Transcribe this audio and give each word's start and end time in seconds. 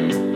We 0.00 0.29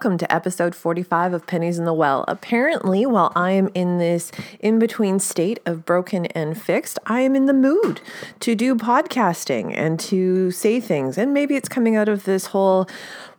welcome 0.00 0.16
to 0.16 0.32
episode 0.32 0.74
45 0.74 1.34
of 1.34 1.46
Pennies 1.46 1.78
in 1.78 1.84
the 1.84 1.92
Well. 1.92 2.24
Apparently, 2.26 3.04
while 3.04 3.30
I 3.36 3.50
am 3.50 3.68
in 3.74 3.98
this 3.98 4.32
in 4.58 4.78
between 4.78 5.18
state 5.18 5.60
of 5.66 5.84
broken 5.84 6.24
and 6.24 6.58
fixed, 6.58 6.98
I 7.04 7.20
am 7.20 7.36
in 7.36 7.44
the 7.44 7.52
mood 7.52 8.00
to 8.40 8.54
do 8.54 8.74
podcasting 8.76 9.76
and 9.76 10.00
to 10.00 10.52
say 10.52 10.80
things. 10.80 11.18
And 11.18 11.34
maybe 11.34 11.54
it's 11.54 11.68
coming 11.68 11.96
out 11.96 12.08
of 12.08 12.24
this 12.24 12.46
whole, 12.46 12.88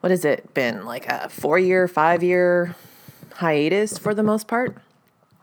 what 0.02 0.12
has 0.12 0.24
it 0.24 0.54
been, 0.54 0.86
like 0.86 1.08
a 1.08 1.30
four 1.30 1.58
year, 1.58 1.88
five 1.88 2.22
year 2.22 2.76
hiatus 3.38 3.98
for 3.98 4.14
the 4.14 4.22
most 4.22 4.48
part? 4.48 4.78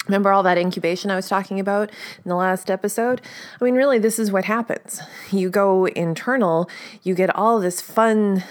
Remember 0.06 0.30
all 0.30 0.44
that 0.44 0.56
incubation 0.56 1.11
I 1.11 1.16
was 1.16 1.28
talking 1.28 1.58
about 1.58 1.91
in 2.24 2.28
the 2.28 2.36
last 2.36 2.70
episode? 2.70 3.20
I 3.61 3.64
mean, 3.64 3.74
really, 3.74 3.98
this 3.98 4.20
is 4.20 4.30
what 4.30 4.44
happens. 4.44 5.00
You 5.33 5.50
go 5.50 5.86
internal, 5.86 6.70
you 7.02 7.16
get 7.16 7.34
all 7.34 7.58
this 7.58 7.80
fun, 7.80 8.44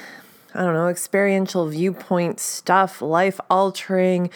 I 0.58 0.64
don't 0.64 0.74
know, 0.74 0.88
experiential 0.88 1.68
viewpoint 1.68 2.40
stuff, 2.40 3.02
life 3.02 3.40
altering, 3.50 4.32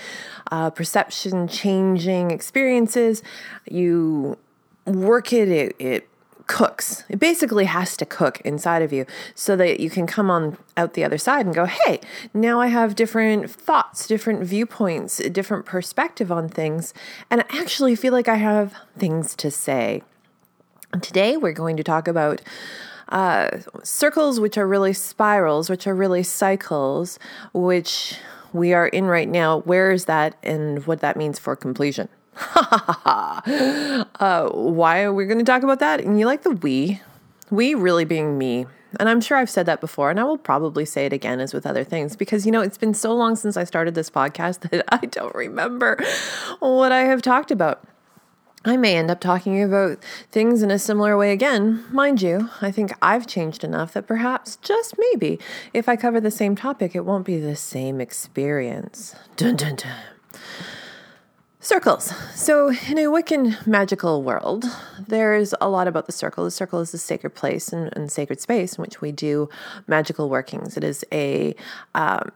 uh, 0.51 0.69
perception 0.69 1.47
changing 1.47 2.29
experiences. 2.29 3.23
You 3.69 4.37
work 4.85 5.33
it, 5.33 5.49
it, 5.49 5.75
it 5.79 6.07
cooks. 6.45 7.05
It 7.09 7.17
basically 7.17 7.65
has 7.65 7.95
to 7.97 8.05
cook 8.05 8.39
inside 8.41 8.81
of 8.81 8.93
you 8.93 9.05
so 9.33 9.55
that 9.55 9.79
you 9.79 9.89
can 9.89 10.05
come 10.05 10.29
on 10.29 10.57
out 10.77 10.93
the 10.93 11.03
other 11.03 11.17
side 11.17 11.45
and 11.45 11.55
go, 11.55 11.65
hey, 11.65 12.01
now 12.33 12.59
I 12.59 12.67
have 12.67 12.93
different 12.93 13.49
thoughts, 13.49 14.05
different 14.05 14.43
viewpoints, 14.43 15.17
different 15.29 15.65
perspective 15.65 16.31
on 16.31 16.49
things, 16.49 16.93
and 17.29 17.41
I 17.41 17.45
actually 17.49 17.95
feel 17.95 18.13
like 18.13 18.27
I 18.27 18.35
have 18.35 18.75
things 18.97 19.35
to 19.37 19.49
say. 19.49 20.03
Today 21.01 21.37
we're 21.37 21.53
going 21.53 21.77
to 21.77 21.83
talk 21.83 22.07
about 22.07 22.41
uh, 23.11 23.59
circles, 23.83 24.39
which 24.39 24.57
are 24.57 24.67
really 24.67 24.93
spirals, 24.93 25.69
which 25.69 25.85
are 25.85 25.95
really 25.95 26.23
cycles, 26.23 27.19
which 27.53 28.17
we 28.53 28.73
are 28.73 28.87
in 28.87 29.05
right 29.05 29.29
now. 29.29 29.59
Where 29.59 29.91
is 29.91 30.05
that 30.05 30.35
and 30.43 30.85
what 30.87 31.01
that 31.01 31.17
means 31.17 31.37
for 31.37 31.55
completion? 31.55 32.09
uh, 32.55 34.49
why 34.49 35.03
are 35.03 35.13
we 35.13 35.25
going 35.25 35.39
to 35.39 35.43
talk 35.43 35.63
about 35.63 35.79
that? 35.79 36.01
And 36.01 36.19
you 36.19 36.25
like 36.25 36.43
the 36.43 36.51
we, 36.51 37.01
we 37.49 37.75
really 37.75 38.05
being 38.05 38.37
me. 38.37 38.65
And 38.99 39.07
I'm 39.07 39.21
sure 39.21 39.37
I've 39.37 39.49
said 39.49 39.65
that 39.67 39.79
before, 39.79 40.09
and 40.09 40.19
I 40.19 40.25
will 40.25 40.37
probably 40.37 40.83
say 40.83 41.05
it 41.05 41.13
again 41.13 41.39
as 41.39 41.53
with 41.53 41.65
other 41.65 41.85
things 41.85 42.17
because, 42.17 42.45
you 42.45 42.51
know, 42.51 42.61
it's 42.61 42.77
been 42.77 42.93
so 42.93 43.13
long 43.15 43.37
since 43.37 43.55
I 43.55 43.63
started 43.63 43.95
this 43.95 44.09
podcast 44.09 44.59
that 44.69 44.83
I 44.89 45.05
don't 45.05 45.33
remember 45.33 45.97
what 46.59 46.91
I 46.91 47.03
have 47.03 47.21
talked 47.21 47.51
about. 47.51 47.83
I 48.63 48.77
may 48.77 48.95
end 48.95 49.09
up 49.09 49.19
talking 49.19 49.61
about 49.61 50.03
things 50.31 50.61
in 50.61 50.69
a 50.69 50.77
similar 50.77 51.17
way 51.17 51.31
again. 51.31 51.83
Mind 51.91 52.21
you, 52.21 52.49
I 52.61 52.69
think 52.71 52.93
I've 53.01 53.25
changed 53.25 53.63
enough 53.63 53.93
that 53.93 54.05
perhaps, 54.05 54.57
just 54.57 54.95
maybe, 54.99 55.39
if 55.73 55.89
I 55.89 55.95
cover 55.95 56.21
the 56.21 56.29
same 56.29 56.55
topic, 56.55 56.95
it 56.95 57.03
won't 57.03 57.25
be 57.25 57.39
the 57.39 57.55
same 57.55 57.99
experience. 57.99 59.15
Dun 59.35 59.55
dun 59.55 59.77
dun. 59.77 59.95
Circles. 61.59 62.13
So, 62.35 62.69
in 62.69 62.97
a 62.97 63.05
Wiccan 63.05 63.65
magical 63.67 64.23
world, 64.23 64.65
there's 65.07 65.53
a 65.61 65.69
lot 65.69 65.87
about 65.87 66.05
the 66.05 66.11
circle. 66.11 66.43
The 66.43 66.51
circle 66.51 66.79
is 66.81 66.93
a 66.93 66.97
sacred 66.97 67.35
place 67.35 67.71
and, 67.71 67.95
and 67.95 68.11
sacred 68.11 68.41
space 68.41 68.77
in 68.77 68.81
which 68.81 68.99
we 68.99 69.11
do 69.11 69.47
magical 69.87 70.29
workings. 70.29 70.75
It 70.75 70.83
is 70.83 71.05
a 71.11 71.55
um, 71.93 72.31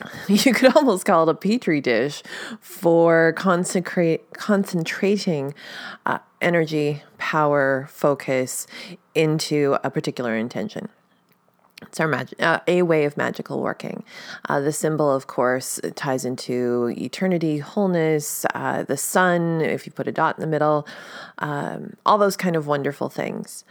you 0.28 0.52
could 0.52 0.76
almost 0.76 1.04
call 1.04 1.28
it 1.28 1.32
a 1.32 1.34
petri 1.34 1.80
dish 1.80 2.22
for 2.60 3.32
consecrate 3.34 4.32
concentrating 4.34 5.54
uh, 6.04 6.18
energy, 6.40 7.02
power, 7.18 7.86
focus 7.90 8.66
into 9.14 9.78
a 9.82 9.90
particular 9.90 10.36
intention. 10.36 10.88
It's 11.82 12.00
our 12.00 12.08
mag- 12.08 12.34
uh, 12.40 12.60
a 12.66 12.82
way 12.82 13.04
of 13.04 13.16
magical 13.16 13.60
working. 13.60 14.02
Uh, 14.48 14.60
the 14.60 14.72
symbol, 14.72 15.12
of 15.12 15.26
course, 15.26 15.78
ties 15.94 16.24
into 16.24 16.94
eternity, 16.96 17.58
wholeness, 17.58 18.46
uh, 18.54 18.82
the 18.82 18.96
sun. 18.96 19.60
If 19.60 19.86
you 19.86 19.92
put 19.92 20.08
a 20.08 20.12
dot 20.12 20.36
in 20.36 20.40
the 20.40 20.46
middle, 20.46 20.86
um, 21.38 21.94
all 22.06 22.16
those 22.16 22.36
kind 22.36 22.56
of 22.56 22.66
wonderful 22.66 23.10
things, 23.10 23.64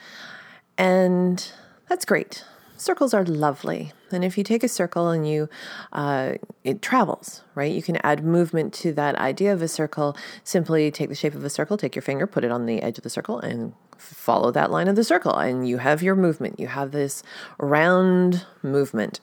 and 0.77 1.51
that's 1.89 2.05
great. 2.05 2.43
Circles 2.77 3.13
are 3.13 3.23
lovely, 3.23 3.93
and 4.15 4.25
if 4.25 4.37
you 4.37 4.43
take 4.43 4.63
a 4.63 4.67
circle 4.67 5.09
and 5.09 5.27
you, 5.27 5.49
uh, 5.93 6.33
it 6.63 6.81
travels, 6.81 7.43
right? 7.53 7.71
You 7.71 7.83
can 7.83 7.97
add 7.97 8.23
movement 8.23 8.73
to 8.75 8.93
that 8.93 9.15
idea 9.15 9.53
of 9.53 9.61
a 9.61 9.67
circle. 9.67 10.17
Simply 10.43 10.89
take 10.89 11.09
the 11.09 11.15
shape 11.15 11.35
of 11.35 11.43
a 11.43 11.49
circle, 11.49 11.77
take 11.77 11.95
your 11.95 12.01
finger, 12.01 12.25
put 12.25 12.43
it 12.43 12.51
on 12.51 12.65
the 12.65 12.81
edge 12.81 12.97
of 12.97 13.03
the 13.03 13.09
circle, 13.09 13.39
and 13.39 13.73
follow 13.97 14.51
that 14.51 14.71
line 14.71 14.87
of 14.87 14.95
the 14.95 15.03
circle, 15.03 15.35
and 15.35 15.67
you 15.67 15.77
have 15.77 16.01
your 16.01 16.15
movement. 16.15 16.59
You 16.59 16.67
have 16.67 16.91
this 16.91 17.21
round 17.59 18.45
movement. 18.63 19.19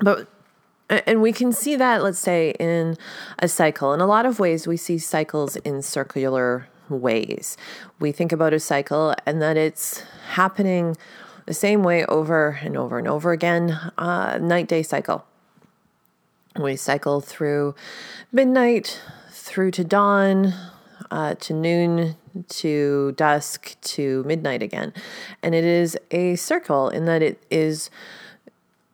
But 0.00 0.28
and 0.90 1.22
we 1.22 1.32
can 1.32 1.52
see 1.52 1.76
that, 1.76 2.02
let's 2.02 2.18
say, 2.18 2.54
in 2.60 2.96
a 3.38 3.48
cycle. 3.48 3.94
In 3.94 4.00
a 4.00 4.06
lot 4.06 4.26
of 4.26 4.38
ways, 4.38 4.66
we 4.66 4.76
see 4.76 4.98
cycles 4.98 5.56
in 5.56 5.80
circular 5.82 6.68
ways. 6.88 7.56
We 7.98 8.12
think 8.12 8.32
about 8.32 8.52
a 8.52 8.60
cycle 8.60 9.14
and 9.24 9.40
that 9.40 9.56
it's 9.56 10.02
happening 10.32 10.96
the 11.46 11.54
same 11.54 11.82
way 11.82 12.04
over 12.06 12.58
and 12.62 12.76
over 12.76 12.98
and 12.98 13.08
over 13.08 13.32
again. 13.32 13.78
Uh, 13.98 14.38
night 14.40 14.68
day 14.68 14.82
cycle. 14.82 15.24
We 16.58 16.76
cycle 16.76 17.20
through 17.20 17.74
midnight, 18.30 19.00
through 19.30 19.72
to 19.72 19.84
dawn, 19.84 20.54
uh, 21.10 21.34
to 21.34 21.52
noon, 21.52 22.16
to 22.48 23.12
dusk, 23.12 23.76
to 23.80 24.22
midnight 24.24 24.62
again. 24.62 24.92
And 25.42 25.54
it 25.54 25.64
is 25.64 25.98
a 26.10 26.36
circle 26.36 26.88
in 26.88 27.06
that 27.06 27.22
it 27.22 27.42
is 27.50 27.90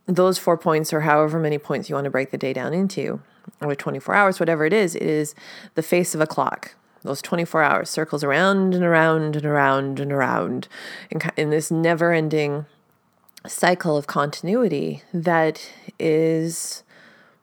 those 0.07 0.39
four 0.39 0.57
points, 0.57 0.93
or 0.93 1.03
however 1.03 1.39
many 1.39 1.59
points 1.59 1.89
you 1.89 1.95
want 1.95 2.05
to 2.07 2.11
break 2.11 2.31
the 2.31 2.39
day 2.39 2.53
down 2.53 2.73
into, 2.73 3.21
or 3.61 3.75
24 3.75 4.15
hours, 4.15 4.41
whatever 4.41 4.65
it 4.65 4.73
is, 4.73 4.95
it 4.95 5.03
is 5.03 5.35
the 5.75 5.83
face 5.83 6.15
of 6.15 6.21
a 6.21 6.27
clock. 6.27 6.75
Those 7.03 7.23
24 7.23 7.63
hours 7.63 7.91
circles 7.91 8.23
around 8.23 8.75
and 8.75 8.85
around 8.85 9.37
and 9.37 9.47
around 9.47 10.01
and 10.01 10.13
around 10.13 10.69
in, 11.11 11.21
in 11.37 11.51
this 11.51 11.71
never 11.71 12.13
ending 12.13 12.67
cycle 13.47 13.97
of 13.97 14.07
continuity 14.07 15.03
that 15.15 15.71
is 15.99 16.83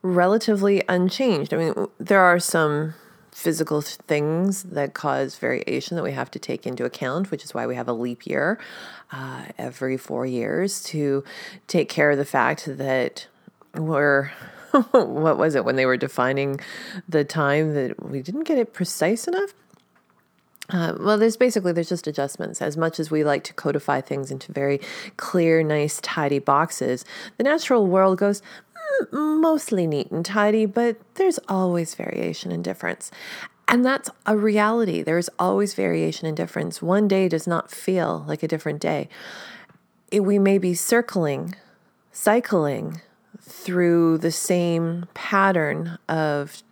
relatively 0.02 0.82
unchanged. 0.88 1.52
I 1.52 1.56
mean, 1.56 1.74
there 1.98 2.20
are 2.20 2.38
some 2.38 2.94
physical 3.32 3.80
things 3.80 4.64
that 4.64 4.94
cause 4.94 5.36
variation 5.36 5.96
that 5.96 6.02
we 6.02 6.12
have 6.12 6.30
to 6.32 6.38
take 6.38 6.66
into 6.66 6.84
account, 6.84 7.30
which 7.30 7.44
is 7.44 7.54
why 7.54 7.66
we 7.66 7.76
have 7.76 7.88
a 7.88 7.92
leap 7.92 8.26
year 8.26 8.58
uh, 9.12 9.44
every 9.56 9.96
four 9.96 10.26
years 10.26 10.82
to 10.82 11.22
take 11.68 11.88
care 11.88 12.10
of 12.10 12.18
the 12.18 12.24
fact 12.24 12.64
that 12.66 13.26
we're. 13.74 14.30
what 14.90 15.38
was 15.38 15.54
it 15.54 15.64
when 15.64 15.76
they 15.76 15.86
were 15.86 15.96
defining 15.96 16.60
the 17.08 17.24
time 17.24 17.74
that 17.74 18.04
we 18.04 18.22
didn't 18.22 18.44
get 18.44 18.58
it 18.58 18.72
precise 18.72 19.26
enough? 19.26 19.54
Uh, 20.70 20.94
well, 21.00 21.16
there's 21.16 21.36
basically 21.36 21.72
there's 21.72 21.88
just 21.88 22.06
adjustments. 22.06 22.60
As 22.60 22.76
much 22.76 23.00
as 23.00 23.10
we 23.10 23.24
like 23.24 23.42
to 23.44 23.54
codify 23.54 24.02
things 24.02 24.30
into 24.30 24.52
very 24.52 24.80
clear, 25.16 25.62
nice, 25.62 25.98
tidy 26.02 26.38
boxes, 26.38 27.04
the 27.38 27.44
natural 27.44 27.86
world 27.86 28.18
goes 28.18 28.42
mm, 29.10 29.40
mostly 29.40 29.86
neat 29.86 30.10
and 30.10 30.24
tidy, 30.24 30.66
but 30.66 30.98
there's 31.14 31.38
always 31.48 31.94
variation 31.94 32.52
and 32.52 32.62
difference. 32.62 33.10
And 33.66 33.84
that's 33.84 34.10
a 34.26 34.36
reality. 34.36 35.02
There's 35.02 35.30
always 35.38 35.74
variation 35.74 36.26
and 36.26 36.36
difference. 36.36 36.82
One 36.82 37.08
day 37.08 37.28
does 37.28 37.46
not 37.46 37.70
feel 37.70 38.24
like 38.26 38.42
a 38.42 38.48
different 38.48 38.80
day. 38.80 39.08
It, 40.10 40.20
we 40.20 40.38
may 40.38 40.58
be 40.58 40.74
circling, 40.74 41.54
cycling 42.12 43.00
through 43.48 44.18
the 44.18 44.30
same 44.30 45.06
pattern 45.14 45.98
of 46.08 46.62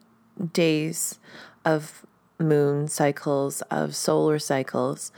days, 0.53 1.19
of 1.65 2.05
moon 2.39 2.89
cycles, 2.89 3.63
of 3.63 3.97
solar 3.97 4.39
cycles, 4.39 5.11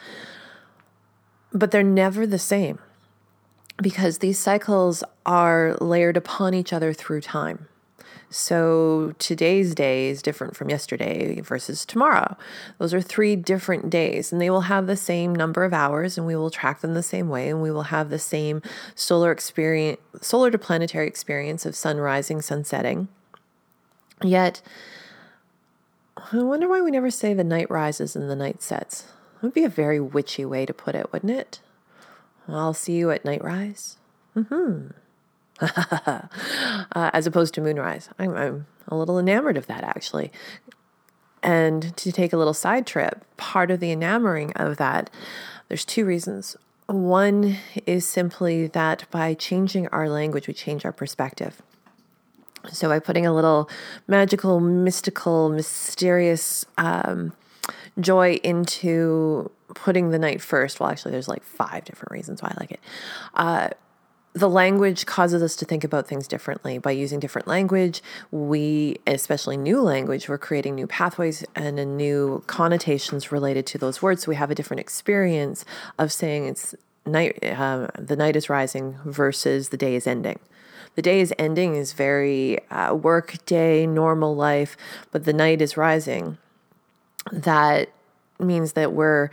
but 1.52 1.70
they're 1.70 1.82
never 1.82 2.26
the 2.26 2.38
same 2.38 2.78
because 3.80 4.18
these 4.18 4.38
cycles 4.38 5.04
are 5.24 5.76
layered 5.80 6.16
upon 6.16 6.54
each 6.54 6.72
other 6.72 6.92
through 6.92 7.20
time. 7.20 7.68
So 8.30 9.14
today's 9.18 9.74
day 9.74 10.08
is 10.08 10.20
different 10.20 10.54
from 10.54 10.68
yesterday 10.68 11.40
versus 11.40 11.86
tomorrow. 11.86 12.36
Those 12.78 12.92
are 12.92 13.00
three 13.00 13.36
different 13.36 13.88
days, 13.88 14.32
and 14.32 14.40
they 14.40 14.50
will 14.50 14.62
have 14.62 14.86
the 14.86 14.96
same 14.96 15.34
number 15.34 15.64
of 15.64 15.72
hours, 15.72 16.18
and 16.18 16.26
we 16.26 16.36
will 16.36 16.50
track 16.50 16.80
them 16.80 16.92
the 16.92 17.02
same 17.02 17.30
way, 17.30 17.48
and 17.48 17.62
we 17.62 17.70
will 17.70 17.84
have 17.84 18.10
the 18.10 18.18
same 18.18 18.60
solar 18.94 19.32
experience, 19.32 20.00
solar 20.20 20.50
to 20.50 20.58
planetary 20.58 21.06
experience 21.06 21.64
of 21.64 21.74
sun 21.74 21.96
rising, 21.96 22.42
sun 22.42 22.64
setting. 22.64 23.08
Yet, 24.22 24.60
I 26.32 26.42
wonder 26.42 26.68
why 26.68 26.82
we 26.82 26.90
never 26.90 27.10
say 27.10 27.32
the 27.32 27.44
night 27.44 27.70
rises 27.70 28.14
and 28.14 28.28
the 28.28 28.36
night 28.36 28.60
sets. 28.60 29.04
It 29.36 29.42
would 29.42 29.54
be 29.54 29.64
a 29.64 29.70
very 29.70 30.00
witchy 30.00 30.44
way 30.44 30.66
to 30.66 30.74
put 30.74 30.94
it, 30.94 31.12
wouldn't 31.12 31.32
it? 31.32 31.60
I'll 32.46 32.74
see 32.74 32.94
you 32.94 33.10
at 33.10 33.24
night 33.24 33.42
rise. 33.42 33.96
Mm-hmm. 34.36 34.88
Uh, 35.60 36.20
as 37.12 37.26
opposed 37.26 37.54
to 37.54 37.60
moonrise. 37.60 38.08
I'm, 38.18 38.36
I'm 38.36 38.66
a 38.88 38.96
little 38.96 39.18
enamored 39.18 39.56
of 39.56 39.66
that 39.66 39.84
actually. 39.84 40.32
And 41.42 41.96
to 41.96 42.10
take 42.10 42.32
a 42.32 42.36
little 42.36 42.54
side 42.54 42.86
trip, 42.86 43.24
part 43.36 43.70
of 43.70 43.80
the 43.80 43.92
enamoring 43.92 44.52
of 44.54 44.76
that, 44.78 45.10
there's 45.68 45.84
two 45.84 46.04
reasons. 46.04 46.56
One 46.86 47.58
is 47.86 48.08
simply 48.08 48.66
that 48.68 49.04
by 49.10 49.34
changing 49.34 49.88
our 49.88 50.08
language, 50.08 50.48
we 50.48 50.54
change 50.54 50.84
our 50.84 50.92
perspective. 50.92 51.62
So, 52.72 52.88
by 52.88 52.98
putting 52.98 53.26
a 53.26 53.32
little 53.32 53.70
magical, 54.08 54.58
mystical, 54.58 55.48
mysterious 55.48 56.64
um, 56.76 57.34
joy 58.00 58.40
into 58.42 59.50
putting 59.74 60.10
the 60.10 60.18
night 60.18 60.40
first, 60.40 60.80
well, 60.80 60.90
actually, 60.90 61.12
there's 61.12 61.28
like 61.28 61.44
five 61.44 61.84
different 61.84 62.10
reasons 62.10 62.42
why 62.42 62.48
I 62.48 62.60
like 62.60 62.72
it. 62.72 62.80
Uh, 63.34 63.68
the 64.32 64.48
language 64.48 65.06
causes 65.06 65.42
us 65.42 65.56
to 65.56 65.64
think 65.64 65.84
about 65.84 66.06
things 66.06 66.28
differently. 66.28 66.78
By 66.78 66.92
using 66.92 67.18
different 67.18 67.48
language, 67.48 68.02
we, 68.30 68.98
especially 69.06 69.56
new 69.56 69.80
language, 69.80 70.28
we're 70.28 70.38
creating 70.38 70.74
new 70.74 70.86
pathways 70.86 71.44
and 71.54 71.78
a 71.78 71.84
new 71.84 72.44
connotations 72.46 73.32
related 73.32 73.66
to 73.66 73.78
those 73.78 74.02
words. 74.02 74.24
So 74.24 74.30
we 74.30 74.36
have 74.36 74.50
a 74.50 74.54
different 74.54 74.80
experience 74.80 75.64
of 75.98 76.12
saying 76.12 76.46
it's 76.46 76.74
night, 77.06 77.42
uh, 77.42 77.88
the 77.98 78.16
night 78.16 78.36
is 78.36 78.48
rising 78.48 78.98
versus 79.04 79.70
the 79.70 79.76
day 79.76 79.94
is 79.94 80.06
ending. 80.06 80.38
The 80.94 81.02
day 81.02 81.20
is 81.20 81.32
ending 81.38 81.76
is 81.76 81.92
very 81.92 82.68
uh, 82.70 82.94
work 82.94 83.44
day, 83.46 83.86
normal 83.86 84.34
life, 84.34 84.76
but 85.10 85.24
the 85.24 85.32
night 85.32 85.62
is 85.62 85.76
rising. 85.76 86.38
That 87.32 87.90
means 88.38 88.72
that 88.72 88.92
we're 88.92 89.30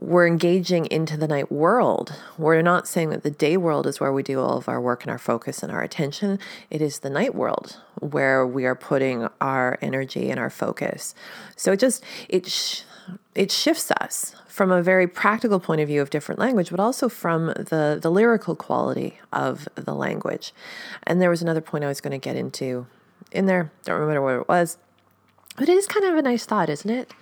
we're 0.00 0.26
engaging 0.26 0.86
into 0.86 1.16
the 1.16 1.28
night 1.28 1.52
world. 1.52 2.14
We're 2.36 2.60
not 2.62 2.88
saying 2.88 3.10
that 3.10 3.22
the 3.22 3.30
day 3.30 3.56
world 3.56 3.86
is 3.86 4.00
where 4.00 4.12
we 4.12 4.22
do 4.22 4.40
all 4.40 4.56
of 4.56 4.68
our 4.68 4.80
work 4.80 5.04
and 5.04 5.10
our 5.10 5.18
focus 5.18 5.62
and 5.62 5.70
our 5.70 5.82
attention. 5.82 6.38
It 6.70 6.82
is 6.82 7.00
the 7.00 7.10
night 7.10 7.34
world 7.34 7.78
where 8.00 8.44
we 8.44 8.64
are 8.64 8.74
putting 8.74 9.28
our 9.40 9.78
energy 9.80 10.30
and 10.30 10.40
our 10.40 10.50
focus. 10.50 11.14
So 11.56 11.72
it 11.72 11.80
just 11.80 12.02
it 12.28 12.48
sh- 12.48 12.82
it 13.34 13.50
shifts 13.50 13.90
us 13.92 14.34
from 14.48 14.70
a 14.70 14.82
very 14.82 15.06
practical 15.06 15.60
point 15.60 15.80
of 15.80 15.88
view 15.88 16.02
of 16.02 16.10
different 16.10 16.38
language, 16.38 16.70
but 16.70 16.80
also 16.80 17.08
from 17.08 17.46
the 17.46 17.98
the 18.00 18.10
lyrical 18.10 18.56
quality 18.56 19.18
of 19.32 19.68
the 19.76 19.94
language. 19.94 20.52
And 21.04 21.20
there 21.20 21.30
was 21.30 21.42
another 21.42 21.60
point 21.60 21.84
I 21.84 21.88
was 21.88 22.00
going 22.00 22.12
to 22.12 22.18
get 22.18 22.36
into 22.36 22.86
in 23.30 23.46
there. 23.46 23.70
Don't 23.84 24.00
remember 24.00 24.22
what 24.22 24.34
it 24.34 24.48
was, 24.48 24.78
but 25.56 25.68
it 25.68 25.76
is 25.76 25.86
kind 25.86 26.06
of 26.06 26.16
a 26.16 26.22
nice 26.22 26.44
thought, 26.44 26.68
isn't 26.68 26.90
it? 26.90 27.12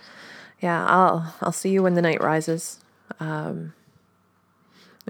Yeah, 0.61 0.85
I'll 0.85 1.33
I'll 1.41 1.51
see 1.51 1.69
you 1.69 1.83
when 1.83 1.95
the 1.95 2.01
night 2.01 2.21
rises. 2.21 2.79
Um, 3.19 3.73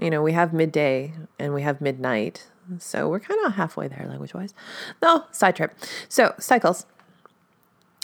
you 0.00 0.10
know, 0.10 0.22
we 0.22 0.32
have 0.32 0.52
midday 0.52 1.12
and 1.38 1.52
we 1.52 1.62
have 1.62 1.80
midnight, 1.80 2.48
so 2.78 3.08
we're 3.08 3.20
kind 3.20 3.38
of 3.44 3.54
halfway 3.54 3.86
there 3.86 4.06
language 4.08 4.34
wise. 4.34 4.54
No, 5.02 5.26
side 5.30 5.56
trip. 5.56 5.74
So 6.08 6.34
cycles, 6.38 6.86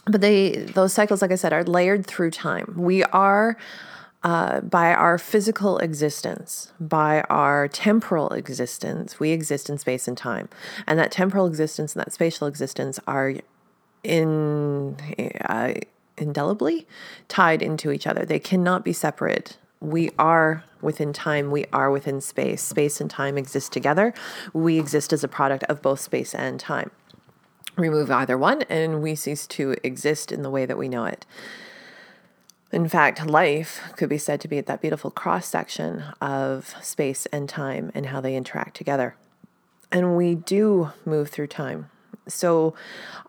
but 0.06 0.20
they 0.20 0.50
those 0.50 0.92
cycles, 0.92 1.22
like 1.22 1.32
I 1.32 1.36
said, 1.36 1.52
are 1.52 1.64
layered 1.64 2.06
through 2.06 2.30
time. 2.30 2.74
We 2.76 3.02
are. 3.04 3.56
Uh, 4.24 4.60
by 4.62 4.92
our 4.92 5.16
physical 5.16 5.78
existence, 5.78 6.72
by 6.80 7.20
our 7.30 7.68
temporal 7.68 8.30
existence, 8.30 9.20
we 9.20 9.30
exist 9.30 9.70
in 9.70 9.78
space 9.78 10.08
and 10.08 10.18
time. 10.18 10.48
And 10.88 10.98
that 10.98 11.12
temporal 11.12 11.46
existence 11.46 11.94
and 11.94 12.04
that 12.04 12.12
spatial 12.12 12.48
existence 12.48 12.98
are 13.06 13.34
in 14.02 14.96
uh, 15.48 15.74
indelibly 16.18 16.86
tied 17.28 17.62
into 17.62 17.90
each 17.90 18.06
other. 18.06 18.24
They 18.24 18.38
cannot 18.38 18.84
be 18.84 18.92
separate. 18.92 19.56
We 19.80 20.10
are 20.18 20.64
within 20.80 21.12
time, 21.12 21.50
we 21.50 21.66
are 21.72 21.90
within 21.90 22.20
space. 22.20 22.62
Space 22.62 23.00
and 23.00 23.10
time 23.10 23.38
exist 23.38 23.72
together. 23.72 24.12
We 24.52 24.78
exist 24.78 25.12
as 25.12 25.24
a 25.24 25.28
product 25.28 25.64
of 25.64 25.82
both 25.82 26.00
space 26.00 26.34
and 26.34 26.58
time. 26.58 26.90
Remove 27.76 28.10
either 28.10 28.36
one, 28.36 28.62
and 28.62 29.00
we 29.02 29.14
cease 29.14 29.46
to 29.48 29.76
exist 29.84 30.32
in 30.32 30.42
the 30.42 30.50
way 30.50 30.66
that 30.66 30.78
we 30.78 30.88
know 30.88 31.04
it. 31.04 31.24
In 32.72 32.88
fact, 32.88 33.24
life 33.24 33.80
could 33.96 34.08
be 34.08 34.18
said 34.18 34.40
to 34.42 34.48
be 34.48 34.58
at 34.58 34.66
that 34.66 34.82
beautiful 34.82 35.10
cross 35.10 35.46
section 35.46 36.02
of 36.20 36.74
space 36.82 37.26
and 37.26 37.48
time 37.48 37.90
and 37.94 38.06
how 38.06 38.20
they 38.20 38.36
interact 38.36 38.76
together. 38.76 39.16
And 39.90 40.16
we 40.16 40.34
do 40.34 40.90
move 41.06 41.30
through 41.30 41.46
time. 41.46 41.88
So, 42.26 42.74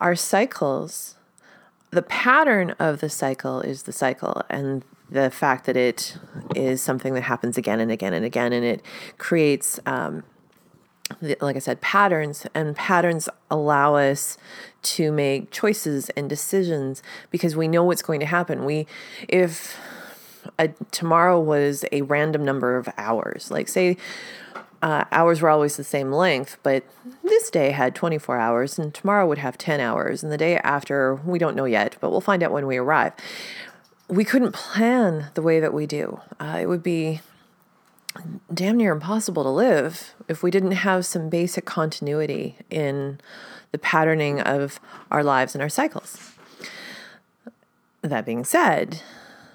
our 0.01 0.15
cycles 0.15 1.15
the 1.91 2.01
pattern 2.01 2.71
of 2.79 3.01
the 3.01 3.09
cycle 3.09 3.61
is 3.61 3.83
the 3.83 3.91
cycle 3.91 4.43
and 4.49 4.83
the 5.09 5.31
fact 5.31 5.65
that 5.65 5.75
it 5.75 6.17
is 6.55 6.81
something 6.81 7.13
that 7.15 7.21
happens 7.21 7.57
again 7.57 7.79
and 7.79 7.91
again 7.91 8.13
and 8.13 8.25
again 8.25 8.53
and 8.53 8.63
it 8.63 8.83
creates 9.17 9.79
um, 9.87 10.23
like 11.41 11.55
i 11.55 11.59
said 11.59 11.81
patterns 11.81 12.45
and 12.53 12.75
patterns 12.75 13.27
allow 13.49 13.95
us 13.95 14.37
to 14.81 15.11
make 15.11 15.51
choices 15.51 16.09
and 16.11 16.29
decisions 16.29 17.03
because 17.31 17.55
we 17.55 17.67
know 17.67 17.83
what's 17.83 18.01
going 18.01 18.19
to 18.19 18.25
happen. 18.25 18.65
We 18.65 18.87
if 19.27 19.77
a, 20.57 20.69
tomorrow 20.91 21.39
was 21.39 21.85
a 21.91 22.01
random 22.03 22.45
number 22.45 22.77
of 22.77 22.87
hours 22.97 23.51
like 23.51 23.67
say 23.67 23.97
uh, 24.81 25.05
hours 25.11 25.41
were 25.41 25.49
always 25.49 25.77
the 25.77 25.83
same 25.83 26.11
length, 26.11 26.57
but 26.63 26.83
this 27.23 27.49
day 27.49 27.71
had 27.71 27.95
24 27.95 28.37
hours, 28.37 28.79
and 28.79 28.93
tomorrow 28.93 29.27
would 29.27 29.37
have 29.37 29.57
10 29.57 29.79
hours, 29.79 30.23
and 30.23 30.31
the 30.31 30.37
day 30.37 30.57
after, 30.57 31.15
we 31.15 31.39
don't 31.39 31.55
know 31.55 31.65
yet, 31.65 31.97
but 31.99 32.11
we'll 32.11 32.21
find 32.21 32.43
out 32.43 32.51
when 32.51 32.67
we 32.67 32.77
arrive. 32.77 33.13
We 34.07 34.23
couldn't 34.23 34.53
plan 34.53 35.27
the 35.33 35.41
way 35.41 35.59
that 35.59 35.73
we 35.73 35.85
do. 35.85 36.21
Uh, 36.39 36.59
it 36.61 36.67
would 36.67 36.83
be 36.83 37.21
damn 38.53 38.77
near 38.77 38.91
impossible 38.91 39.43
to 39.43 39.49
live 39.49 40.15
if 40.27 40.41
we 40.41 40.51
didn't 40.51 40.71
have 40.71 41.05
some 41.05 41.29
basic 41.29 41.65
continuity 41.65 42.57
in 42.69 43.19
the 43.71 43.77
patterning 43.77 44.41
of 44.41 44.79
our 45.11 45.23
lives 45.23 45.53
and 45.53 45.61
our 45.61 45.69
cycles. 45.69 46.31
That 48.01 48.25
being 48.25 48.45
said, 48.45 49.01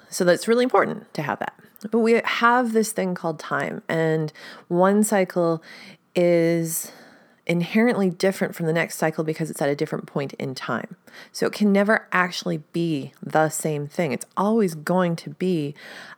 so 0.09 0.23
that's 0.23 0.47
really 0.47 0.63
important 0.63 1.13
to 1.15 1.23
have 1.23 1.39
that. 1.39 1.53
But 1.91 1.99
we 1.99 2.21
have 2.23 2.73
this 2.73 2.91
thing 2.91 3.15
called 3.15 3.39
time, 3.39 3.81
and 3.87 4.31
one 4.67 5.03
cycle 5.03 5.61
is 6.15 6.91
inherently 7.47 8.09
different 8.09 8.55
from 8.55 8.65
the 8.65 8.73
next 8.73 8.97
cycle 8.97 9.23
because 9.23 9.49
it's 9.51 9.61
at 9.61 9.69
a 9.69 9.75
different 9.75 10.07
point 10.07 10.33
in 10.33 10.55
time. 10.55 10.95
So 11.31 11.45
it 11.45 11.53
can 11.53 11.71
never 11.71 12.07
actually 12.11 12.57
be 12.73 13.13
the 13.21 13.49
same 13.49 13.87
thing. 13.87 14.11
It's 14.11 14.25
always 14.35 14.73
going 14.73 15.15
to 15.17 15.29
be 15.29 15.75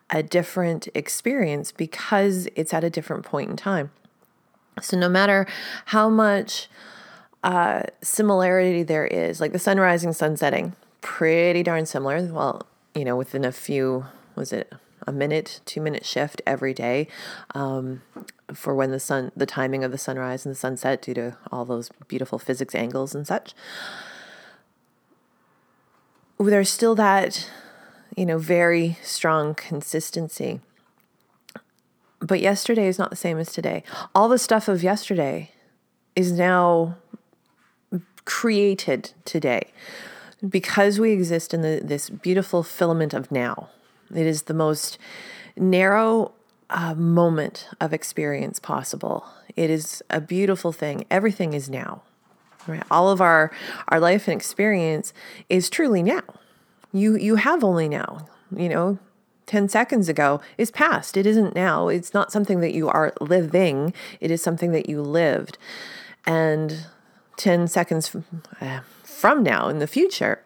a 0.09 0.23
different 0.23 0.87
experience 0.95 1.71
because 1.71 2.47
it's 2.55 2.73
at 2.73 2.83
a 2.83 2.89
different 2.89 3.25
point 3.25 3.49
in 3.49 3.57
time. 3.57 3.91
So 4.81 4.97
no 4.97 5.09
matter 5.09 5.47
how 5.85 6.09
much 6.09 6.69
uh, 7.43 7.83
similarity 8.01 8.83
there 8.83 9.05
is, 9.05 9.41
like 9.41 9.51
the 9.51 9.59
sun 9.59 9.79
rising, 9.79 10.13
sun 10.13 10.37
setting, 10.37 10.75
pretty 11.01 11.63
darn 11.63 11.85
similar. 11.85 12.21
Well, 12.31 12.65
you 12.95 13.03
know, 13.03 13.15
within 13.15 13.43
a 13.43 13.51
few, 13.51 14.05
was 14.35 14.53
it 14.53 14.71
a 15.07 15.11
minute, 15.11 15.61
two 15.65 15.81
minute 15.81 16.05
shift 16.05 16.41
every 16.45 16.73
day 16.73 17.07
um, 17.55 18.01
for 18.53 18.75
when 18.75 18.91
the 18.91 18.99
sun, 18.99 19.31
the 19.35 19.45
timing 19.45 19.83
of 19.83 19.91
the 19.91 19.97
sunrise 19.97 20.45
and 20.45 20.53
the 20.53 20.59
sunset, 20.59 21.01
due 21.01 21.13
to 21.13 21.37
all 21.51 21.65
those 21.65 21.89
beautiful 22.07 22.37
physics 22.37 22.75
angles 22.75 23.15
and 23.15 23.25
such. 23.25 23.55
There's 26.37 26.69
still 26.69 26.93
that, 26.95 27.49
you 28.15 28.25
know, 28.25 28.37
very 28.37 28.97
strong 29.01 29.55
consistency. 29.55 30.59
But 32.19 32.41
yesterday 32.41 32.87
is 32.87 32.99
not 32.99 33.09
the 33.09 33.15
same 33.15 33.39
as 33.39 33.51
today. 33.51 33.83
All 34.13 34.27
the 34.27 34.37
stuff 34.37 34.67
of 34.67 34.83
yesterday 34.83 35.51
is 36.15 36.31
now 36.31 36.97
created 38.25 39.13
today 39.23 39.71
because 40.47 40.99
we 40.99 41.11
exist 41.11 41.53
in 41.53 41.61
the, 41.61 41.81
this 41.83 42.09
beautiful 42.09 42.61
filament 42.61 43.13
of 43.13 43.31
now 43.31 43.69
it 44.13 44.25
is 44.25 44.43
the 44.43 44.53
most 44.53 44.97
narrow 45.55 46.31
uh, 46.69 46.93
moment 46.95 47.67
of 47.79 47.93
experience 47.93 48.59
possible. 48.59 49.25
It 49.55 49.69
is 49.69 50.03
a 50.09 50.21
beautiful 50.21 50.71
thing. 50.71 51.05
Everything 51.09 51.53
is 51.53 51.69
now. 51.69 52.03
Right? 52.67 52.83
All 52.91 53.09
of 53.09 53.21
our 53.21 53.51
our 53.87 53.99
life 53.99 54.27
and 54.27 54.35
experience 54.35 55.13
is 55.49 55.69
truly 55.69 56.03
now. 56.03 56.23
You 56.91 57.15
you 57.15 57.35
have 57.35 57.63
only 57.63 57.87
now. 57.87 58.27
You 58.55 58.69
know, 58.69 58.99
10 59.45 59.69
seconds 59.69 60.09
ago 60.09 60.41
is 60.57 60.71
past. 60.71 61.17
It 61.17 61.25
isn't 61.25 61.55
now. 61.55 61.87
It's 61.87 62.13
not 62.13 62.31
something 62.31 62.59
that 62.59 62.73
you 62.73 62.89
are 62.89 63.13
living. 63.19 63.93
It 64.19 64.31
is 64.31 64.41
something 64.41 64.71
that 64.73 64.89
you 64.89 65.01
lived. 65.01 65.57
And 66.25 66.85
10 67.37 67.67
seconds 67.67 68.15
uh, 68.59 68.81
from 69.03 69.43
now 69.43 69.69
in 69.69 69.79
the 69.79 69.87
future 69.87 70.43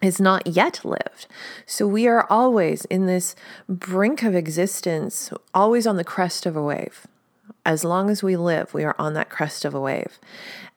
is 0.00 0.20
not 0.20 0.46
yet 0.46 0.84
lived. 0.84 1.26
So 1.66 1.86
we 1.86 2.06
are 2.06 2.26
always 2.30 2.84
in 2.86 3.06
this 3.06 3.34
brink 3.68 4.22
of 4.22 4.34
existence, 4.34 5.32
always 5.52 5.86
on 5.86 5.96
the 5.96 6.04
crest 6.04 6.46
of 6.46 6.56
a 6.56 6.62
wave. 6.62 7.06
As 7.66 7.84
long 7.84 8.08
as 8.08 8.22
we 8.22 8.36
live, 8.36 8.72
we 8.72 8.84
are 8.84 8.94
on 8.98 9.14
that 9.14 9.28
crest 9.28 9.64
of 9.64 9.74
a 9.74 9.80
wave. 9.80 10.18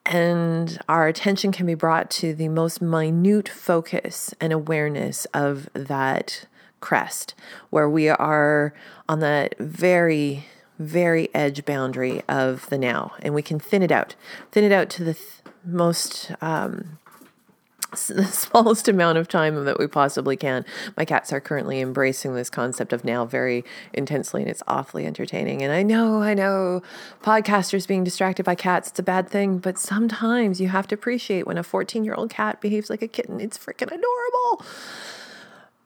And 0.06 0.80
our 0.90 1.08
attention 1.08 1.52
can 1.52 1.66
be 1.66 1.76
brought 1.76 2.10
to 2.12 2.34
the 2.34 2.50
most 2.50 2.82
minute 2.82 3.48
focus 3.48 4.34
and 4.42 4.52
awareness 4.52 5.26
of 5.34 5.70
that 5.74 6.48
crest, 6.80 7.36
where 7.70 7.90
we 7.90 8.10
are 8.10 8.74
on 9.08 9.20
that 9.20 9.56
very, 9.60 10.48
very 10.80 11.30
edge 11.36 11.64
boundary 11.64 12.24
of 12.28 12.68
the 12.70 12.78
now. 12.80 13.14
And 13.20 13.36
we 13.36 13.44
can 13.44 13.60
thin 13.60 13.84
it 13.84 13.92
out, 13.92 14.16
thin 14.52 14.64
it 14.64 14.72
out 14.72 14.90
to 14.92 15.04
the 15.04 15.14
th- 15.14 15.28
most 15.64 16.32
um, 16.42 16.98
the 17.92 18.26
smallest 18.32 18.88
amount 18.88 19.18
of 19.18 19.28
time 19.28 19.66
that 19.66 19.80
we 19.80 19.88
possibly 19.88 20.38
can. 20.38 20.66
My 20.96 21.06
cats 21.06 21.34
are 21.34 21.40
currently 21.40 21.80
embracing 21.82 22.36
this 22.36 22.50
concept 22.50 22.94
of 22.94 23.04
now 23.04 23.26
very 23.26 23.64
intensely, 23.94 24.42
and 24.42 24.50
it's 24.50 24.64
awfully 24.68 25.06
entertaining. 25.06 25.62
And 25.62 25.72
I 25.72 25.84
know, 25.84 26.22
I 26.22 26.34
know, 26.34 26.82
podcasters 27.22 27.88
being 27.88 28.04
distracted 28.04 28.44
by 28.46 28.56
cats, 28.56 28.90
it's 28.90 29.00
a 29.00 29.04
bad 29.04 29.30
thing, 29.30 29.58
but 29.58 29.78
sometimes 29.78 30.62
you 30.62 30.70
have 30.70 30.88
to 30.88 30.96
appreciate 30.96 31.46
when 31.46 31.58
a 31.58 31.64
14 31.64 32.04
year 32.06 32.16
old 32.16 32.30
cat 32.30 32.62
behaves 32.62 32.90
like 32.90 33.02
a 33.02 33.08
kitten. 33.08 33.40
It's 33.40 33.58
freaking 33.58 33.88
adorable. 33.88 34.66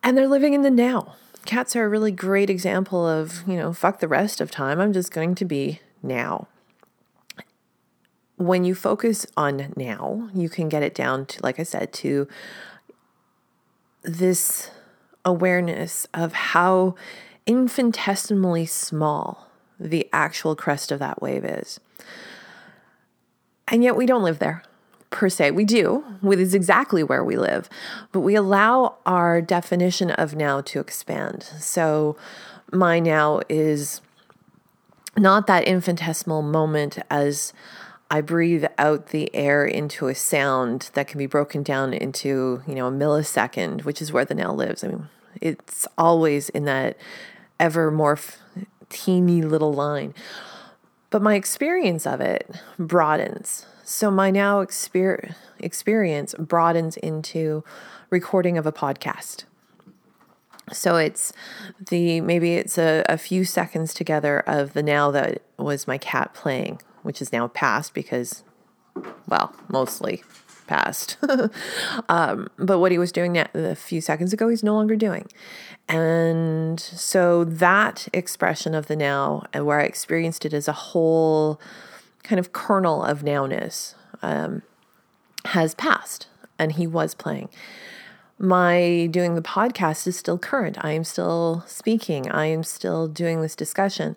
And 0.04 0.18
they're 0.18 0.28
living 0.28 0.54
in 0.54 0.62
the 0.62 0.72
now. 0.72 1.16
Cats 1.46 1.76
are 1.76 1.86
a 1.86 1.90
really 1.90 2.12
great 2.12 2.50
example 2.50 3.08
of, 3.08 3.44
you 3.48 3.56
know, 3.56 3.74
fuck 3.74 4.00
the 4.00 4.08
rest 4.08 4.42
of 4.42 4.52
time. 4.52 4.80
I'm 4.80 4.94
just 4.94 5.12
going 5.12 5.36
to 5.36 5.46
be 5.46 5.80
now 6.02 6.48
when 8.38 8.64
you 8.64 8.76
focus 8.76 9.26
on 9.38 9.74
now, 9.76 10.30
you 10.34 10.50
can 10.50 10.70
get 10.70 10.84
it 10.84 10.94
down 10.94 11.26
to, 11.28 11.44
like 11.44 11.60
I 11.60 11.64
said, 11.64 11.94
to 11.94 12.28
this 14.04 14.72
awareness 15.24 16.08
of 16.14 16.34
how 16.34 16.96
infinitesimally 17.46 18.66
small 18.66 19.48
the 19.80 20.08
actual 20.14 20.56
crest 20.56 20.92
of 20.92 21.00
that 21.00 21.22
wave 21.22 21.46
is. 21.46 21.80
And 23.68 23.84
yet 23.84 23.96
we 23.96 24.06
don't 24.06 24.24
live 24.24 24.40
there 24.40 24.64
per 25.10 25.30
se. 25.30 25.52
We 25.52 25.64
do, 25.64 26.04
it 26.24 26.40
is 26.40 26.54
exactly 26.54 27.04
where 27.04 27.24
we 27.24 27.38
live, 27.38 27.70
but 28.12 28.20
we 28.20 28.36
allow 28.36 28.98
our 29.06 29.42
definition 29.42 30.12
of 30.12 30.36
now 30.36 30.62
to 30.62 30.80
expand. 30.80 31.44
So 31.60 32.18
my 32.72 33.00
now 33.00 33.42
is 33.48 34.02
not 35.18 35.48
that 35.48 35.64
infinitesimal 35.64 36.42
moment 36.42 37.00
as 37.10 37.54
I 38.10 38.22
breathe 38.22 38.66
out 38.78 39.08
the 39.08 39.34
air 39.34 39.66
into 39.66 40.08
a 40.08 40.16
sound 40.16 40.92
that 40.94 41.08
can 41.08 41.18
be 41.18 41.26
broken 41.26 41.64
down 41.64 41.94
into, 41.94 42.62
you 42.68 42.76
know, 42.76 42.88
a 42.88 42.92
millisecond, 42.92 43.84
which 43.84 44.02
is 44.02 44.12
where 44.12 44.26
the 44.26 44.36
now 44.36 44.54
lives. 44.54 44.84
I 44.84 44.90
mean, 44.90 45.10
it's 45.42 45.88
always 45.98 46.50
in 46.50 46.66
that 46.66 46.98
ever 47.60 47.90
more 47.90 48.20
teeny 48.90 49.42
little 49.42 49.74
line. 49.74 50.14
But 51.10 51.22
my 51.22 51.36
experience 51.36 52.06
of 52.06 52.22
it 52.22 52.50
broadens. 52.78 53.66
So 53.84 54.12
my 54.12 54.30
now 54.32 54.64
exper- 54.64 55.34
experience 55.60 56.36
broadens 56.38 56.98
into 56.98 57.64
recording 58.10 58.58
of 58.58 58.66
a 58.66 58.72
podcast. 58.72 59.46
So 60.72 60.98
it's 60.98 61.32
the 61.90 62.22
maybe 62.22 62.56
it's 62.56 62.78
a, 62.78 63.04
a 63.08 63.18
few 63.18 63.46
seconds 63.46 63.94
together 63.94 64.40
of 64.42 64.74
the 64.74 64.84
now 64.84 65.12
that 65.12 65.42
was 65.58 65.88
my 65.88 65.98
cat 65.98 66.34
playing 66.34 66.82
which 67.06 67.22
is 67.22 67.32
now 67.32 67.48
past 67.48 67.94
because, 67.94 68.44
well, 69.28 69.54
mostly 69.70 70.24
past. 70.68 71.18
um, 72.10 72.50
but 72.58 72.80
what 72.80 72.92
he 72.92 72.98
was 72.98 73.12
doing 73.12 73.38
a 73.38 73.76
few 73.76 74.02
seconds 74.02 74.34
ago, 74.34 74.50
he's 74.50 74.64
no 74.64 74.74
longer 74.74 74.96
doing. 74.96 75.28
And 75.88 76.80
so 76.80 77.44
that 77.44 78.08
expression 78.12 78.74
of 78.74 78.88
the 78.88 78.96
now, 78.96 79.46
and 79.54 79.66
where 79.66 79.80
I 79.80 79.84
experienced 79.84 80.46
it 80.46 80.54
as 80.54 80.68
a 80.68 80.74
whole 80.74 81.60
kind 82.24 82.40
of 82.40 82.54
kernel 82.54 83.04
of 83.04 83.22
nowness, 83.22 83.94
um, 84.22 84.64
has 85.46 85.76
passed. 85.76 86.28
And 86.58 86.72
he 86.72 86.88
was 86.88 87.14
playing. 87.14 87.50
My 88.40 89.08
doing 89.12 89.36
the 89.36 89.42
podcast 89.42 90.08
is 90.08 90.18
still 90.18 90.38
current. 90.38 90.78
I 90.82 90.92
am 90.92 91.04
still 91.04 91.64
speaking. 91.68 92.30
I 92.30 92.48
am 92.48 92.64
still 92.64 93.08
doing 93.08 93.42
this 93.42 93.56
discussion. 93.56 94.16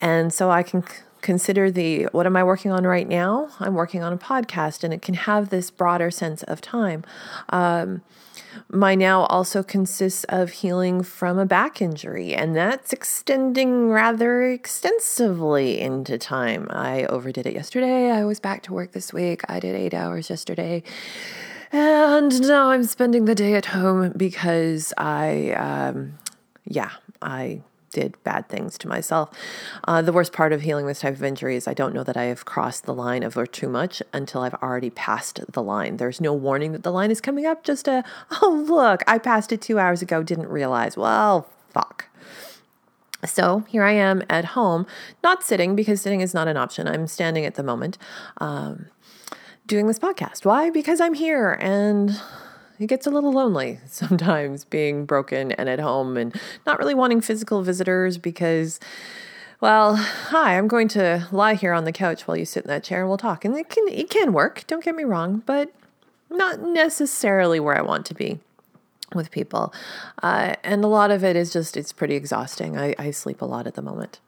And 0.00 0.32
so 0.32 0.50
I 0.50 0.62
can 0.62 0.84
consider 1.22 1.70
the 1.70 2.04
what 2.12 2.26
am 2.26 2.36
I 2.36 2.44
working 2.44 2.70
on 2.70 2.84
right 2.84 3.08
now? 3.08 3.48
I'm 3.60 3.74
working 3.74 4.02
on 4.02 4.12
a 4.12 4.18
podcast, 4.18 4.84
and 4.84 4.92
it 4.92 5.00
can 5.00 5.14
have 5.14 5.48
this 5.48 5.70
broader 5.70 6.10
sense 6.10 6.42
of 6.42 6.60
time. 6.60 7.04
Um, 7.48 8.02
my 8.68 8.94
now 8.94 9.22
also 9.24 9.62
consists 9.62 10.24
of 10.24 10.50
healing 10.50 11.02
from 11.02 11.38
a 11.38 11.46
back 11.46 11.80
injury, 11.80 12.34
and 12.34 12.54
that's 12.54 12.92
extending 12.92 13.88
rather 13.88 14.42
extensively 14.42 15.80
into 15.80 16.18
time. 16.18 16.66
I 16.70 17.04
overdid 17.04 17.46
it 17.46 17.54
yesterday. 17.54 18.10
I 18.10 18.24
was 18.24 18.40
back 18.40 18.62
to 18.64 18.72
work 18.72 18.92
this 18.92 19.12
week. 19.12 19.42
I 19.48 19.60
did 19.60 19.74
eight 19.74 19.94
hours 19.94 20.28
yesterday. 20.28 20.82
And 21.70 22.42
now 22.42 22.70
I'm 22.70 22.84
spending 22.84 23.24
the 23.24 23.34
day 23.34 23.54
at 23.54 23.66
home 23.66 24.12
because 24.14 24.92
I, 24.98 25.52
um, 25.52 26.18
yeah, 26.64 26.90
I 27.22 27.62
did 27.92 28.22
bad 28.24 28.48
things 28.48 28.76
to 28.78 28.88
myself. 28.88 29.30
Uh, 29.84 30.02
the 30.02 30.12
worst 30.12 30.32
part 30.32 30.52
of 30.52 30.62
healing 30.62 30.86
this 30.86 31.00
type 31.00 31.14
of 31.14 31.22
injury 31.22 31.56
is 31.56 31.68
I 31.68 31.74
don't 31.74 31.94
know 31.94 32.02
that 32.04 32.16
I 32.16 32.24
have 32.24 32.44
crossed 32.44 32.84
the 32.84 32.94
line 32.94 33.22
of 33.22 33.36
or 33.36 33.46
too 33.46 33.68
much 33.68 34.02
until 34.12 34.40
I've 34.40 34.54
already 34.54 34.90
passed 34.90 35.40
the 35.52 35.62
line. 35.62 35.98
There's 35.98 36.20
no 36.20 36.32
warning 36.32 36.72
that 36.72 36.82
the 36.82 36.92
line 36.92 37.10
is 37.10 37.20
coming 37.20 37.46
up, 37.46 37.62
just 37.62 37.86
a, 37.86 38.04
oh, 38.42 38.64
look, 38.66 39.02
I 39.06 39.18
passed 39.18 39.52
it 39.52 39.62
two 39.62 39.78
hours 39.78 40.02
ago, 40.02 40.22
didn't 40.22 40.48
realize. 40.48 40.96
Well, 40.96 41.48
fuck. 41.70 42.06
So 43.24 43.64
here 43.68 43.84
I 43.84 43.92
am 43.92 44.22
at 44.28 44.46
home, 44.46 44.86
not 45.22 45.44
sitting 45.44 45.76
because 45.76 46.00
sitting 46.00 46.20
is 46.20 46.34
not 46.34 46.48
an 46.48 46.56
option. 46.56 46.88
I'm 46.88 47.06
standing 47.06 47.44
at 47.44 47.54
the 47.54 47.62
moment, 47.62 47.96
um, 48.38 48.86
doing 49.66 49.86
this 49.86 49.98
podcast. 49.98 50.44
Why? 50.44 50.70
Because 50.70 51.00
I'm 51.00 51.14
here 51.14 51.52
and 51.60 52.20
it 52.82 52.88
gets 52.88 53.06
a 53.06 53.10
little 53.10 53.32
lonely 53.32 53.78
sometimes 53.86 54.64
being 54.64 55.04
broken 55.04 55.52
and 55.52 55.68
at 55.68 55.78
home 55.78 56.16
and 56.16 56.34
not 56.66 56.78
really 56.78 56.94
wanting 56.94 57.20
physical 57.20 57.62
visitors 57.62 58.18
because 58.18 58.80
well, 59.60 59.94
hi, 59.94 60.58
I'm 60.58 60.66
going 60.66 60.88
to 60.88 61.28
lie 61.30 61.54
here 61.54 61.72
on 61.72 61.84
the 61.84 61.92
couch 61.92 62.26
while 62.26 62.36
you 62.36 62.44
sit 62.44 62.64
in 62.64 62.68
that 62.68 62.82
chair 62.82 62.98
and 62.98 63.08
we'll 63.08 63.16
talk. 63.16 63.44
And 63.44 63.56
it 63.56 63.68
can 63.68 63.86
it 63.86 64.10
can 64.10 64.32
work, 64.32 64.66
don't 64.66 64.82
get 64.82 64.96
me 64.96 65.04
wrong, 65.04 65.44
but 65.46 65.72
not 66.28 66.60
necessarily 66.60 67.60
where 67.60 67.78
I 67.78 67.82
want 67.82 68.04
to 68.06 68.14
be 68.14 68.40
with 69.14 69.30
people. 69.30 69.72
Uh, 70.20 70.56
and 70.64 70.82
a 70.82 70.88
lot 70.88 71.12
of 71.12 71.22
it 71.22 71.36
is 71.36 71.52
just 71.52 71.76
it's 71.76 71.92
pretty 71.92 72.16
exhausting. 72.16 72.76
I, 72.76 72.96
I 72.98 73.12
sleep 73.12 73.40
a 73.40 73.44
lot 73.44 73.68
at 73.68 73.74
the 73.74 73.82
moment. 73.82 74.18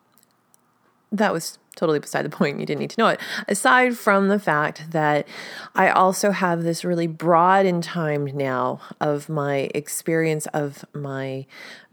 That 1.11 1.33
was 1.33 1.59
totally 1.75 1.99
beside 1.99 2.25
the 2.25 2.31
point. 2.31 2.61
You 2.61 2.66
didn't 2.66 2.81
need 2.81 2.90
to 2.90 3.00
know 3.00 3.09
it. 3.09 3.21
Aside 3.49 3.97
from 3.97 4.28
the 4.28 4.38
fact 4.38 4.90
that 4.90 5.26
I 5.75 5.90
also 5.90 6.31
have 6.31 6.62
this 6.62 6.85
really 6.85 7.07
broad 7.07 7.66
in 7.66 7.81
time 7.81 8.25
now 8.26 8.81
of 9.00 9.28
my 9.28 9.71
experience 9.75 10.47
of 10.47 10.85
my 10.93 11.47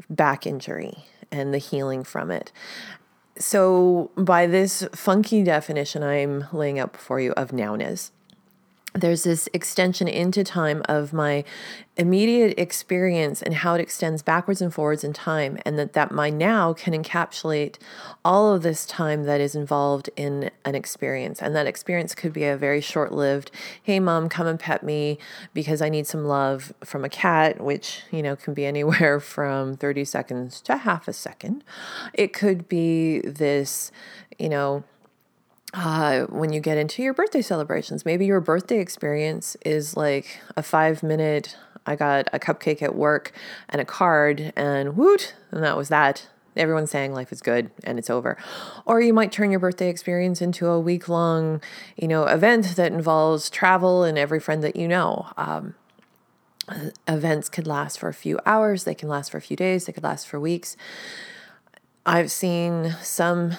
back 0.10 0.46
injury 0.46 1.06
and 1.32 1.54
the 1.54 1.58
healing 1.58 2.04
from 2.04 2.32
it. 2.32 2.52
So, 3.38 4.12
by 4.16 4.46
this 4.46 4.88
funky 4.94 5.44
definition 5.44 6.04
I'm 6.04 6.46
laying 6.52 6.78
out 6.78 6.92
before 6.92 7.20
you 7.20 7.32
of 7.32 7.52
nowness, 7.52 8.12
there's 8.94 9.24
this 9.24 9.48
extension 9.54 10.08
into 10.08 10.44
time 10.44 10.82
of 10.90 11.14
my 11.14 11.44
immediate 11.96 12.58
experience 12.58 13.42
and 13.42 13.54
how 13.54 13.76
it 13.76 13.82
extends 13.82 14.22
backwards 14.22 14.62
and 14.62 14.74
forwards 14.74 15.04
in 15.04 15.14
time 15.14 15.58
and 15.66 15.78
that 15.78 15.94
that 15.94 16.12
my 16.12 16.30
now 16.30 16.74
can 16.74 16.94
encapsulate 16.94 17.78
all 18.26 18.54
of 18.54 18.64
this 18.64 18.86
time 18.86 19.24
that 19.24 19.40
is 19.40 19.56
involved 19.56 20.10
in 20.16 20.50
an 20.66 20.76
experience. 20.76 21.42
And 21.42 21.56
that 21.56 21.68
experience 21.68 22.16
could 22.16 22.34
be 22.34 22.44
a 22.46 22.58
very 22.58 22.82
short-lived 22.82 23.52
hey 23.84 24.00
mom 24.00 24.30
come 24.30 24.48
and 24.48 24.60
pet 24.60 24.84
me 24.84 25.18
because 25.54 25.82
i 25.82 25.90
need 25.90 26.08
some 26.08 26.26
love 26.26 26.74
from 26.84 27.06
a 27.06 27.10
cat 27.10 27.62
which 27.62 28.04
you 28.12 28.22
know 28.22 28.36
can 28.36 28.54
be 28.54 28.66
anywhere 28.66 29.20
from 29.20 29.78
30 29.78 30.06
seconds 30.06 30.62
to 30.62 30.78
half 30.78 31.08
a 31.08 31.14
second. 31.14 31.64
It 32.14 32.34
could 32.34 32.68
be 32.68 33.20
this 33.22 33.92
you 34.38 34.50
know 34.50 34.84
uh, 35.74 36.24
when 36.24 36.52
you 36.52 36.60
get 36.60 36.78
into 36.78 37.02
your 37.02 37.14
birthday 37.14 37.42
celebrations. 37.42 38.06
Maybe 38.06 38.26
your 38.26 38.42
birthday 38.42 38.80
experience 38.80 39.56
is 39.66 39.96
like 39.96 40.42
a 40.58 40.64
five 40.64 41.04
minute, 41.04 41.56
I 41.86 41.96
got 41.96 42.28
a 42.34 42.40
cupcake 42.40 42.82
at 42.82 42.96
work 42.96 43.32
and 43.70 43.82
a 43.82 43.86
card, 43.86 44.54
and 44.56 44.96
woot, 44.98 45.36
and 45.52 45.64
that 45.64 45.78
was 45.78 45.90
that. 45.90 46.28
Everyone's 46.58 46.92
saying 46.92 47.14
life 47.14 47.32
is 47.32 47.42
good 47.42 47.72
and 47.86 47.98
it's 47.98 48.10
over. 48.10 48.38
Or 48.86 49.00
you 49.00 49.14
might 49.14 49.32
turn 49.32 49.52
your 49.52 49.60
birthday 49.62 49.88
experience 49.88 50.42
into 50.42 50.68
a 50.68 50.80
week 50.80 51.08
long, 51.08 51.62
you 51.96 52.10
know, 52.10 52.26
event 52.26 52.76
that 52.76 52.92
involves 52.92 53.50
travel 53.50 54.04
and 54.04 54.18
every 54.18 54.40
friend 54.40 54.62
that 54.64 54.76
you 54.76 54.88
know. 54.88 55.32
Um, 55.38 55.76
events 57.08 57.48
could 57.48 57.68
last 57.68 58.00
for 58.00 58.10
a 58.10 58.14
few 58.14 58.38
hours, 58.46 58.84
they 58.84 58.96
can 58.96 59.08
last 59.08 59.32
for 59.32 59.38
a 59.38 59.42
few 59.42 59.56
days, 59.56 59.86
they 59.86 59.94
could 59.94 60.04
last 60.04 60.28
for 60.28 60.40
weeks. 60.40 60.76
I've 62.06 62.32
seen 62.32 62.96
some 63.02 63.54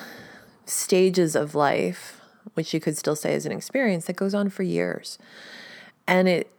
stages 0.67 1.35
of 1.35 1.55
life 1.55 2.21
which 2.55 2.75
you 2.75 2.81
could 2.81 2.97
still 2.97 3.17
say 3.17 3.35
is 3.35 3.47
an 3.47 3.53
experience 3.53 4.07
that 4.07 4.17
goes 4.17 4.35
on 4.35 4.51
for 4.51 4.63
years. 4.63 5.19
And 6.07 6.29
it 6.29 6.51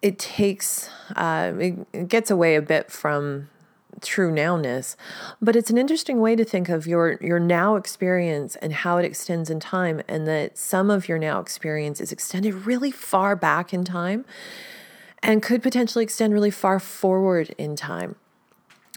it 0.00 0.18
takes 0.18 0.90
uh, 1.16 1.52
it, 1.58 1.86
it 1.92 2.08
gets 2.08 2.30
away 2.30 2.54
a 2.54 2.62
bit 2.62 2.90
from 2.90 3.48
true 4.00 4.30
nowness 4.30 4.94
but 5.42 5.56
it's 5.56 5.70
an 5.70 5.78
interesting 5.78 6.20
way 6.20 6.36
to 6.36 6.44
think 6.44 6.68
of 6.68 6.86
your 6.86 7.18
your 7.20 7.40
now 7.40 7.74
experience 7.74 8.54
and 8.56 8.72
how 8.72 8.96
it 8.96 9.04
extends 9.04 9.50
in 9.50 9.58
time 9.58 10.00
and 10.06 10.24
that 10.24 10.56
some 10.56 10.88
of 10.88 11.08
your 11.08 11.18
now 11.18 11.40
experience 11.40 12.00
is 12.00 12.12
extended 12.12 12.54
really 12.54 12.92
far 12.92 13.34
back 13.34 13.74
in 13.74 13.84
time 13.84 14.24
and 15.20 15.42
could 15.42 15.60
potentially 15.60 16.04
extend 16.04 16.32
really 16.32 16.50
far 16.50 16.78
forward 16.78 17.52
in 17.58 17.74
time 17.74 18.14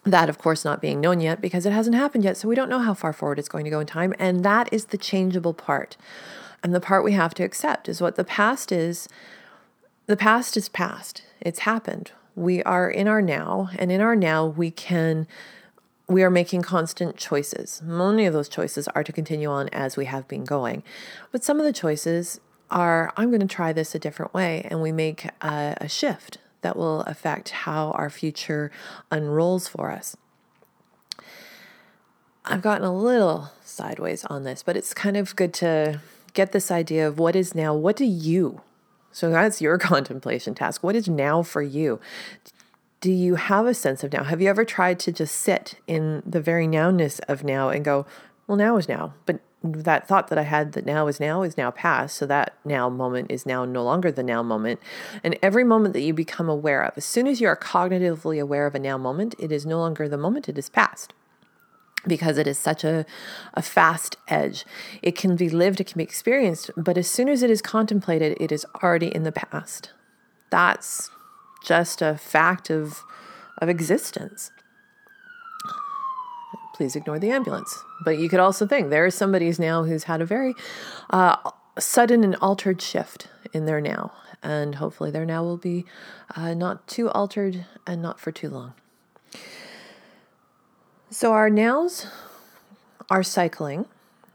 that 0.04 0.30
of 0.30 0.38
course 0.38 0.66
not 0.66 0.82
being 0.82 1.00
known 1.00 1.20
yet 1.20 1.42
because 1.42 1.66
it 1.66 1.74
hasn't 1.74 1.96
happened 1.96 2.24
yet. 2.24 2.38
So 2.38 2.48
we 2.48 2.56
don't 2.56 2.70
know 2.70 2.80
how 2.80 2.94
far 2.94 3.14
forward 3.14 3.40
it's 3.40 3.50
going 3.50 3.66
to 3.66 3.72
go 3.72 3.80
in 3.80 3.88
time. 3.88 4.14
And 4.18 4.44
that 4.44 4.72
is 4.72 4.86
the 4.86 4.98
changeable 4.98 5.54
part. 5.54 5.96
And 6.64 6.74
the 6.74 6.82
part 6.82 7.04
we 7.04 7.14
have 7.14 7.34
to 7.36 7.44
accept 7.44 7.90
is 7.90 8.02
what 8.02 8.16
the 8.16 8.24
past 8.24 8.72
is 8.72 9.08
the 10.08 10.18
past 10.18 10.58
is 10.58 10.68
past. 10.68 11.24
It's 11.40 11.60
happened. 11.60 12.12
We 12.36 12.64
are 12.64 12.90
in 12.90 13.08
our 13.08 13.22
now, 13.22 13.70
and 13.78 13.92
in 13.92 14.02
our 14.02 14.16
now, 14.16 14.46
we 14.46 14.72
can 14.72 15.28
we 16.08 16.24
are 16.24 16.30
making 16.30 16.64
constant 16.64 17.16
choices. 17.16 17.82
Many 17.82 18.26
of 18.26 18.34
those 18.34 18.50
choices 18.50 18.90
are 18.90 19.04
to 19.04 19.14
continue 19.14 19.50
on 19.50 19.70
as 19.70 19.96
we 19.96 20.06
have 20.06 20.28
been 20.28 20.44
going. 20.44 20.84
But 21.32 21.46
some 21.46 21.60
of 21.60 21.66
the 21.66 21.72
choices 21.72 22.42
are 22.70 23.14
I'm 23.16 23.30
going 23.30 23.42
to 23.42 23.48
try 23.48 23.72
this 23.72 23.96
a 23.96 24.00
different 24.00 24.34
way, 24.34 24.68
and 24.70 24.82
we 24.82 24.92
make 24.92 25.28
a, 25.42 25.78
a 25.80 25.88
shift 25.88 26.40
that 26.62 26.78
will 26.78 27.02
affect 27.02 27.50
how 27.50 27.92
our 27.92 28.10
future 28.10 28.72
unrolls 29.10 29.68
for 29.68 29.92
us. 29.92 30.16
I've 32.46 32.62
gotten 32.62 32.86
a 32.86 32.94
little 32.94 33.52
sideways 33.64 34.26
on 34.26 34.44
this, 34.44 34.64
but 34.64 34.76
it's 34.76 34.94
kind 34.94 35.16
of 35.16 35.36
good 35.36 35.54
to 35.56 36.02
get 36.34 36.52
this 36.52 36.72
idea 36.72 37.08
of 37.08 37.20
what 37.20 37.36
is 37.36 37.54
now, 37.54 37.74
what 37.74 37.96
do 37.96 38.06
you 38.06 38.62
so 39.12 39.30
that's 39.30 39.62
your 39.62 39.78
contemplation 39.78 40.56
task. 40.56 40.84
What 40.84 40.96
is 40.96 41.08
now 41.08 41.44
for 41.44 41.62
you? 41.62 42.00
Do 43.00 43.12
you 43.12 43.36
have 43.36 43.66
a 43.66 43.74
sense 43.74 44.04
of 44.04 44.14
now? 44.14 44.24
Have 44.24 44.42
you 44.42 44.50
ever 44.50 44.64
tried 44.64 45.00
to 45.00 45.12
just 45.12 45.36
sit 45.36 45.76
in 45.88 46.22
the 46.26 46.42
very 46.42 46.68
nowness 46.68 47.20
of 47.28 47.44
now 47.44 47.70
and 47.70 47.84
go, 47.84 48.06
well, 48.52 48.58
now 48.58 48.76
is 48.76 48.90
now, 48.90 49.14
but 49.26 49.40
that 49.64 50.10
thought 50.10 50.28
that 50.28 50.38
I 50.38 50.42
had 50.42 50.74
that 50.74 50.86
now 50.86 51.08
is 51.08 51.22
now 51.22 51.42
is 51.42 51.56
now 51.56 51.72
past. 51.72 52.18
So 52.18 52.26
that 52.26 52.54
now 52.66 52.90
moment 52.90 53.32
is 53.32 53.46
now 53.46 53.64
no 53.64 53.82
longer 53.82 54.12
the 54.12 54.24
now 54.24 54.44
moment. 54.44 54.82
And 55.24 55.40
every 55.42 55.64
moment 55.64 55.94
that 55.94 56.02
you 56.02 56.14
become 56.14 56.50
aware 56.50 56.84
of, 56.84 56.98
as 56.98 57.06
soon 57.06 57.28
as 57.28 57.40
you 57.40 57.48
are 57.48 57.56
cognitively 57.56 58.42
aware 58.42 58.68
of 58.68 58.76
a 58.76 58.80
now 58.80 58.98
moment, 58.98 59.36
it 59.40 59.54
is 59.54 59.66
no 59.66 59.80
longer 59.80 60.10
the 60.10 60.18
moment, 60.18 60.50
it 60.50 60.58
is 60.58 60.68
past 60.68 61.14
because 62.06 62.38
it 62.38 62.46
is 62.46 62.58
such 62.58 62.84
a, 62.84 63.06
a 63.54 63.62
fast 63.62 64.18
edge. 64.28 64.66
It 65.02 65.16
can 65.16 65.38
be 65.38 65.48
lived, 65.48 65.80
it 65.80 65.88
can 65.88 66.00
be 66.00 66.04
experienced, 66.04 66.72
but 66.76 66.98
as 66.98 67.10
soon 67.10 67.30
as 67.30 67.42
it 67.42 67.50
is 67.50 67.62
contemplated, 67.62 68.36
it 68.38 68.52
is 68.52 68.66
already 68.84 69.16
in 69.16 69.24
the 69.24 69.32
past. 69.32 69.92
That's 70.50 71.10
just 71.64 72.02
a 72.02 72.18
fact 72.18 72.70
of, 72.70 73.02
of 73.60 73.70
existence. 73.70 74.52
Please 76.74 76.96
ignore 76.96 77.20
the 77.20 77.32
ambulance. 77.32 77.84
But 78.04 78.18
you 78.18 78.30
could 78.30 78.40
also 78.40 78.66
think 78.66 78.90
there 78.90 79.06
is 79.06 79.16
somebody 79.16 79.52
now 79.60 79.84
who's 79.84 80.06
had 80.06 80.22
a 80.22 80.26
very 80.26 80.56
uh, 81.10 81.38
sudden 81.78 82.24
and 82.24 82.36
altered 82.42 82.82
shift 82.82 83.28
in 83.54 83.66
their 83.66 83.82
now. 83.82 84.14
And 84.44 84.76
hopefully, 84.76 85.12
their 85.12 85.26
now 85.26 85.44
will 85.44 85.58
be 85.58 85.86
uh, 86.36 86.54
not 86.56 86.88
too 86.88 87.10
altered 87.12 87.66
and 87.86 88.02
not 88.02 88.20
for 88.20 88.32
too 88.32 88.50
long. 88.50 88.74
So 91.12 91.34
our 91.34 91.50
nows 91.50 92.08
are 93.10 93.22
cycling 93.22 93.86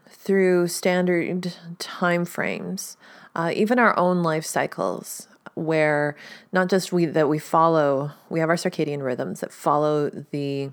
through 0.07 0.67
standard 0.67 1.55
time 1.79 2.23
frames, 2.23 2.95
uh, 3.35 3.51
even 3.55 3.79
our 3.79 3.97
own 3.97 4.23
life 4.23 4.45
cycles, 4.45 5.27
where 5.55 6.15
not 6.53 6.69
just 6.69 6.93
we 6.93 7.05
that 7.05 7.27
we 7.27 7.39
follow, 7.39 8.11
we 8.29 8.39
have 8.39 8.49
our 8.49 8.55
circadian 8.55 9.03
rhythms 9.03 9.39
that 9.39 9.51
follow 9.51 10.09
the 10.09 10.69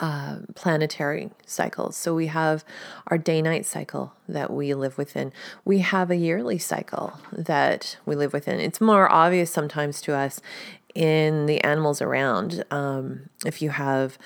uh, 0.00 0.36
planetary 0.54 1.30
cycles. 1.46 1.96
So 1.96 2.14
we 2.14 2.26
have 2.26 2.64
our 3.08 3.18
day 3.18 3.42
night 3.42 3.66
cycle 3.66 4.12
that 4.28 4.52
we 4.52 4.74
live 4.74 4.98
within. 4.98 5.32
We 5.64 5.78
have 5.80 6.10
a 6.10 6.16
yearly 6.16 6.58
cycle 6.58 7.18
that 7.32 7.96
we 8.04 8.14
live 8.16 8.32
within. 8.32 8.60
It's 8.60 8.80
more 8.80 9.10
obvious 9.10 9.50
sometimes 9.50 10.00
to 10.02 10.14
us 10.14 10.40
in 10.94 11.46
the 11.46 11.62
animals 11.62 12.00
around. 12.00 12.64
Um, 12.70 13.28
if 13.44 13.60
you 13.60 13.70
have 13.70 14.18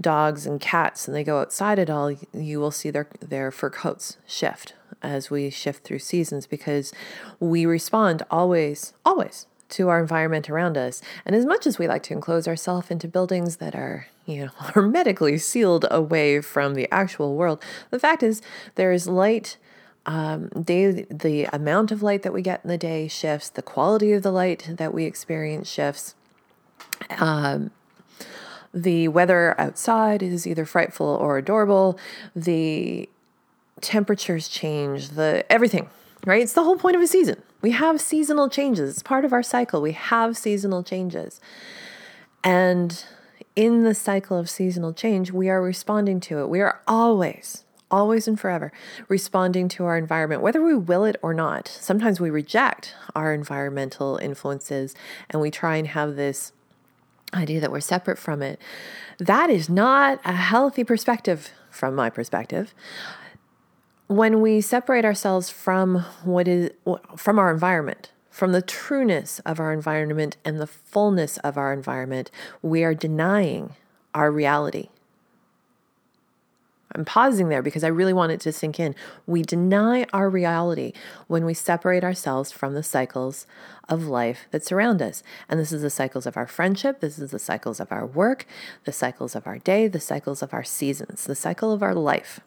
dogs 0.00 0.46
and 0.46 0.60
cats 0.60 1.06
and 1.06 1.14
they 1.14 1.24
go 1.24 1.40
outside 1.40 1.78
at 1.78 1.90
all, 1.90 2.12
you 2.32 2.60
will 2.60 2.70
see 2.70 2.90
their, 2.90 3.08
their 3.20 3.50
fur 3.50 3.70
coats 3.70 4.16
shift 4.26 4.74
as 5.02 5.30
we 5.30 5.50
shift 5.50 5.84
through 5.84 5.98
seasons 5.98 6.46
because 6.46 6.92
we 7.40 7.66
respond 7.66 8.22
always, 8.30 8.94
always 9.04 9.46
to 9.72 9.88
our 9.88 10.00
environment 10.00 10.48
around 10.48 10.76
us. 10.76 11.02
And 11.26 11.34
as 11.34 11.44
much 11.44 11.66
as 11.66 11.78
we 11.78 11.88
like 11.88 12.02
to 12.04 12.14
enclose 12.14 12.46
ourselves 12.46 12.90
into 12.90 13.08
buildings 13.08 13.56
that 13.56 13.74
are, 13.74 14.06
you 14.26 14.46
know, 14.46 14.50
hermetically 14.74 15.38
sealed 15.38 15.86
away 15.90 16.40
from 16.40 16.74
the 16.74 16.88
actual 16.92 17.34
world, 17.34 17.62
the 17.90 17.98
fact 17.98 18.22
is 18.22 18.40
there 18.74 18.92
is 18.92 19.06
light. 19.06 19.56
Um, 20.04 20.48
day, 20.48 21.06
the 21.08 21.44
amount 21.52 21.92
of 21.92 22.02
light 22.02 22.22
that 22.24 22.32
we 22.32 22.42
get 22.42 22.62
in 22.64 22.68
the 22.68 22.76
day 22.76 23.06
shifts, 23.06 23.48
the 23.48 23.62
quality 23.62 24.12
of 24.12 24.24
the 24.24 24.32
light 24.32 24.68
that 24.68 24.92
we 24.92 25.04
experience 25.04 25.70
shifts. 25.70 26.16
Um, 27.20 27.70
the 28.74 29.06
weather 29.06 29.54
outside 29.60 30.20
is 30.20 30.44
either 30.44 30.64
frightful 30.64 31.06
or 31.06 31.38
adorable. 31.38 32.00
The 32.34 33.08
temperatures 33.80 34.48
change, 34.48 35.10
the 35.10 35.44
everything, 35.48 35.88
right? 36.26 36.42
It's 36.42 36.54
the 36.54 36.64
whole 36.64 36.76
point 36.76 36.96
of 36.96 37.02
a 37.02 37.06
season. 37.06 37.40
We 37.62 37.70
have 37.70 38.00
seasonal 38.00 38.48
changes. 38.48 38.90
It's 38.90 39.02
part 39.02 39.24
of 39.24 39.32
our 39.32 39.42
cycle. 39.42 39.80
We 39.80 39.92
have 39.92 40.36
seasonal 40.36 40.82
changes. 40.82 41.40
And 42.44 43.04
in 43.54 43.84
the 43.84 43.94
cycle 43.94 44.36
of 44.36 44.50
seasonal 44.50 44.92
change, 44.92 45.30
we 45.30 45.48
are 45.48 45.62
responding 45.62 46.20
to 46.20 46.40
it. 46.40 46.48
We 46.48 46.60
are 46.60 46.80
always, 46.88 47.64
always 47.90 48.26
and 48.26 48.38
forever 48.38 48.72
responding 49.08 49.68
to 49.68 49.84
our 49.84 49.96
environment, 49.96 50.42
whether 50.42 50.62
we 50.62 50.74
will 50.74 51.04
it 51.04 51.16
or 51.22 51.32
not. 51.32 51.68
Sometimes 51.68 52.20
we 52.20 52.30
reject 52.30 52.94
our 53.14 53.32
environmental 53.32 54.16
influences 54.16 54.94
and 55.30 55.40
we 55.40 55.50
try 55.50 55.76
and 55.76 55.88
have 55.88 56.16
this 56.16 56.52
idea 57.34 57.60
that 57.60 57.70
we're 57.70 57.80
separate 57.80 58.18
from 58.18 58.42
it. 58.42 58.58
That 59.18 59.50
is 59.50 59.68
not 59.68 60.20
a 60.24 60.32
healthy 60.32 60.84
perspective 60.84 61.50
from 61.70 61.94
my 61.94 62.10
perspective. 62.10 62.74
When 64.12 64.42
we 64.42 64.60
separate 64.60 65.06
ourselves 65.06 65.48
from 65.48 66.00
what 66.22 66.46
is 66.46 66.68
from 67.16 67.38
our 67.38 67.50
environment, 67.50 68.12
from 68.28 68.52
the 68.52 68.60
trueness 68.60 69.38
of 69.46 69.58
our 69.58 69.72
environment 69.72 70.36
and 70.44 70.60
the 70.60 70.66
fullness 70.66 71.38
of 71.38 71.56
our 71.56 71.72
environment, 71.72 72.30
we 72.60 72.84
are 72.84 72.92
denying 72.92 73.74
our 74.12 74.30
reality. 74.30 74.90
I'm 76.94 77.06
pausing 77.06 77.48
there 77.48 77.62
because 77.62 77.84
I 77.84 77.88
really 77.88 78.12
want 78.12 78.32
it 78.32 78.40
to 78.40 78.52
sink 78.52 78.78
in. 78.78 78.94
We 79.26 79.40
deny 79.40 80.04
our 80.12 80.28
reality 80.28 80.92
when 81.26 81.46
we 81.46 81.54
separate 81.54 82.04
ourselves 82.04 82.52
from 82.52 82.74
the 82.74 82.82
cycles 82.82 83.46
of 83.88 84.04
life 84.04 84.46
that 84.50 84.62
surround 84.62 85.00
us. 85.00 85.22
And 85.48 85.58
this 85.58 85.72
is 85.72 85.80
the 85.80 85.88
cycles 85.88 86.26
of 86.26 86.36
our 86.36 86.46
friendship, 86.46 87.00
this 87.00 87.18
is 87.18 87.30
the 87.30 87.38
cycles 87.38 87.80
of 87.80 87.90
our 87.90 88.04
work, 88.04 88.44
the 88.84 88.92
cycles 88.92 89.34
of 89.34 89.46
our 89.46 89.56
day, 89.56 89.88
the 89.88 90.00
cycles 90.00 90.42
of 90.42 90.52
our 90.52 90.64
seasons, 90.64 91.24
the 91.24 91.34
cycle 91.34 91.72
of 91.72 91.82
our 91.82 91.94
life. 91.94 92.40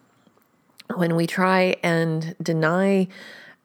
When 0.94 1.16
we 1.16 1.26
try 1.26 1.76
and 1.82 2.34
deny 2.42 3.08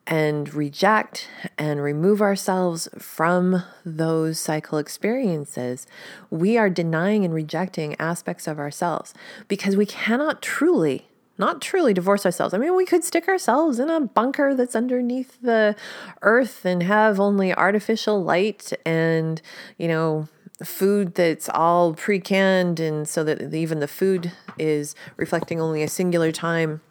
and 0.08 0.54
reject 0.54 1.30
and 1.58 1.82
remove 1.82 2.22
ourselves 2.22 2.90
from 2.98 3.64
those 3.86 4.40
cycle 4.40 4.80
experiences, 4.80 5.88
we 6.30 6.58
are 6.58 6.70
denying 6.70 7.24
and 7.24 7.34
rejecting 7.34 7.96
aspects 8.00 8.48
of 8.48 8.60
ourselves 8.60 9.14
because 9.48 9.76
we 9.76 9.86
cannot 9.86 10.42
truly, 10.42 11.08
not 11.38 11.62
truly 11.62 11.94
divorce 11.94 12.26
ourselves. 12.26 12.54
I 12.54 12.58
mean, 12.58 12.76
we 12.76 12.86
could 12.86 13.04
stick 13.04 13.28
ourselves 13.28 13.80
in 13.80 13.90
a 13.90 14.02
bunker 14.02 14.56
that's 14.56 14.76
underneath 14.76 15.40
the 15.42 15.76
earth 16.24 16.66
and 16.66 16.84
have 16.84 17.20
only 17.20 17.54
artificial 17.54 18.24
light 18.24 18.74
and, 18.86 19.42
you 19.78 19.88
know, 19.88 20.28
food 20.64 21.16
that's 21.16 21.50
all 21.50 21.94
pre 21.94 22.20
canned, 22.20 22.80
and 22.80 23.08
so 23.08 23.24
that 23.24 23.54
even 23.54 23.80
the 23.80 23.88
food 23.88 24.32
is 24.58 24.96
reflecting 25.18 25.62
only 25.62 25.84
a 25.84 25.88
singular 25.88 26.32
time. 26.32 26.82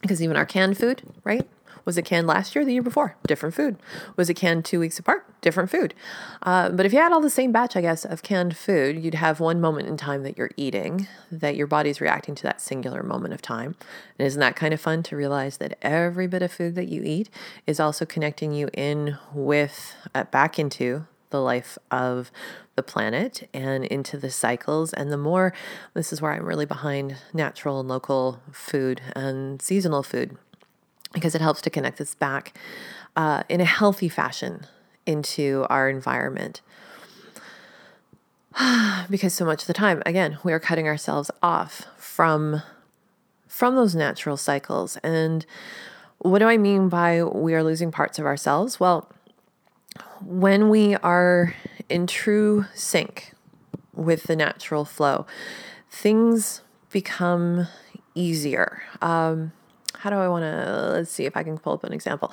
Because 0.00 0.22
even 0.22 0.36
our 0.36 0.46
canned 0.46 0.78
food, 0.78 1.02
right? 1.24 1.46
Was 1.84 1.96
it 1.96 2.04
canned 2.04 2.26
last 2.26 2.54
year, 2.54 2.66
the 2.66 2.74
year 2.74 2.82
before? 2.82 3.16
Different 3.26 3.54
food. 3.54 3.78
Was 4.14 4.28
it 4.28 4.34
canned 4.34 4.66
two 4.66 4.78
weeks 4.78 4.98
apart? 4.98 5.24
Different 5.40 5.70
food. 5.70 5.94
Uh, 6.42 6.68
but 6.68 6.84
if 6.84 6.92
you 6.92 6.98
had 6.98 7.12
all 7.12 7.20
the 7.22 7.30
same 7.30 7.50
batch, 7.50 7.76
I 7.76 7.80
guess, 7.80 8.04
of 8.04 8.22
canned 8.22 8.58
food, 8.58 9.02
you'd 9.02 9.14
have 9.14 9.40
one 9.40 9.58
moment 9.58 9.88
in 9.88 9.96
time 9.96 10.22
that 10.24 10.36
you're 10.36 10.50
eating, 10.58 11.08
that 11.32 11.56
your 11.56 11.66
body's 11.66 11.98
reacting 11.98 12.34
to 12.34 12.42
that 12.42 12.60
singular 12.60 13.02
moment 13.02 13.32
of 13.32 13.40
time. 13.40 13.74
And 14.18 14.26
isn't 14.26 14.40
that 14.40 14.54
kind 14.54 14.74
of 14.74 14.82
fun 14.82 15.02
to 15.04 15.16
realize 15.16 15.56
that 15.56 15.78
every 15.80 16.26
bit 16.26 16.42
of 16.42 16.52
food 16.52 16.74
that 16.74 16.88
you 16.88 17.02
eat 17.04 17.30
is 17.66 17.80
also 17.80 18.04
connecting 18.04 18.52
you 18.52 18.68
in 18.74 19.16
with, 19.32 19.94
uh, 20.14 20.24
back 20.24 20.58
into 20.58 21.06
the 21.30 21.40
life 21.40 21.78
of 21.90 22.30
the 22.76 22.82
planet 22.82 23.48
and 23.52 23.84
into 23.84 24.16
the 24.16 24.30
cycles. 24.30 24.92
And 24.92 25.10
the 25.12 25.16
more, 25.16 25.52
this 25.94 26.12
is 26.12 26.22
where 26.22 26.32
I'm 26.32 26.44
really 26.44 26.66
behind 26.66 27.16
natural 27.32 27.80
and 27.80 27.88
local 27.88 28.40
food 28.52 29.00
and 29.14 29.60
seasonal 29.60 30.02
food 30.02 30.36
because 31.12 31.34
it 31.34 31.40
helps 31.40 31.60
to 31.62 31.70
connect 31.70 32.00
us 32.00 32.14
back 32.14 32.56
uh, 33.16 33.42
in 33.48 33.60
a 33.60 33.64
healthy 33.64 34.08
fashion 34.08 34.66
into 35.06 35.66
our 35.70 35.88
environment. 35.88 36.60
because 39.10 39.34
so 39.34 39.44
much 39.44 39.62
of 39.62 39.66
the 39.66 39.72
time, 39.72 40.02
again, 40.06 40.38
we 40.42 40.52
are 40.52 40.60
cutting 40.60 40.86
ourselves 40.86 41.30
off 41.42 41.86
from 41.96 42.62
from 43.46 43.74
those 43.74 43.94
natural 43.94 44.36
cycles. 44.36 44.98
And 44.98 45.44
what 46.18 46.38
do 46.38 46.46
I 46.46 46.58
mean 46.58 46.88
by 46.88 47.24
we 47.24 47.54
are 47.54 47.64
losing 47.64 47.90
parts 47.90 48.18
of 48.18 48.26
ourselves? 48.26 48.78
Well, 48.78 49.10
when 50.24 50.68
we 50.68 50.96
are 50.96 51.54
in 51.88 52.06
true 52.06 52.66
sync 52.74 53.32
with 53.94 54.24
the 54.24 54.36
natural 54.36 54.84
flow, 54.84 55.26
things 55.90 56.62
become 56.90 57.66
easier. 58.14 58.82
Um, 59.00 59.52
how 59.94 60.10
do 60.10 60.16
I 60.16 60.28
want 60.28 60.42
to? 60.42 60.90
Let's 60.92 61.10
see 61.10 61.24
if 61.24 61.36
I 61.36 61.42
can 61.42 61.58
pull 61.58 61.74
up 61.74 61.84
an 61.84 61.92
example. 61.92 62.32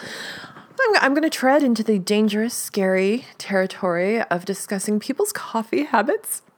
I'm, 0.79 0.97
I'm 0.97 1.13
going 1.13 1.23
to 1.23 1.29
tread 1.29 1.63
into 1.63 1.83
the 1.83 1.99
dangerous, 1.99 2.53
scary 2.53 3.25
territory 3.37 4.21
of 4.21 4.45
discussing 4.45 4.99
people's 4.99 5.31
coffee 5.31 5.83
habits. 5.83 6.41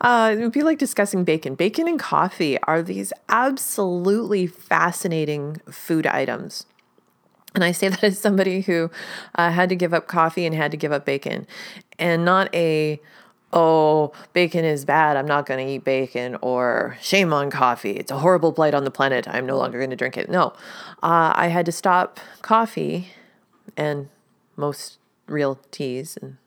Uh, 0.00 0.34
it 0.34 0.40
would 0.40 0.52
be 0.52 0.62
like 0.62 0.78
discussing 0.78 1.24
bacon. 1.24 1.54
Bacon 1.54 1.86
and 1.86 2.00
coffee 2.00 2.58
are 2.62 2.80
these 2.82 3.12
absolutely 3.28 4.46
fascinating 4.46 5.60
food 5.70 6.06
items. 6.06 6.64
And 7.54 7.62
I 7.62 7.72
say 7.72 7.88
that 7.88 8.02
as 8.02 8.18
somebody 8.18 8.62
who 8.62 8.90
uh, 9.34 9.50
had 9.50 9.68
to 9.68 9.76
give 9.76 9.92
up 9.92 10.06
coffee 10.06 10.46
and 10.46 10.54
had 10.54 10.70
to 10.70 10.76
give 10.76 10.92
up 10.92 11.04
bacon, 11.04 11.46
and 11.98 12.24
not 12.24 12.54
a 12.54 13.00
oh, 13.52 14.12
bacon 14.32 14.64
is 14.64 14.84
bad, 14.84 15.16
I'm 15.16 15.26
not 15.26 15.44
going 15.46 15.64
to 15.64 15.72
eat 15.74 15.84
bacon, 15.84 16.38
or 16.40 16.96
shame 17.02 17.32
on 17.32 17.50
coffee, 17.50 17.90
it's 17.90 18.10
a 18.10 18.18
horrible 18.18 18.50
blight 18.50 18.72
on 18.74 18.84
the 18.84 18.90
planet, 18.90 19.28
I'm 19.28 19.44
no 19.44 19.58
longer 19.58 19.78
going 19.78 19.90
to 19.90 19.96
drink 19.96 20.16
it. 20.16 20.30
No, 20.30 20.54
uh, 21.02 21.32
I 21.34 21.48
had 21.48 21.66
to 21.66 21.72
stop 21.72 22.18
coffee 22.40 23.08
and 23.76 24.08
most 24.56 24.98
real 25.26 25.58
teas 25.70 26.16
and 26.20 26.38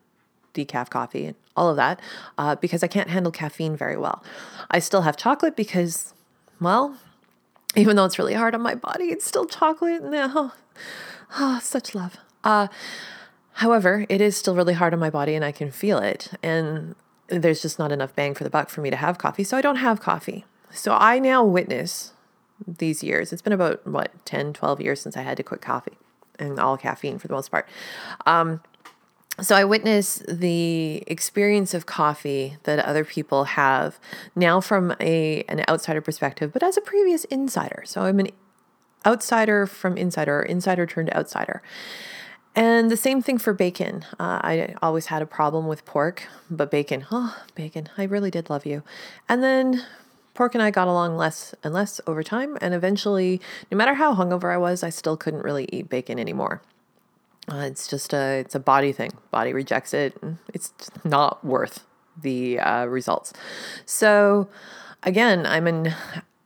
decaf 0.54 0.90
coffee 0.90 1.26
and 1.26 1.36
all 1.56 1.70
of 1.70 1.76
that 1.76 2.00
uh, 2.38 2.56
because 2.56 2.84
I 2.84 2.88
can't 2.88 3.10
handle 3.10 3.32
caffeine 3.32 3.76
very 3.76 3.98
well. 3.98 4.24
I 4.72 4.80
still 4.80 5.02
have 5.02 5.18
chocolate 5.18 5.56
because, 5.56 6.14
well, 6.60 6.98
even 7.76 7.96
though 7.96 8.06
it's 8.06 8.18
really 8.18 8.34
hard 8.34 8.56
on 8.56 8.62
my 8.62 8.76
body, 8.76 9.06
it's 9.06 9.26
still 9.26 9.46
chocolate. 9.46 10.04
No, 10.04 10.52
oh, 11.32 11.58
oh, 11.58 11.60
such 11.62 11.96
love. 11.96 12.18
Uh, 12.44 12.68
However, 13.56 14.06
it 14.10 14.20
is 14.20 14.36
still 14.36 14.54
really 14.54 14.74
hard 14.74 14.94
on 14.94 15.00
my 15.00 15.10
body 15.10 15.34
and 15.34 15.46
I 15.46 15.54
can 15.54 15.72
feel 15.72 16.00
it. 16.00 16.32
And 16.44 16.94
there's 17.30 17.62
just 17.62 17.80
not 17.80 17.90
enough 17.90 18.14
bang 18.14 18.34
for 18.34 18.44
the 18.44 18.50
buck 18.50 18.70
for 18.70 18.82
me 18.82 18.90
to 18.90 18.98
have 18.98 19.18
coffee. 19.18 19.46
So 19.46 19.56
I 19.56 19.62
don't 19.62 19.78
have 19.78 20.02
coffee. 20.02 20.44
So 20.72 20.94
I 20.94 21.20
now 21.20 21.42
witness 21.46 22.12
these 22.68 23.02
years. 23.02 23.32
It's 23.32 23.42
been 23.42 23.54
about, 23.54 23.88
what, 23.88 24.12
10, 24.26 24.52
12 24.52 24.82
years 24.82 25.02
since 25.02 25.16
I 25.16 25.22
had 25.22 25.38
to 25.38 25.44
quit 25.44 25.62
coffee 25.62 25.98
and 26.38 26.60
all 26.60 26.76
caffeine 26.76 27.18
for 27.18 27.30
the 27.30 27.34
most 27.34 27.50
part. 27.50 27.66
Um, 28.26 28.60
so 29.40 29.56
I 29.56 29.64
witness 29.64 30.22
the 30.28 31.04
experience 31.08 31.74
of 31.74 31.86
coffee 31.86 32.58
that 32.64 32.80
other 32.80 33.06
people 33.06 33.46
have 33.46 34.00
now 34.36 34.60
from 34.60 34.96
a 35.00 35.44
an 35.50 35.64
outsider 35.68 36.00
perspective, 36.00 36.54
but 36.54 36.64
as 36.64 36.78
a 36.78 36.82
previous 36.82 37.26
insider. 37.26 37.84
So 37.86 38.04
I'm 38.04 38.20
an 38.20 38.30
outsider 39.06 39.68
from 39.68 39.98
insider, 39.98 40.40
or 40.40 40.44
insider 40.44 40.86
turned 40.86 41.14
outsider. 41.14 41.62
And 42.56 42.90
the 42.90 42.98
same 42.98 43.22
thing 43.22 43.38
for 43.38 43.54
bacon. 43.54 44.06
Uh, 44.18 44.40
I 44.42 44.76
always 44.82 45.08
had 45.08 45.22
a 45.22 45.26
problem 45.26 45.68
with 45.68 45.84
pork, 45.86 46.24
but 46.50 46.72
bacon, 46.72 47.06
oh, 47.12 47.38
bacon, 47.54 47.90
I 47.98 48.04
really 48.04 48.32
did 48.32 48.50
love 48.50 48.66
you. 48.66 48.82
And 49.28 49.44
then 49.44 49.86
pork 50.34 50.56
and 50.56 50.64
I 50.64 50.72
got 50.72 50.88
along 50.88 51.18
less 51.18 51.54
and 51.64 51.74
less 51.74 52.00
over 52.08 52.24
time. 52.24 52.58
And 52.62 52.74
eventually, 52.74 53.42
no 53.72 53.78
matter 53.78 53.96
how 53.96 54.16
hungover 54.16 54.54
I 54.54 54.58
was, 54.58 54.84
I 54.84 54.90
still 54.90 55.18
couldn't 55.18 55.44
really 55.44 55.68
eat 55.72 55.90
bacon 55.90 56.18
anymore. 56.18 56.62
Uh, 57.52 57.58
it's 57.58 57.88
just 57.88 58.14
a 58.14 58.40
it's 58.40 58.56
a 58.56 58.60
body 58.60 58.92
thing. 58.92 59.12
Body 59.32 59.54
rejects 59.54 59.94
it. 59.94 60.18
It's 60.54 60.72
not 61.04 61.44
worth 61.44 61.86
the 62.20 62.60
uh, 62.60 62.86
results. 62.86 63.34
So, 63.86 64.48
again, 65.04 65.46
I'm 65.46 65.68
an 65.68 65.94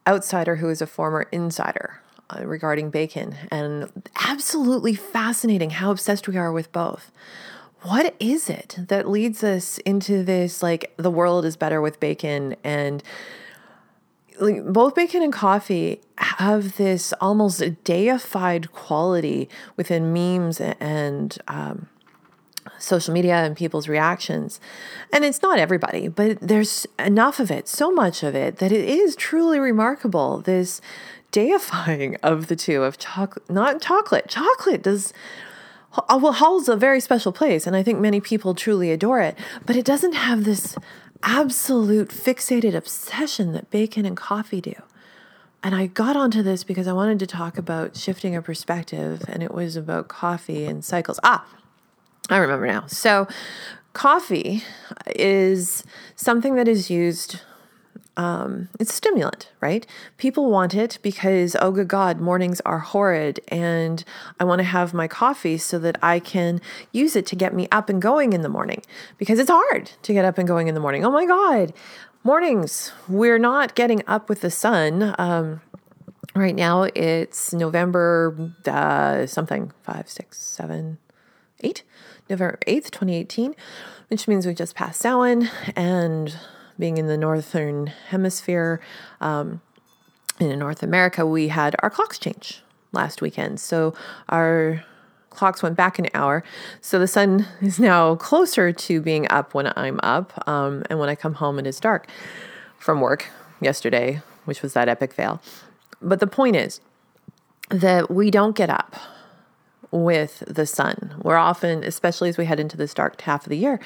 outsider 0.08 0.58
who 0.58 0.69
is 0.69 0.82
a 0.82 0.88
former 0.88 1.28
insider. 1.32 2.02
Uh, 2.31 2.45
regarding 2.45 2.91
bacon, 2.91 3.35
and 3.49 3.91
absolutely 4.27 4.93
fascinating 4.93 5.71
how 5.71 5.89
obsessed 5.89 6.27
we 6.27 6.37
are 6.37 6.51
with 6.51 6.71
both. 6.71 7.11
What 7.81 8.13
is 8.19 8.51
it 8.51 8.77
that 8.87 9.09
leads 9.09 9.43
us 9.43 9.79
into 9.79 10.23
this 10.23 10.61
like 10.61 10.93
the 10.97 11.09
world 11.09 11.43
is 11.43 11.57
better 11.57 11.81
with 11.81 11.99
bacon 11.99 12.55
and 12.63 13.01
like 14.39 14.63
both 14.63 14.93
bacon 14.93 15.23
and 15.23 15.33
coffee 15.33 16.01
have 16.19 16.77
this 16.77 17.13
almost 17.19 17.63
deified 17.83 18.71
quality 18.73 19.49
within 19.75 20.13
memes 20.13 20.61
and 20.61 21.35
um, 21.47 21.87
social 22.77 23.11
media 23.11 23.37
and 23.37 23.57
people's 23.57 23.87
reactions. 23.87 24.59
And 25.11 25.25
it's 25.25 25.41
not 25.41 25.57
everybody, 25.57 26.09
but 26.09 26.39
there's 26.41 26.85
enough 26.99 27.39
of 27.39 27.49
it, 27.49 27.67
so 27.67 27.91
much 27.91 28.21
of 28.21 28.35
it, 28.35 28.57
that 28.57 28.71
it 28.71 28.87
is 28.87 29.15
truly 29.15 29.57
remarkable. 29.57 30.41
This 30.41 30.79
deifying 31.31 32.15
of 32.17 32.47
the 32.47 32.55
two 32.55 32.83
of 32.83 32.97
chocolate, 32.97 33.49
not 33.49 33.81
chocolate. 33.81 34.27
Chocolate 34.27 34.83
does 34.83 35.13
well 36.07 36.33
holds 36.33 36.69
a 36.69 36.75
very 36.75 36.99
special 36.99 37.31
place, 37.31 37.65
and 37.65 37.75
I 37.75 37.83
think 37.83 37.99
many 37.99 38.21
people 38.21 38.53
truly 38.53 38.91
adore 38.91 39.21
it. 39.21 39.37
But 39.65 39.75
it 39.75 39.85
doesn't 39.85 40.13
have 40.13 40.43
this 40.43 40.75
absolute 41.23 42.09
fixated 42.09 42.75
obsession 42.75 43.51
that 43.53 43.69
bacon 43.69 44.05
and 44.05 44.15
coffee 44.15 44.61
do. 44.61 44.75
And 45.61 45.75
I 45.75 45.87
got 45.87 46.15
onto 46.15 46.41
this 46.41 46.63
because 46.63 46.87
I 46.87 46.93
wanted 46.93 47.19
to 47.19 47.27
talk 47.27 47.57
about 47.57 47.97
shifting 47.97 48.35
a 48.35 48.41
perspective, 48.41 49.23
and 49.27 49.43
it 49.43 49.53
was 49.53 49.75
about 49.75 50.07
coffee 50.07 50.65
and 50.65 50.85
cycles. 50.85 51.19
Ah, 51.23 51.45
I 52.29 52.37
remember 52.37 52.67
now. 52.67 52.85
So, 52.87 53.27
coffee 53.93 54.63
is 55.07 55.83
something 56.15 56.55
that 56.55 56.67
is 56.67 56.89
used 56.89 57.41
um, 58.19 58.67
it's 58.82 58.93
stimulant, 58.93 59.49
right? 59.62 59.88
People 60.17 60.51
want 60.51 60.75
it 60.75 60.99
because, 61.01 61.55
oh, 61.62 61.71
good 61.71 61.88
God, 61.88 62.19
mornings 62.19 62.60
are 62.65 62.79
horrid 62.79 63.39
and 63.47 64.03
I 64.41 64.43
want 64.43 64.60
to 64.60 64.65
have 64.65 64.93
my 64.93 65.08
coffee 65.08 65.58
so 65.58 65.79
that 65.79 65.97
I 66.03 66.19
can 66.19 66.60
use 66.91 67.15
it 67.15 67.25
to 67.27 67.38
get 67.38 67.53
me 67.53 67.69
up 67.71 67.88
and 67.88 68.01
going 68.01 68.34
in 68.34 68.41
the 68.41 68.49
morning 68.49 68.84
because 69.17 69.39
it's 69.39 69.49
hard 69.49 69.93
to 70.01 70.12
get 70.12 70.25
up 70.25 70.38
and 70.38 70.45
going 70.45 70.67
in 70.67 70.75
the 70.75 70.82
morning. 70.82 71.05
Oh 71.05 71.12
my 71.12 71.25
God, 71.25 71.71
mornings, 72.21 72.91
we're 73.08 73.39
not 73.39 73.73
getting 73.73 74.03
up 74.05 74.27
with 74.27 74.41
the 74.41 74.51
sun. 74.51 75.15
Um, 75.17 75.62
right 76.36 76.55
now 76.55 76.89
it's 76.93 77.53
November 77.53 78.51
uh, 78.67 79.27
something, 79.27 79.71
five, 79.82 80.10
six, 80.10 80.39
seven, 80.39 80.97
eight, 81.62 81.84
November 82.29 82.60
8th, 82.67 82.91
2018, 82.91 83.55
which 84.10 84.27
means 84.27 84.45
we 84.45 84.53
just 84.53 84.75
passed 84.75 84.99
Samhain 84.99 85.49
and 85.73 86.36
being 86.79 86.97
in 86.97 87.07
the 87.07 87.17
northern 87.17 87.87
hemisphere, 87.87 88.79
um, 89.19 89.61
in 90.39 90.57
North 90.57 90.81
America, 90.81 91.25
we 91.25 91.49
had 91.49 91.75
our 91.79 91.89
clocks 91.89 92.17
change 92.17 92.63
last 92.93 93.21
weekend. 93.21 93.59
So 93.59 93.93
our 94.29 94.83
clocks 95.29 95.61
went 95.61 95.75
back 95.75 95.99
an 95.99 96.07
hour. 96.13 96.43
So 96.81 96.97
the 96.97 97.07
sun 97.07 97.45
is 97.61 97.79
now 97.79 98.15
closer 98.15 98.71
to 98.71 99.01
being 99.01 99.29
up 99.29 99.53
when 99.53 99.71
I'm 99.75 99.99
up. 100.01 100.47
Um, 100.47 100.83
and 100.89 100.99
when 100.99 101.09
I 101.09 101.15
come 101.15 101.35
home, 101.35 101.59
it 101.59 101.67
is 101.67 101.79
dark 101.79 102.07
from 102.77 103.01
work 103.01 103.27
yesterday, 103.61 104.21
which 104.45 104.61
was 104.61 104.73
that 104.73 104.87
epic 104.87 105.13
fail. 105.13 105.41
But 106.01 106.19
the 106.19 106.27
point 106.27 106.55
is 106.55 106.79
that 107.69 108.09
we 108.09 108.31
don't 108.31 108.55
get 108.55 108.69
up 108.69 108.95
with 109.91 110.43
the 110.47 110.65
sun. 110.65 111.15
We're 111.23 111.38
often, 111.38 111.84
especially 111.84 112.30
as 112.30 112.38
we 112.38 112.45
head 112.45 112.60
into 112.60 112.78
this 112.78 112.93
dark 112.93 113.19
half 113.21 113.45
of 113.45 113.49
the 113.49 113.58
year, 113.58 113.80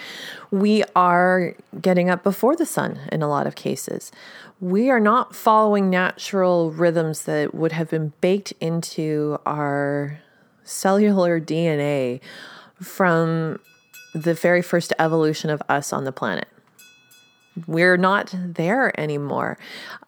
we 0.52 0.84
are 0.96 1.56
getting 1.82 2.10
up 2.10 2.24
before 2.24 2.56
the 2.56 2.66
sun 2.66 3.00
in 3.12 3.22
a 3.22 3.28
lot 3.28 3.48
of 3.48 3.56
cases. 3.56 4.12
We 4.60 4.90
are 4.90 5.00
not 5.00 5.36
following 5.36 5.90
natural 5.90 6.72
rhythms 6.72 7.24
that 7.24 7.54
would 7.54 7.72
have 7.72 7.90
been 7.90 8.14
baked 8.22 8.54
into 8.60 9.40
our 9.46 10.20
cellular 10.64 11.40
DNA 11.40 12.22
from 12.82 13.60
the 14.14 14.34
very 14.34 14.62
first 14.62 14.94
evolution 15.00 15.50
of 15.50 15.62
us 15.68 15.92
on 15.92 16.04
the 16.04 16.12
planet. 16.12 16.48
We're 17.68 17.98
not 17.98 18.34
there 18.36 19.00
anymore. 19.00 19.60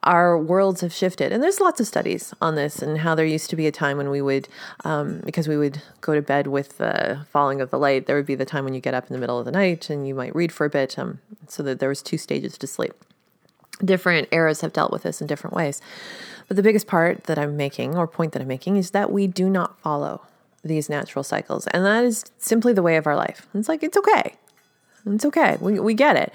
Our 0.02 0.38
worlds 0.38 0.82
have 0.82 0.94
shifted. 0.94 1.32
And 1.32 1.44
there's 1.44 1.60
lots 1.60 1.80
of 1.80 1.86
studies 1.86 2.34
on 2.42 2.56
this 2.56 2.82
and 2.82 2.98
how 2.98 3.14
there 3.14 3.26
used 3.26 3.52
to 3.52 3.56
be 3.56 3.68
a 3.68 3.72
time 3.72 3.98
when 3.98 4.10
we 4.10 4.22
would, 4.22 4.48
um, 4.84 5.22
because 5.24 5.48
we 5.48 5.56
would 5.56 5.82
go 6.02 6.16
to 6.16 6.22
bed 6.24 6.48
with 6.48 6.78
the 6.80 7.26
falling 7.32 7.62
of 7.62 7.70
the 7.70 7.78
light, 7.78 8.08
there 8.08 8.16
would 8.16 8.26
be 8.26 8.36
the 8.36 8.46
time 8.46 8.64
when 8.64 8.74
you 8.74 8.82
get 8.82 8.96
up 8.96 9.08
in 9.08 9.14
the 9.14 9.20
middle 9.20 9.38
of 9.38 9.46
the 9.46 9.52
night 9.52 9.90
and 9.92 10.08
you 10.08 10.16
might 10.16 10.36
read 10.36 10.52
for 10.52 10.66
a 10.66 10.70
bit, 10.70 10.98
um, 10.98 11.20
so 11.48 11.62
that 11.62 11.80
there 11.80 11.90
was 11.90 12.02
two 12.02 12.18
stages 12.18 12.58
to 12.58 12.66
sleep. 12.66 12.94
Different 13.84 14.28
eras 14.32 14.62
have 14.62 14.74
dealt 14.74 14.92
with 14.92 15.04
this 15.04 15.22
in 15.22 15.28
different 15.28 15.56
ways. 15.56 15.82
But 16.48 16.58
the 16.58 16.64
biggest 16.64 16.88
part 16.88 17.26
that 17.26 17.38
I'm 17.38 17.58
making, 17.58 17.96
or 17.96 18.08
point 18.08 18.32
that 18.34 18.42
I'm 18.42 18.48
making, 18.48 18.78
is 18.78 18.92
that 18.92 19.12
we 19.12 19.28
do 19.28 19.50
not 19.50 19.80
follow 19.82 20.22
these 20.64 20.90
natural 20.90 21.24
cycles. 21.24 21.68
And 21.68 21.86
that 21.86 22.04
is 22.04 22.26
simply 22.40 22.74
the 22.74 22.82
way 22.82 22.96
of 22.96 23.06
our 23.06 23.16
life. 23.16 23.48
It's 23.54 23.70
like, 23.70 23.84
it's 23.84 23.98
okay. 23.98 24.36
It's 25.06 25.26
okay. 25.26 25.58
We, 25.60 25.80
we 25.80 25.94
get 25.94 26.16
it 26.16 26.34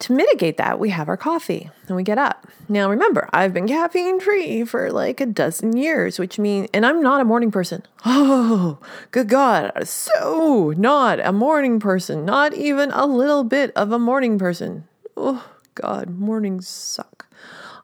to 0.00 0.12
mitigate 0.12 0.56
that, 0.56 0.78
we 0.78 0.90
have 0.90 1.08
our 1.08 1.16
coffee 1.16 1.70
and 1.86 1.96
we 1.96 2.02
get 2.02 2.18
up. 2.18 2.46
Now, 2.68 2.88
remember, 2.88 3.28
I've 3.32 3.52
been 3.52 3.68
caffeine 3.68 4.20
free 4.20 4.64
for 4.64 4.90
like 4.90 5.20
a 5.20 5.26
dozen 5.26 5.76
years, 5.76 6.18
which 6.18 6.38
means, 6.38 6.68
and 6.72 6.84
I'm 6.86 7.02
not 7.02 7.20
a 7.20 7.24
morning 7.24 7.50
person. 7.50 7.82
Oh, 8.04 8.78
good 9.10 9.28
God. 9.28 9.86
So 9.86 10.72
not 10.76 11.20
a 11.20 11.32
morning 11.32 11.80
person, 11.80 12.24
not 12.24 12.54
even 12.54 12.90
a 12.92 13.06
little 13.06 13.44
bit 13.44 13.72
of 13.76 13.92
a 13.92 13.98
morning 13.98 14.38
person. 14.38 14.86
Oh, 15.16 15.50
God, 15.74 16.10
mornings 16.10 16.66
suck. 16.68 17.26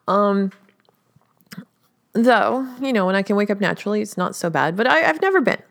Um, 0.07 0.51
though, 2.13 2.67
you 2.81 2.93
know, 2.93 3.05
when 3.05 3.15
I 3.15 3.21
can 3.21 3.35
wake 3.35 3.49
up 3.49 3.59
naturally, 3.59 4.01
it's 4.01 4.17
not 4.17 4.35
so 4.35 4.49
bad, 4.49 4.75
but 4.75 4.87
I, 4.87 5.07
I've 5.07 5.21
never 5.21 5.41
been. 5.41 5.61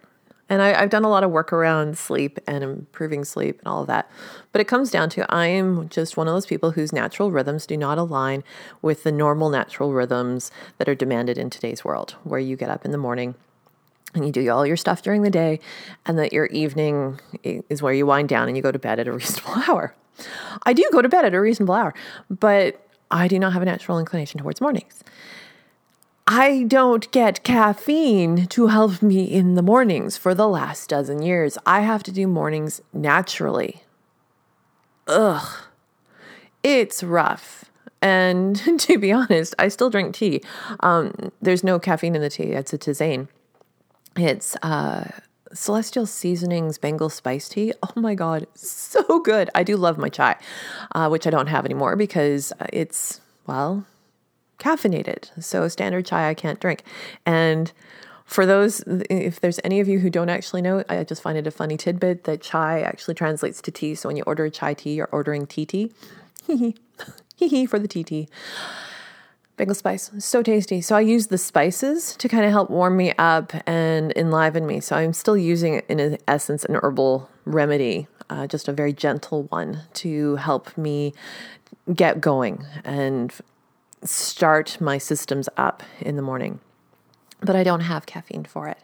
And 0.49 0.63
I, 0.63 0.79
have 0.79 0.91
done 0.91 1.05
a 1.05 1.09
lot 1.09 1.25
of 1.25 1.31
work 1.31 1.53
around 1.53 1.99
sleep 1.99 2.39
and 2.47 2.63
improving 2.63 3.25
sleep 3.25 3.59
and 3.59 3.67
all 3.67 3.81
of 3.81 3.89
that. 3.89 4.11
But 4.53 4.61
it 4.61 4.69
comes 4.69 4.91
down 4.91 5.11
to 5.11 5.33
I 5.33 5.47
am 5.47 5.89
just 5.89 6.17
one 6.17 6.29
of 6.29 6.35
those 6.35 6.47
people 6.47 6.73
whose 6.73 6.93
natural 6.93 7.33
rhythms 7.33 7.67
do 7.67 7.77
not 7.77 7.99
align 7.99 8.45
with 8.81 9.03
the 9.03 9.11
normal 9.11 9.51
natural 9.51 9.93
rhythms 9.93 10.53
that 10.79 10.89
are 10.89 10.95
demanded 10.95 11.37
in 11.37 11.51
today's 11.51 11.85
world, 11.85 12.15
where 12.23 12.39
you 12.39 12.57
get 12.57 12.71
up 12.71 12.85
in 12.85 12.93
the 12.93 12.99
morning 12.99 13.35
and 14.15 14.25
you 14.25 14.33
do 14.33 14.49
all 14.49 14.65
your 14.65 14.77
stuff 14.77 15.03
during 15.03 15.23
the 15.23 15.31
day, 15.31 15.61
and 16.07 16.19
that 16.19 16.33
your 16.33 16.47
evening 16.47 17.21
is 17.43 17.83
where 17.83 17.93
you 17.93 18.07
wind 18.07 18.29
down 18.29 18.49
and 18.49 18.57
you 18.57 18.63
go 18.63 18.73
to 18.73 18.79
bed 18.79 18.99
at 19.01 19.09
a 19.09 19.13
reasonable 19.21 19.63
hour. 19.69 19.95
I 20.63 20.73
do 20.73 20.89
go 20.93 21.03
to 21.03 21.09
bed 21.09 21.25
at 21.25 21.35
a 21.35 21.41
reasonable 21.41 21.75
hour, 21.75 21.93
but 22.31 22.81
I 23.11 23.29
do 23.29 23.39
not 23.39 23.53
have 23.53 23.63
a 23.63 23.67
natural 23.67 23.99
inclination 23.99 24.41
towards 24.41 24.61
mornings. 24.61 25.05
I 26.29 26.65
don't 26.65 27.09
get 27.13 27.45
caffeine 27.45 28.47
to 28.49 28.67
help 28.67 29.01
me 29.01 29.25
in 29.25 29.55
the 29.55 29.63
mornings 29.63 30.17
for 30.17 30.35
the 30.35 30.49
last 30.49 30.89
dozen 30.91 31.23
years. 31.23 31.57
I 31.65 31.83
have 31.83 32.03
to 32.03 32.11
do 32.11 32.27
mornings 32.27 32.81
naturally. 32.93 33.85
Ugh. 35.07 35.47
It's 36.65 37.05
rough. 37.05 37.67
And 38.03 38.57
to 38.81 38.99
be 38.99 39.13
honest, 39.13 39.55
I 39.57 39.69
still 39.69 39.89
drink 39.89 40.17
tea. 40.17 40.43
Um, 40.81 41.31
there's 41.41 41.63
no 41.63 41.79
caffeine 41.79 42.17
in 42.17 42.23
the 42.23 42.31
tea, 42.31 42.53
it's 42.53 42.73
a 42.73 42.79
tisane. 42.79 43.29
It's 44.17 44.57
uh, 44.63 45.09
Celestial 45.53 46.07
Seasonings 46.07 46.77
Bengal 46.77 47.09
Spice 47.09 47.49
Tea. 47.49 47.73
Oh 47.83 48.01
my 48.01 48.17
God, 48.17 48.49
so 48.55 49.21
good. 49.21 49.49
I 49.55 49.63
do 49.63 49.77
love 49.77 49.97
my 49.97 50.09
chai, 50.09 50.37
uh, 50.93 51.09
which 51.09 51.27
I 51.27 51.31
don't 51.31 51.47
have 51.47 51.65
anymore 51.65 51.95
because 51.95 52.53
it's, 52.73 53.21
well, 53.47 53.87
caffeinated. 54.59 55.31
So 55.43 55.69
standard 55.69 56.07
chai 56.07 56.29
I 56.29 56.35
can't 56.35 56.61
drink. 56.61 56.83
And 57.25 57.73
for 58.25 58.45
those, 58.45 58.83
if 59.09 59.41
there's 59.41 59.61
any 59.63 59.79
of 59.79 59.87
you 59.87 60.01
who 60.01 60.11
don't 60.11 60.29
actually 60.29 60.61
know, 60.61 60.83
I 60.89 61.05
just 61.05 61.23
find 61.23 61.39
it 61.39 61.47
a 61.47 61.53
funny 61.53 61.77
tidbit 61.77 62.25
that 62.25 62.41
chai 62.43 62.81
actually 62.81 63.15
translates 63.15 63.63
to 63.63 63.71
tea. 63.71 63.95
So 63.95 64.09
when 64.09 64.17
you 64.17 64.25
order 64.25 64.45
a 64.45 64.51
chai 64.51 64.75
tea, 64.75 64.95
you're 64.95 65.09
ordering 65.13 65.47
tea 65.47 65.65
tea. 65.65 65.93
Hee 66.47 66.75
hee 67.37 67.67
for 67.67 67.79
the 67.79 67.89
tea 67.89 68.03
tea. 68.03 68.29
Bengal 69.57 69.75
spice, 69.75 70.11
so 70.19 70.43
tasty. 70.43 70.83
So 70.83 70.97
I 70.97 71.01
use 71.01 71.29
the 71.29 71.39
spices 71.39 72.15
to 72.17 72.29
kind 72.29 72.45
of 72.45 72.51
help 72.51 72.69
warm 72.69 72.97
me 72.97 73.15
up 73.17 73.53
and 73.67 74.13
enliven 74.15 74.67
me. 74.67 74.81
So 74.81 74.97
I'm 74.97 75.15
still 75.15 75.37
using 75.37 75.81
in 75.89 76.19
essence 76.29 76.65
an 76.67 76.75
herbal 76.83 77.31
remedy, 77.47 78.07
uh, 78.29 78.47
just 78.49 78.69
a 78.69 78.73
very 78.73 78.93
gentle 78.93 79.45
one 79.45 79.83
to 79.95 80.37
help 80.37 80.77
me 80.77 81.15
get 81.95 82.21
going 82.21 82.67
and 82.85 83.33
start 84.05 84.81
my 84.81 84.99
systems 84.99 85.49
up 85.57 85.83
in 86.01 86.17
the 86.17 86.23
morning. 86.23 86.61
But 87.41 87.57
I 87.57 87.65
don't 87.65 87.81
have 87.81 88.07
caffeine 88.07 88.45
for 88.45 88.69
it. 88.69 88.79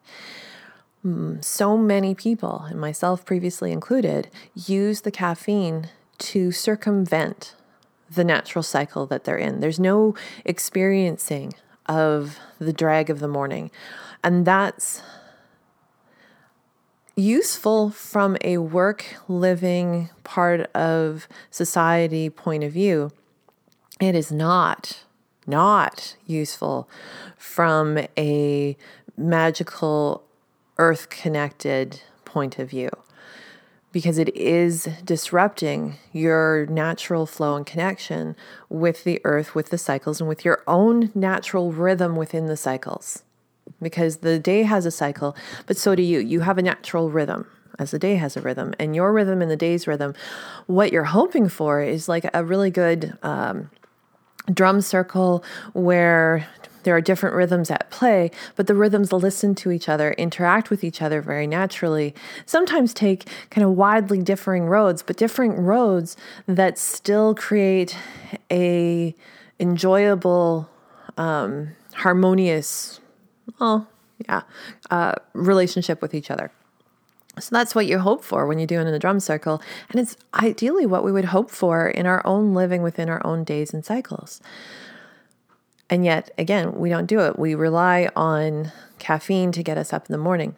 Mm, 1.04 1.42
so 1.42 1.76
many 1.76 2.14
people, 2.14 2.66
and 2.68 2.80
myself 2.80 3.24
previously 3.24 3.72
included, 3.72 4.30
use 4.54 5.00
the 5.00 5.10
caffeine 5.10 5.88
to 6.18 6.52
circumvent 6.52 7.54
the 8.08 8.24
natural 8.24 8.62
cycle 8.62 9.06
that 9.06 9.24
they're 9.24 9.38
in. 9.38 9.60
There's 9.60 9.80
no 9.80 10.14
experiencing 10.44 11.54
of 11.86 12.38
the 12.58 12.72
drag 12.72 13.10
of 13.10 13.20
the 13.20 13.28
morning. 13.28 13.70
And 14.22 14.46
that's 14.46 15.02
useful 17.16 17.90
from 17.90 18.36
a 18.42 18.58
work 18.58 19.04
living 19.28 20.10
part 20.24 20.70
of 20.74 21.26
society 21.50 22.30
point 22.30 22.64
of 22.64 22.72
view. 22.72 23.10
It 24.02 24.16
is 24.16 24.32
not 24.32 25.04
not 25.46 26.16
useful 26.26 26.88
from 27.38 28.00
a 28.18 28.76
magical 29.16 30.24
earth 30.76 31.08
connected 31.08 32.02
point 32.24 32.58
of 32.58 32.68
view 32.68 32.90
because 33.92 34.18
it 34.18 34.34
is 34.34 34.88
disrupting 35.04 35.98
your 36.12 36.66
natural 36.66 37.26
flow 37.26 37.54
and 37.54 37.64
connection 37.64 38.34
with 38.68 39.04
the 39.04 39.20
earth, 39.22 39.54
with 39.54 39.70
the 39.70 39.78
cycles, 39.78 40.18
and 40.18 40.28
with 40.28 40.44
your 40.44 40.64
own 40.66 41.12
natural 41.14 41.70
rhythm 41.70 42.16
within 42.16 42.46
the 42.46 42.56
cycles. 42.56 43.22
Because 43.80 44.16
the 44.16 44.40
day 44.40 44.64
has 44.64 44.84
a 44.84 44.90
cycle, 44.90 45.36
but 45.66 45.76
so 45.76 45.94
do 45.94 46.02
you. 46.02 46.18
You 46.18 46.40
have 46.40 46.58
a 46.58 46.62
natural 46.62 47.08
rhythm 47.08 47.46
as 47.78 47.92
the 47.92 48.00
day 48.00 48.16
has 48.16 48.36
a 48.36 48.40
rhythm, 48.40 48.74
and 48.80 48.96
your 48.96 49.12
rhythm 49.12 49.40
and 49.42 49.50
the 49.50 49.56
day's 49.56 49.86
rhythm. 49.86 50.12
What 50.66 50.90
you're 50.90 51.04
hoping 51.04 51.48
for 51.48 51.80
is 51.80 52.08
like 52.08 52.28
a 52.34 52.42
really 52.44 52.70
good 52.72 53.16
um, 53.22 53.70
drum 54.52 54.80
circle 54.80 55.44
where 55.72 56.48
there 56.82 56.96
are 56.96 57.00
different 57.00 57.36
rhythms 57.36 57.70
at 57.70 57.90
play, 57.90 58.30
but 58.56 58.66
the 58.66 58.74
rhythms 58.74 59.12
listen 59.12 59.54
to 59.56 59.70
each 59.70 59.88
other, 59.88 60.12
interact 60.12 60.70
with 60.70 60.82
each 60.82 61.00
other 61.00 61.20
very 61.20 61.46
naturally, 61.46 62.14
sometimes 62.46 62.92
take 62.92 63.28
kind 63.50 63.64
of 63.64 63.72
widely 63.72 64.20
differing 64.22 64.64
roads, 64.64 65.02
but 65.02 65.16
different 65.16 65.58
roads 65.58 66.16
that 66.46 66.78
still 66.78 67.34
create 67.34 67.96
a 68.50 69.14
enjoyable, 69.60 70.68
um, 71.16 71.68
harmonious, 71.94 73.00
well, 73.60 73.86
yeah, 74.28 74.42
uh, 74.90 75.14
relationship 75.34 76.02
with 76.02 76.14
each 76.14 76.30
other. 76.30 76.50
So 77.38 77.48
that's 77.50 77.74
what 77.74 77.86
you 77.86 77.98
hope 77.98 78.22
for 78.22 78.46
when 78.46 78.58
you're 78.58 78.66
doing 78.66 78.86
in 78.86 78.92
the 78.92 78.98
drum 78.98 79.18
circle. 79.18 79.62
And 79.90 80.00
it's 80.00 80.16
ideally 80.34 80.84
what 80.84 81.04
we 81.04 81.12
would 81.12 81.26
hope 81.26 81.50
for 81.50 81.88
in 81.88 82.06
our 82.06 82.24
own 82.26 82.52
living 82.52 82.82
within 82.82 83.08
our 83.08 83.24
own 83.26 83.42
days 83.42 83.72
and 83.72 83.84
cycles. 83.84 84.40
And 85.88 86.04
yet, 86.04 86.30
again, 86.36 86.74
we 86.74 86.90
don't 86.90 87.06
do 87.06 87.20
it. 87.20 87.38
We 87.38 87.54
rely 87.54 88.08
on 88.14 88.72
caffeine 88.98 89.52
to 89.52 89.62
get 89.62 89.78
us 89.78 89.92
up 89.92 90.08
in 90.08 90.12
the 90.12 90.18
morning. 90.18 90.56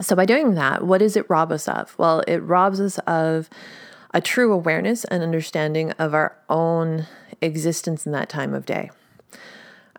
So, 0.00 0.14
by 0.14 0.26
doing 0.26 0.54
that, 0.54 0.84
what 0.86 0.98
does 0.98 1.16
it 1.16 1.28
rob 1.28 1.50
us 1.50 1.66
of? 1.66 1.94
Well, 1.98 2.22
it 2.28 2.38
robs 2.38 2.80
us 2.80 2.98
of 3.00 3.50
a 4.14 4.20
true 4.20 4.52
awareness 4.52 5.04
and 5.04 5.22
understanding 5.22 5.92
of 5.92 6.14
our 6.14 6.36
own 6.48 7.06
existence 7.40 8.06
in 8.06 8.12
that 8.12 8.28
time 8.28 8.54
of 8.54 8.64
day. 8.64 8.90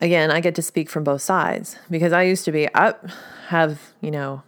Again, 0.01 0.31
I 0.31 0.39
get 0.39 0.55
to 0.55 0.61
speak 0.61 0.89
from 0.89 1.03
both 1.03 1.21
sides 1.21 1.77
because 1.89 2.13
I 2.13 2.23
used 2.23 2.45
to 2.45 2.51
be 2.51 2.73
up, 2.73 3.05
have, 3.47 3.93
you 3.99 4.11
know, 4.11 4.43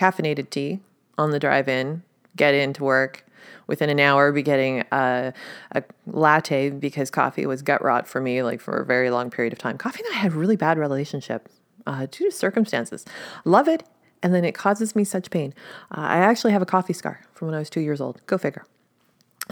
caffeinated 0.00 0.50
tea 0.50 0.80
on 1.18 1.30
the 1.30 1.38
drive 1.38 1.68
in, 1.68 2.02
get 2.36 2.54
into 2.54 2.84
work. 2.84 3.24
Within 3.66 3.88
an 3.88 4.00
hour, 4.00 4.32
be 4.32 4.42
getting 4.42 4.80
a, 4.90 5.32
a 5.72 5.82
latte 6.06 6.70
because 6.70 7.08
coffee 7.08 7.46
was 7.46 7.62
gut 7.62 7.82
rot 7.82 8.08
for 8.08 8.20
me, 8.20 8.42
like 8.42 8.60
for 8.60 8.80
a 8.80 8.84
very 8.84 9.10
long 9.10 9.30
period 9.30 9.52
of 9.52 9.60
time. 9.60 9.78
Coffee 9.78 10.02
and 10.04 10.16
I 10.16 10.18
had 10.18 10.32
a 10.32 10.34
really 10.34 10.56
bad 10.56 10.76
relationship 10.76 11.48
uh, 11.86 12.06
due 12.10 12.28
to 12.28 12.36
circumstances. 12.36 13.04
Love 13.44 13.68
it, 13.68 13.84
and 14.24 14.34
then 14.34 14.44
it 14.44 14.54
causes 14.54 14.96
me 14.96 15.04
such 15.04 15.30
pain. 15.30 15.54
Uh, 15.92 16.00
I 16.00 16.16
actually 16.16 16.52
have 16.52 16.62
a 16.62 16.66
coffee 16.66 16.92
scar 16.92 17.20
from 17.32 17.46
when 17.46 17.54
I 17.54 17.60
was 17.60 17.70
two 17.70 17.80
years 17.80 18.00
old. 18.00 18.20
Go 18.26 18.38
figure. 18.38 18.64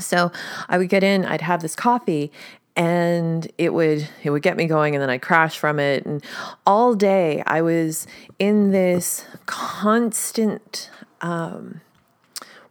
So 0.01 0.33
I 0.69 0.79
would 0.79 0.89
get 0.89 1.05
in, 1.05 1.25
I'd 1.25 1.41
have 1.41 1.63
this 1.63 1.77
coffee, 1.77 2.33
and 2.79 3.51
it 3.59 3.75
would 3.75 4.09
it 4.23 4.31
would 4.31 4.43
get 4.43 4.57
me 4.57 4.67
going 4.67 4.95
and 4.95 5.03
then 5.03 5.11
I'd 5.11 5.21
crash 5.21 5.59
from 5.59 5.81
it. 5.81 6.07
And 6.07 6.25
all 6.65 6.95
day 6.95 7.43
I 7.45 7.61
was 7.61 8.07
in 8.39 8.71
this 8.71 9.27
constant 9.47 10.89
um, 11.21 11.81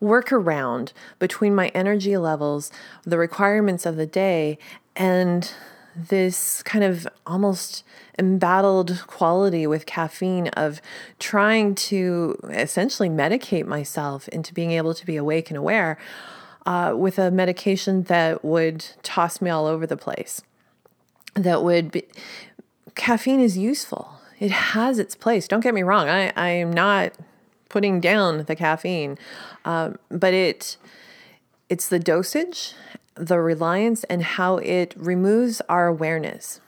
workaround 0.02 0.93
between 1.20 1.54
my 1.54 1.67
energy 1.70 2.15
levels, 2.17 2.72
the 3.04 3.17
requirements 3.17 3.86
of 3.86 3.98
the 3.98 4.06
day, 4.06 4.58
and 4.96 5.52
this 5.93 6.63
kind 6.63 6.86
of 6.86 7.06
almost 7.26 7.84
embattled 8.17 9.04
quality 9.08 9.67
with 9.67 9.86
caffeine 9.86 10.48
of 10.50 10.80
trying 11.20 11.76
to 11.76 12.38
essentially 12.50 13.10
medicate 13.10 13.65
myself 13.65 14.28
into 14.30 14.54
being 14.54 14.72
able 14.72 14.93
to 14.93 15.06
be 15.06 15.17
awake 15.17 15.50
and 15.50 15.58
aware 15.58 15.98
uh, 16.67 16.93
with 16.93 17.17
a 17.17 17.32
medication 17.32 18.03
that 18.03 18.43
would 18.43 18.86
toss 19.01 19.41
me 19.41 19.49
all 19.49 19.65
over 19.65 19.88
the 19.88 19.95
place. 19.95 20.41
That 21.34 21.63
would 21.63 21.91
be, 21.91 22.03
caffeine 22.93 23.39
is 23.39 23.58
useful. 23.58 24.12
It 24.38 24.51
has 24.51 24.99
its 24.99 25.15
place. 25.15 25.47
Don't 25.47 25.62
get 25.62 25.73
me 25.73 25.82
wrong. 25.82 26.10
I, 26.10 26.34
I 26.36 26.49
am 26.49 26.71
not 26.71 27.13
putting 27.69 28.01
down 28.01 28.43
the 28.43 28.56
caffeine, 28.56 29.17
um, 29.63 29.97
but 30.10 30.34
it 30.34 30.77
it's 31.69 31.88
the 31.89 31.99
dosage, 31.99 32.73
the 33.15 33.39
reliance, 33.39 34.03
and 34.06 34.23
how 34.23 34.58
it 34.58 34.93
removes 34.97 35.62
our 35.69 35.88
awareness 35.88 36.60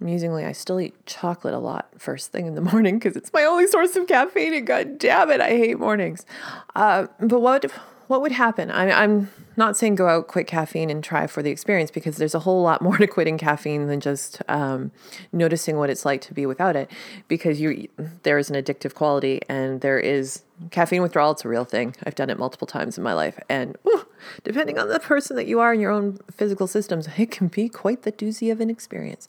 Amusingly, 0.00 0.44
I 0.44 0.52
still 0.52 0.80
eat 0.80 0.94
chocolate 1.06 1.54
a 1.54 1.58
lot 1.58 1.88
first 1.96 2.30
thing 2.30 2.46
in 2.46 2.54
the 2.54 2.60
morning 2.72 2.98
because 2.98 3.16
it's 3.16 3.32
my 3.32 3.44
only 3.44 3.66
source 3.66 3.96
of 3.96 4.06
caffeine. 4.06 4.54
And 4.54 4.66
god 4.66 4.98
damn 4.98 5.30
it, 5.30 5.40
I 5.40 5.50
hate 5.50 5.78
mornings. 5.78 6.26
Uh, 6.74 7.06
but 7.20 7.40
what 7.40 7.70
what 8.08 8.20
would 8.20 8.32
happen? 8.32 8.70
I, 8.70 8.90
I'm 8.90 9.30
not 9.56 9.76
saying 9.76 9.96
go 9.96 10.08
out, 10.08 10.28
quit 10.28 10.46
caffeine, 10.46 10.90
and 10.90 11.02
try 11.02 11.26
for 11.26 11.42
the 11.42 11.50
experience 11.50 11.90
because 11.90 12.18
there's 12.18 12.34
a 12.34 12.40
whole 12.40 12.62
lot 12.62 12.82
more 12.82 12.96
to 12.98 13.06
quitting 13.06 13.38
caffeine 13.38 13.86
than 13.86 14.00
just 14.00 14.42
um, 14.48 14.92
noticing 15.32 15.76
what 15.76 15.90
it's 15.90 16.04
like 16.04 16.20
to 16.22 16.34
be 16.34 16.46
without 16.46 16.76
it. 16.76 16.90
Because 17.28 17.60
you, 17.60 17.88
there 18.22 18.38
is 18.38 18.50
an 18.50 18.62
addictive 18.62 18.94
quality, 18.94 19.40
and 19.48 19.80
there 19.80 19.98
is 19.98 20.42
caffeine 20.70 21.02
withdrawal. 21.02 21.32
It's 21.32 21.44
a 21.44 21.48
real 21.48 21.64
thing. 21.64 21.94
I've 22.04 22.14
done 22.14 22.30
it 22.30 22.38
multiple 22.38 22.66
times 22.66 22.96
in 22.96 23.04
my 23.04 23.12
life, 23.12 23.38
and 23.48 23.76
ooh, 23.86 24.06
depending 24.44 24.78
on 24.78 24.88
the 24.88 25.00
person 25.00 25.36
that 25.36 25.46
you 25.46 25.60
are 25.60 25.74
in 25.74 25.80
your 25.80 25.90
own 25.90 26.18
physical 26.30 26.66
systems, 26.66 27.08
it 27.16 27.30
can 27.30 27.48
be 27.48 27.68
quite 27.68 28.02
the 28.02 28.12
doozy 28.12 28.52
of 28.52 28.60
an 28.60 28.70
experience. 28.70 29.28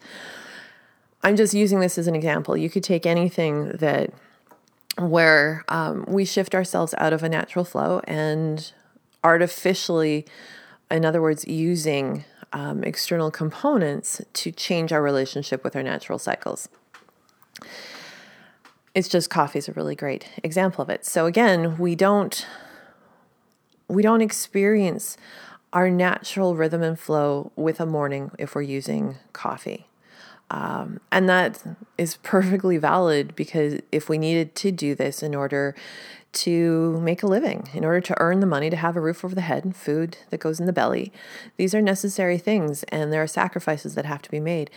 I'm 1.24 1.36
just 1.36 1.54
using 1.54 1.80
this 1.80 1.98
as 1.98 2.08
an 2.08 2.16
example. 2.16 2.56
You 2.56 2.70
could 2.70 2.84
take 2.84 3.06
anything 3.06 3.70
that 3.70 4.14
where 4.98 5.64
um, 5.68 6.06
we 6.08 6.26
shift 6.26 6.56
ourselves 6.56 6.94
out 6.98 7.14
of 7.14 7.24
a 7.24 7.30
natural 7.30 7.66
flow 7.66 8.02
and 8.06 8.72
artificially, 9.24 10.26
in 10.90 11.06
other 11.06 11.22
words, 11.22 11.48
using 11.48 12.26
um, 12.54 12.84
external 12.84 13.30
components 13.30 14.22
to 14.34 14.52
change 14.52 14.92
our 14.92 15.02
relationship 15.02 15.64
with 15.64 15.76
our 15.76 15.84
natural 15.84 16.18
cycles. 16.18 16.70
It's 18.96 19.10
just 19.10 19.30
coffee 19.30 19.60
is 19.60 19.68
a 19.68 19.74
really 19.74 19.96
great 19.96 20.30
example 20.44 20.82
of 20.82 20.90
it. 20.90 21.06
So 21.06 21.26
again, 21.26 21.78
we 21.78 21.96
don't 21.96 22.46
we 23.88 24.02
don't 24.02 24.22
experience 24.22 25.18
our 25.72 25.90
natural 25.90 26.56
rhythm 26.56 26.82
and 26.82 27.00
flow 27.00 27.52
with 27.56 27.80
a 27.80 27.86
morning 27.86 28.32
if 28.38 28.56
we're 28.56 28.64
using 28.64 29.18
coffee. 29.34 29.88
Um, 30.50 31.02
and 31.12 31.28
that 31.28 31.62
is 31.98 32.18
perfectly 32.24 32.78
valid 32.78 33.36
because 33.36 33.82
if 33.92 34.08
we 34.08 34.18
needed 34.18 34.56
to 34.56 34.72
do 34.72 34.96
this 34.96 35.22
in 35.22 35.36
order 35.36 35.76
to 36.34 37.00
make 37.02 37.24
a 37.24 37.28
living, 37.28 37.68
in 37.74 37.84
order 37.84 38.02
to 38.02 38.16
earn 38.22 38.40
the 38.40 38.46
money 38.46 38.70
to 38.70 38.76
have 38.76 38.96
a 38.96 39.02
roof 39.02 39.26
over 39.26 39.36
the 39.36 39.42
head 39.42 39.66
and 39.66 39.76
food 39.76 40.18
that 40.30 40.40
goes 40.40 40.60
in 40.60 40.66
the 40.66 40.74
belly, 40.74 41.12
these 41.58 41.74
are 41.74 41.82
necessary 41.82 42.38
things 42.38 42.84
and 42.84 43.12
there 43.12 43.24
are 43.24 43.28
sacrifices 43.28 43.96
that 43.96 44.06
have 44.06 44.22
to 44.22 44.32
be 44.32 44.40
made. 44.40 44.70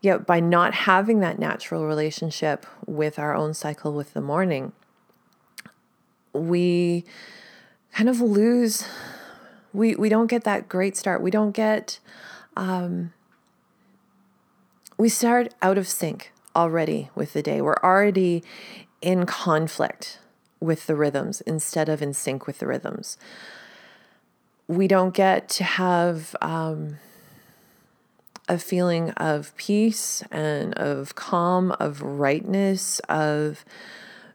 Yet, 0.00 0.26
by 0.26 0.40
not 0.40 0.74
having 0.74 1.20
that 1.20 1.38
natural 1.38 1.86
relationship 1.86 2.66
with 2.86 3.18
our 3.18 3.34
own 3.34 3.54
cycle 3.54 3.92
with 3.92 4.12
the 4.12 4.20
morning, 4.20 4.72
we 6.32 7.04
kind 7.92 8.10
of 8.10 8.20
lose, 8.20 8.86
we, 9.72 9.94
we 9.94 10.08
don't 10.08 10.26
get 10.26 10.44
that 10.44 10.68
great 10.68 10.96
start. 10.96 11.22
We 11.22 11.30
don't 11.30 11.52
get, 11.52 11.98
um, 12.56 13.12
we 14.98 15.08
start 15.08 15.54
out 15.62 15.78
of 15.78 15.86
sync 15.86 16.32
already 16.54 17.10
with 17.14 17.32
the 17.32 17.42
day. 17.42 17.60
We're 17.60 17.76
already 17.82 18.42
in 19.02 19.26
conflict 19.26 20.18
with 20.60 20.86
the 20.86 20.96
rhythms 20.96 21.42
instead 21.42 21.88
of 21.88 22.00
in 22.00 22.14
sync 22.14 22.46
with 22.46 22.58
the 22.58 22.66
rhythms. 22.66 23.18
We 24.68 24.88
don't 24.88 25.14
get 25.14 25.48
to 25.50 25.64
have 25.64 26.34
um, 26.40 26.98
a 28.48 28.58
feeling 28.58 29.10
of 29.12 29.54
peace 29.56 30.22
and 30.30 30.74
of 30.74 31.14
calm, 31.14 31.72
of 31.72 32.02
rightness, 32.02 32.98
of 33.08 33.64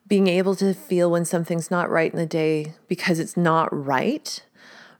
being 0.08 0.28
able 0.28 0.56
to 0.56 0.74
feel 0.74 1.10
when 1.10 1.26
something's 1.26 1.72
not 1.72 1.90
right 1.90 2.12
in 2.12 2.20
the 2.20 2.26
day 2.26 2.74
because 2.88 3.20
it's 3.20 3.36
not 3.36 3.70
right 3.72 4.44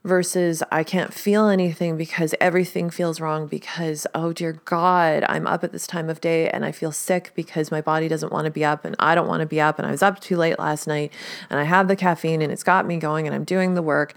versus 0.04 0.62
I 0.72 0.82
can't 0.82 1.14
feel 1.14 1.48
anything 1.48 1.96
because 1.96 2.34
everything 2.40 2.90
feels 2.90 3.20
wrong 3.20 3.46
because, 3.46 4.06
oh 4.14 4.32
dear 4.32 4.54
God, 4.64 5.24
I'm 5.28 5.46
up 5.46 5.62
at 5.62 5.72
this 5.72 5.86
time 5.86 6.10
of 6.10 6.20
day 6.20 6.48
and 6.48 6.64
I 6.64 6.72
feel 6.72 6.90
sick 6.90 7.32
because 7.34 7.70
my 7.70 7.80
body 7.80 8.08
doesn't 8.08 8.32
want 8.32 8.46
to 8.46 8.50
be 8.50 8.64
up 8.64 8.84
and 8.84 8.96
I 8.98 9.14
don't 9.14 9.28
want 9.28 9.40
to 9.40 9.46
be 9.46 9.60
up 9.60 9.78
and 9.78 9.86
I 9.86 9.92
was 9.92 10.02
up 10.02 10.18
too 10.18 10.36
late 10.36 10.58
last 10.58 10.86
night 10.86 11.12
and 11.48 11.60
I 11.60 11.64
have 11.64 11.86
the 11.86 11.96
caffeine 11.96 12.42
and 12.42 12.50
it's 12.50 12.64
got 12.64 12.86
me 12.86 12.96
going 12.96 13.26
and 13.26 13.34
I'm 13.34 13.44
doing 13.44 13.74
the 13.74 13.82
work. 13.82 14.14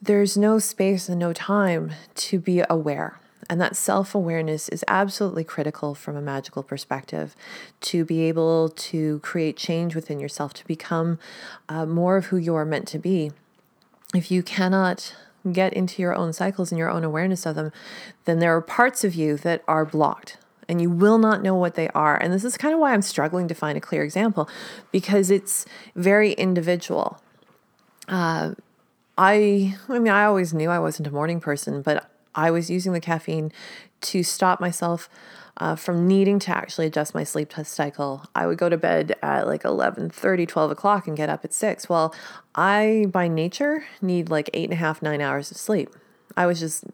There's 0.00 0.36
no 0.36 0.58
space 0.58 1.08
and 1.08 1.18
no 1.18 1.32
time 1.32 1.92
to 2.16 2.38
be 2.38 2.62
aware. 2.68 3.18
And 3.48 3.60
that 3.60 3.76
self 3.76 4.14
awareness 4.14 4.68
is 4.68 4.84
absolutely 4.88 5.44
critical 5.44 5.94
from 5.94 6.16
a 6.16 6.22
magical 6.22 6.62
perspective 6.62 7.34
to 7.82 8.04
be 8.04 8.22
able 8.22 8.68
to 8.68 9.18
create 9.20 9.56
change 9.56 9.94
within 9.94 10.20
yourself, 10.20 10.54
to 10.54 10.66
become 10.66 11.18
uh, 11.68 11.84
more 11.86 12.16
of 12.16 12.26
who 12.26 12.36
you 12.36 12.54
are 12.54 12.64
meant 12.64 12.88
to 12.88 12.98
be 12.98 13.32
if 14.14 14.30
you 14.30 14.42
cannot 14.42 15.14
get 15.50 15.72
into 15.72 16.00
your 16.00 16.14
own 16.14 16.32
cycles 16.32 16.70
and 16.70 16.78
your 16.78 16.90
own 16.90 17.04
awareness 17.04 17.46
of 17.46 17.56
them, 17.56 17.72
then 18.24 18.38
there 18.38 18.54
are 18.54 18.60
parts 18.60 19.04
of 19.04 19.14
you 19.14 19.36
that 19.38 19.62
are 19.66 19.84
blocked 19.84 20.38
and 20.68 20.80
you 20.80 20.90
will 20.90 21.18
not 21.18 21.42
know 21.42 21.54
what 21.54 21.74
they 21.74 21.88
are. 21.88 22.16
And 22.16 22.32
this 22.32 22.44
is 22.44 22.56
kind 22.56 22.72
of 22.72 22.80
why 22.80 22.92
I'm 22.92 23.02
struggling 23.02 23.48
to 23.48 23.54
find 23.54 23.76
a 23.76 23.80
clear 23.80 24.02
example 24.04 24.48
because 24.90 25.30
it's 25.30 25.66
very 25.96 26.32
individual. 26.32 27.20
Uh, 28.08 28.54
I, 29.18 29.76
I 29.88 29.98
mean, 29.98 30.12
I 30.12 30.24
always 30.24 30.54
knew 30.54 30.70
I 30.70 30.78
wasn't 30.78 31.08
a 31.08 31.10
morning 31.10 31.40
person, 31.40 31.82
but 31.82 32.10
I 32.34 32.50
was 32.50 32.70
using 32.70 32.92
the 32.92 33.00
caffeine 33.00 33.52
to 34.02 34.22
stop 34.22 34.60
myself 34.60 35.08
uh, 35.58 35.76
from 35.76 36.06
needing 36.06 36.38
to 36.40 36.56
actually 36.56 36.86
adjust 36.86 37.14
my 37.14 37.24
sleep 37.24 37.50
test 37.50 37.72
cycle. 37.72 38.24
I 38.34 38.46
would 38.46 38.58
go 38.58 38.68
to 38.68 38.76
bed 38.76 39.16
at 39.22 39.46
like 39.46 39.64
11 39.64 40.10
30, 40.10 40.46
12 40.46 40.70
o'clock 40.70 41.06
and 41.06 41.16
get 41.16 41.28
up 41.28 41.44
at 41.44 41.52
6. 41.52 41.88
Well, 41.88 42.14
I, 42.54 43.06
by 43.10 43.28
nature, 43.28 43.84
need 44.00 44.30
like 44.30 44.48
eight 44.54 44.64
and 44.64 44.72
a 44.74 44.76
half, 44.76 45.02
nine 45.02 45.20
hours 45.20 45.50
of 45.50 45.56
sleep. 45.56 45.90
I 46.36 46.46
was 46.46 46.60
just 46.60 46.84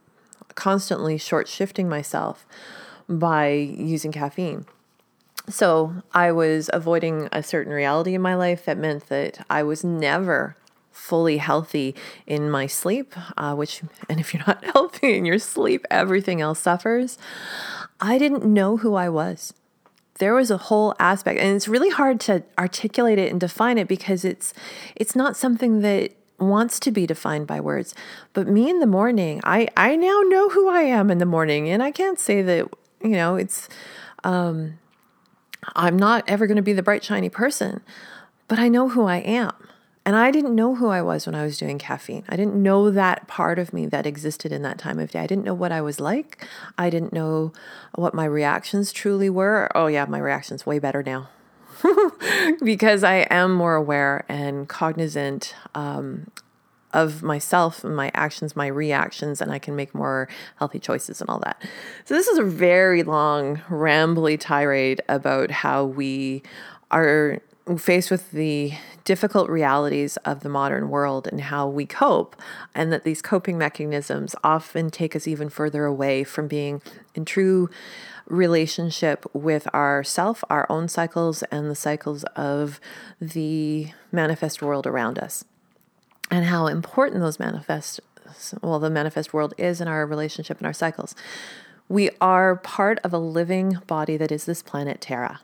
constantly 0.55 1.18
short 1.18 1.47
shifting 1.47 1.88
myself 1.88 2.44
by 3.09 3.51
using 3.51 4.12
caffeine. 4.12 4.66
So 5.49 6.03
I 6.12 6.33
was 6.33 6.68
avoiding 6.73 7.29
a 7.33 7.42
certain 7.42 7.73
reality 7.73 8.14
in 8.14 8.21
my 8.21 8.35
life 8.35 8.64
that 8.66 8.77
meant 8.77 9.09
that 9.09 9.44
I 9.49 9.62
was 9.62 9.83
never 9.83 10.57
fully 10.99 11.39
healthy 11.39 11.95
in 12.27 12.51
my 12.51 12.67
sleep, 12.67 13.15
uh, 13.37 13.55
which, 13.55 13.83
and 14.09 14.21
if 14.21 14.35
you're 14.35 14.45
not 14.47 14.65
healthy 14.75 15.17
in 15.17 15.25
your 15.25 15.39
sleep, 15.39 15.87
everything 15.91 16.41
else 16.41 16.59
suffers. 16.59 17.17
I 18.01 18.19
didn't 18.19 18.45
know 18.45 18.77
who 18.77 18.95
I 18.95 19.09
was. 19.09 19.55
There 20.19 20.35
was 20.35 20.51
a 20.51 20.57
whole 20.57 20.95
aspect, 20.99 21.39
and 21.41 21.55
it's 21.55 21.69
really 21.69 21.91
hard 21.91 22.19
to 22.23 22.43
articulate 22.59 23.19
it 23.19 23.31
and 23.31 23.41
define 23.41 23.79
it 23.79 23.87
because 23.87 24.25
it's 24.25 24.53
it's 24.97 25.15
not 25.15 25.37
something 25.37 25.81
that 25.83 26.13
wants 26.41 26.81
to 26.81 26.91
be 26.91 27.07
defined 27.07 27.47
by 27.47 27.61
words. 27.61 27.95
But 28.33 28.49
me 28.49 28.69
in 28.69 28.81
the 28.81 28.87
morning, 28.87 29.41
I 29.45 29.69
I 29.77 29.95
now 29.95 30.21
know 30.23 30.49
who 30.49 30.69
I 30.69 30.83
am 30.83 31.13
in 31.13 31.19
the 31.19 31.27
morning, 31.27 31.69
and 31.69 31.85
I 31.85 31.93
can't 31.93 32.19
say 32.19 32.43
that 32.43 32.69
you 33.01 33.11
know 33.11 33.37
it's. 33.37 33.69
Um, 34.25 34.79
I'm 35.77 35.97
not 35.97 36.25
ever 36.27 36.47
going 36.47 36.57
to 36.57 36.63
be 36.63 36.73
the 36.73 36.83
bright 36.83 37.05
shiny 37.05 37.29
person, 37.29 37.81
but 38.49 38.59
I 38.59 38.69
know 38.69 38.89
who 38.89 39.05
I 39.05 39.19
am. 39.19 39.68
And 40.09 40.16
I 40.16 40.31
didn't 40.31 40.55
know 40.55 40.75
who 40.75 40.88
I 40.88 41.03
was 41.03 41.27
when 41.27 41.35
I 41.35 41.44
was 41.44 41.59
doing 41.59 41.79
caffeine. 41.79 42.25
I 42.31 42.37
didn't 42.37 42.55
know 42.55 42.90
that 42.90 43.29
part 43.29 43.59
of 43.59 43.75
me 43.75 43.85
that 43.85 44.07
existed 44.07 44.53
in 44.53 44.62
that 44.62 44.79
time 44.79 44.99
of 44.99 45.11
day. 45.11 45.21
I 45.21 45.27
didn't 45.27 45.44
know 45.44 45.53
what 45.53 45.71
I 45.71 45.83
was 45.83 46.01
like. 46.01 46.49
I 46.79 46.88
didn't 46.88 47.12
know 47.12 47.53
what 47.94 48.14
my 48.14 48.25
reactions 48.25 48.90
truly 48.90 49.29
were. 49.29 49.68
Oh, 49.75 49.87
yeah, 49.87 50.07
my 50.07 50.16
reactions 50.16 50.64
way 50.64 50.79
better 50.79 51.03
now. 51.03 51.29
because 52.64 53.05
I 53.05 53.27
am 53.29 53.53
more 53.53 53.75
aware 53.75 54.25
and 54.31 54.66
cognizant 54.66 55.55
um, 55.75 56.31
of 56.94 57.23
myself 57.23 57.85
and 57.85 57.94
my 57.94 58.11
actions, 58.14 58.57
my 58.57 58.66
reactions, 58.66 59.42
and 59.42 59.53
I 59.53 59.59
can 59.59 59.77
make 59.77 59.94
more 59.94 60.27
healthy 60.57 60.79
choices 60.79 61.21
and 61.21 61.29
all 61.29 61.40
that. 61.40 61.62
So, 62.07 62.14
this 62.14 62.29
is 62.29 62.38
a 62.38 62.44
very 62.44 63.03
long, 63.03 63.59
rambly 63.68 64.40
tirade 64.40 65.03
about 65.07 65.51
how 65.51 65.85
we 65.85 66.42
are 66.90 67.42
faced 67.77 68.11
with 68.11 68.31
the 68.31 68.73
difficult 69.09 69.49
realities 69.49 70.18
of 70.18 70.40
the 70.40 70.51
modern 70.51 70.90
world 70.90 71.27
and 71.27 71.40
how 71.40 71.66
we 71.66 71.87
cope, 71.87 72.37
and 72.75 72.92
that 72.92 73.05
these 73.05 73.23
coping 73.23 73.57
mechanisms 73.57 74.37
often 74.44 74.90
take 74.90 75.16
us 75.16 75.27
even 75.27 75.49
further 75.49 75.87
away 75.87 76.23
from 76.23 76.47
being 76.47 76.83
in 77.14 77.25
true 77.25 77.71
relationship 78.27 79.25
with 79.33 79.66
ourself, 79.68 80.44
our 80.51 80.66
own 80.68 80.88
cycles, 80.88 81.42
and 81.44 81.71
the 81.71 81.75
cycles 81.75 82.23
of 82.37 82.79
the 83.18 83.88
manifest 84.12 84.61
world 84.61 84.87
around 84.87 85.18
us, 85.18 85.42
and 86.31 86.44
how 86.44 86.66
important 86.66 87.23
those 87.23 87.38
manifest 87.38 88.01
well 88.62 88.79
the 88.79 88.90
manifest 88.90 89.33
world 89.33 89.55
is 89.57 89.81
in 89.81 89.88
our 89.88 90.05
relationship 90.05 90.59
and 90.59 90.66
our 90.66 90.75
cycles. 90.75 91.14
We 91.88 92.11
are 92.21 92.57
part 92.57 92.99
of 93.03 93.14
a 93.14 93.18
living 93.18 93.78
body 93.87 94.18
that 94.18 94.30
is 94.30 94.45
this 94.45 94.62
planet 94.62 95.01
Terra. 95.01 95.41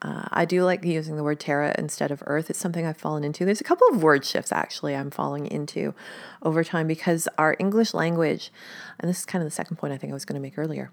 Uh, 0.00 0.28
I 0.30 0.44
do 0.44 0.62
like 0.64 0.84
using 0.84 1.16
the 1.16 1.24
word 1.24 1.40
Terra 1.40 1.74
instead 1.76 2.10
of 2.10 2.22
Earth. 2.26 2.50
It's 2.50 2.58
something 2.58 2.86
I've 2.86 2.96
fallen 2.96 3.24
into. 3.24 3.44
There's 3.44 3.60
a 3.60 3.64
couple 3.64 3.88
of 3.88 4.02
word 4.02 4.24
shifts 4.24 4.52
actually 4.52 4.94
I'm 4.94 5.10
falling 5.10 5.46
into 5.46 5.94
over 6.42 6.62
time 6.62 6.86
because 6.86 7.28
our 7.36 7.56
English 7.58 7.94
language, 7.94 8.52
and 9.00 9.08
this 9.08 9.20
is 9.20 9.26
kind 9.26 9.42
of 9.42 9.46
the 9.46 9.54
second 9.54 9.76
point 9.76 9.92
I 9.92 9.96
think 9.96 10.12
I 10.12 10.14
was 10.14 10.24
going 10.24 10.36
to 10.36 10.40
make 10.40 10.56
earlier, 10.56 10.90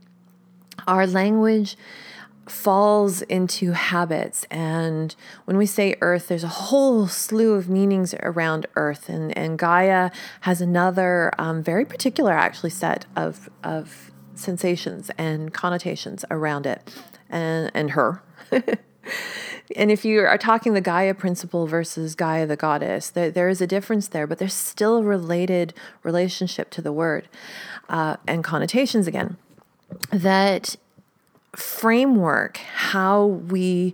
our 0.87 1.05
language 1.05 1.77
falls 2.47 3.21
into 3.23 3.71
habits. 3.71 4.45
And 4.51 5.15
when 5.45 5.57
we 5.57 5.65
say 5.65 5.95
earth, 6.01 6.27
there's 6.27 6.43
a 6.43 6.47
whole 6.47 7.07
slew 7.07 7.53
of 7.53 7.69
meanings 7.69 8.13
around 8.21 8.65
earth. 8.75 9.09
And, 9.09 9.35
and 9.37 9.57
Gaia 9.57 10.11
has 10.41 10.61
another 10.61 11.31
um, 11.37 11.63
very 11.63 11.85
particular, 11.85 12.31
actually, 12.31 12.69
set 12.71 13.05
of, 13.15 13.49
of 13.63 14.11
sensations 14.35 15.09
and 15.17 15.53
connotations 15.53 16.25
around 16.29 16.65
it 16.65 16.95
and, 17.29 17.71
and 17.73 17.91
her. 17.91 18.21
and 19.75 19.91
if 19.91 20.05
you 20.05 20.21
are 20.21 20.37
talking 20.37 20.73
the 20.73 20.81
Gaia 20.81 21.13
principle 21.13 21.67
versus 21.67 22.15
Gaia 22.15 22.45
the 22.45 22.55
goddess, 22.55 23.09
there, 23.09 23.31
there 23.31 23.49
is 23.49 23.61
a 23.61 23.67
difference 23.67 24.07
there, 24.07 24.27
but 24.27 24.37
there's 24.37 24.53
still 24.53 24.97
a 24.97 25.03
related 25.03 25.73
relationship 26.03 26.69
to 26.71 26.81
the 26.81 26.91
word 26.91 27.27
uh, 27.89 28.17
and 28.27 28.43
connotations 28.43 29.07
again. 29.07 29.37
That 30.11 30.75
framework, 31.55 32.57
how 32.57 33.25
we 33.25 33.93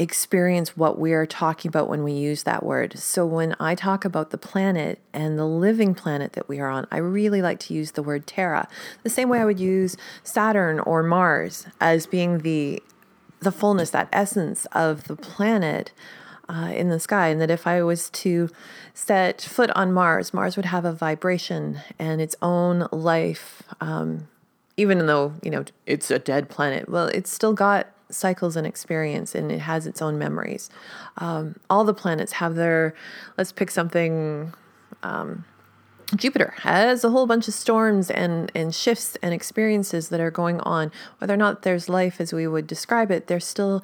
experience 0.00 0.78
what 0.78 0.98
we 0.98 1.12
are 1.12 1.26
talking 1.26 1.68
about 1.68 1.86
when 1.86 2.02
we 2.02 2.12
use 2.12 2.44
that 2.44 2.62
word. 2.62 2.98
So 2.98 3.26
when 3.26 3.54
I 3.60 3.74
talk 3.74 4.06
about 4.06 4.30
the 4.30 4.38
planet 4.38 4.98
and 5.12 5.38
the 5.38 5.44
living 5.44 5.94
planet 5.94 6.32
that 6.32 6.48
we 6.48 6.58
are 6.58 6.70
on, 6.70 6.86
I 6.90 6.96
really 6.96 7.42
like 7.42 7.60
to 7.60 7.74
use 7.74 7.90
the 7.92 8.02
word 8.02 8.26
Terra, 8.26 8.66
the 9.02 9.10
same 9.10 9.28
way 9.28 9.40
I 9.40 9.44
would 9.44 9.60
use 9.60 9.98
Saturn 10.24 10.80
or 10.80 11.02
Mars 11.02 11.66
as 11.82 12.06
being 12.06 12.38
the 12.38 12.82
the 13.40 13.52
fullness, 13.52 13.90
that 13.90 14.08
essence 14.12 14.66
of 14.72 15.04
the 15.04 15.16
planet. 15.16 15.92
Uh, 16.48 16.72
in 16.72 16.88
the 16.88 16.98
sky, 16.98 17.28
and 17.28 17.40
that 17.40 17.48
if 17.48 17.64
I 17.64 17.80
was 17.84 18.10
to 18.10 18.50
set 18.92 19.40
foot 19.40 19.70
on 19.76 19.92
Mars, 19.92 20.34
Mars 20.34 20.56
would 20.56 20.66
have 20.66 20.84
a 20.84 20.92
vibration 20.92 21.78
and 21.96 22.20
its 22.20 22.34
own 22.42 22.88
life. 22.90 23.62
Um, 23.80 24.26
even 24.76 25.06
though 25.06 25.34
you 25.44 25.50
know 25.52 25.64
it's 25.86 26.10
a 26.10 26.18
dead 26.18 26.48
planet, 26.48 26.88
well, 26.88 27.06
it's 27.06 27.30
still 27.30 27.52
got 27.52 27.86
cycles 28.12 28.56
and 28.56 28.66
experience 28.66 29.34
and 29.34 29.50
it 29.50 29.60
has 29.60 29.86
its 29.86 30.02
own 30.02 30.18
memories. 30.18 30.70
Um, 31.18 31.56
all 31.68 31.84
the 31.84 31.94
planets 31.94 32.32
have 32.32 32.54
their, 32.54 32.94
let's 33.38 33.52
pick 33.52 33.70
something. 33.70 34.52
Um, 35.02 35.44
Jupiter 36.16 36.54
has 36.58 37.04
a 37.04 37.10
whole 37.10 37.26
bunch 37.26 37.46
of 37.48 37.54
storms 37.54 38.10
and, 38.10 38.50
and 38.54 38.74
shifts 38.74 39.16
and 39.22 39.32
experiences 39.32 40.08
that 40.08 40.20
are 40.20 40.30
going 40.30 40.60
on. 40.60 40.90
Whether 41.18 41.34
or 41.34 41.36
not 41.36 41.62
there's 41.62 41.88
life 41.88 42.20
as 42.20 42.32
we 42.32 42.46
would 42.46 42.66
describe 42.66 43.10
it, 43.10 43.26
there's 43.26 43.46
still 43.46 43.82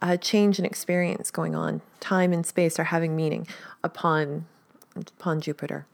a 0.00 0.16
change 0.16 0.58
and 0.58 0.66
experience 0.66 1.30
going 1.30 1.54
on. 1.54 1.80
Time 2.00 2.32
and 2.32 2.46
space 2.46 2.78
are 2.78 2.84
having 2.84 3.16
meaning 3.16 3.46
upon 3.82 4.46
upon 4.96 5.40
Jupiter. 5.40 5.86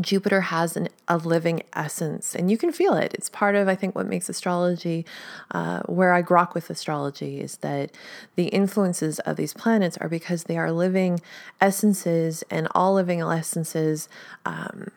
Jupiter 0.00 0.42
has 0.42 0.76
an, 0.76 0.88
a 1.08 1.16
living 1.16 1.62
essence, 1.72 2.34
and 2.34 2.50
you 2.50 2.58
can 2.58 2.70
feel 2.72 2.94
it. 2.94 3.14
It's 3.14 3.30
part 3.30 3.54
of, 3.54 3.66
I 3.66 3.74
think, 3.74 3.94
what 3.94 4.06
makes 4.06 4.28
astrology, 4.28 5.06
uh, 5.52 5.80
where 5.82 6.12
I 6.12 6.22
grok 6.22 6.54
with 6.54 6.68
astrology, 6.68 7.40
is 7.40 7.58
that 7.58 7.90
the 8.34 8.48
influences 8.48 9.18
of 9.20 9.36
these 9.36 9.54
planets 9.54 9.96
are 9.98 10.08
because 10.08 10.44
they 10.44 10.58
are 10.58 10.70
living 10.70 11.20
essences, 11.60 12.44
and 12.50 12.68
all 12.74 12.94
living 12.94 13.22
essences 13.22 14.08
um, 14.44 14.88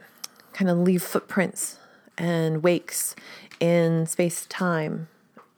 kind 0.53 0.69
of 0.69 0.77
leave 0.77 1.01
footprints 1.01 1.77
and 2.17 2.61
wakes 2.61 3.15
in 3.59 4.05
space 4.05 4.45
time, 4.47 5.07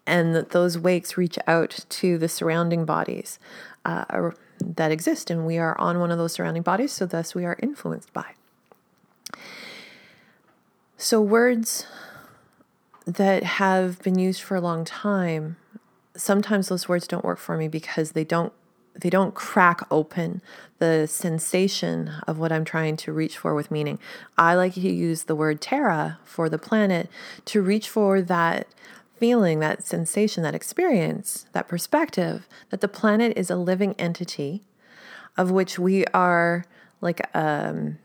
and 0.05 0.35
that 0.35 0.51
those 0.51 0.77
wakes 0.77 1.17
reach 1.17 1.39
out 1.47 1.85
to 1.89 2.17
the 2.19 2.29
surrounding 2.29 2.85
bodies 2.85 3.39
uh, 3.85 4.31
that 4.59 4.91
exist, 4.91 5.31
and 5.31 5.47
we 5.47 5.57
are 5.57 5.75
on 5.79 5.99
one 5.99 6.11
of 6.11 6.19
those 6.19 6.33
surrounding 6.33 6.61
bodies, 6.61 6.91
so 6.91 7.07
thus 7.07 7.33
we 7.33 7.45
are 7.45 7.57
influenced 7.59 8.13
by. 8.13 8.35
So, 11.03 11.19
words 11.19 11.87
that 13.07 13.41
have 13.43 13.99
been 14.03 14.19
used 14.19 14.39
for 14.43 14.55
a 14.55 14.61
long 14.61 14.85
time, 14.85 15.57
sometimes 16.15 16.69
those 16.69 16.87
words 16.87 17.07
don't 17.07 17.25
work 17.25 17.39
for 17.39 17.57
me 17.57 17.67
because 17.67 18.11
they 18.11 18.23
don't 18.23 18.53
they 18.93 19.09
don't 19.09 19.33
crack 19.33 19.81
open 19.89 20.43
the 20.77 21.07
sensation 21.07 22.11
of 22.27 22.37
what 22.37 22.51
I'm 22.51 22.63
trying 22.63 22.97
to 22.97 23.11
reach 23.11 23.35
for 23.35 23.55
with 23.55 23.71
meaning. 23.71 23.97
I 24.37 24.53
like 24.53 24.75
to 24.75 24.81
use 24.81 25.23
the 25.23 25.35
word 25.35 25.59
Terra 25.59 26.19
for 26.23 26.49
the 26.49 26.59
planet 26.59 27.09
to 27.45 27.63
reach 27.63 27.89
for 27.89 28.21
that 28.21 28.67
feeling, 29.17 29.57
that 29.57 29.83
sensation, 29.83 30.43
that 30.43 30.53
experience, 30.53 31.47
that 31.53 31.67
perspective 31.67 32.47
that 32.69 32.81
the 32.81 32.87
planet 32.87 33.35
is 33.35 33.49
a 33.49 33.55
living 33.55 33.95
entity 33.97 34.61
of 35.35 35.49
which 35.49 35.79
we 35.79 36.05
are 36.13 36.63
like 37.01 37.27
um 37.35 37.97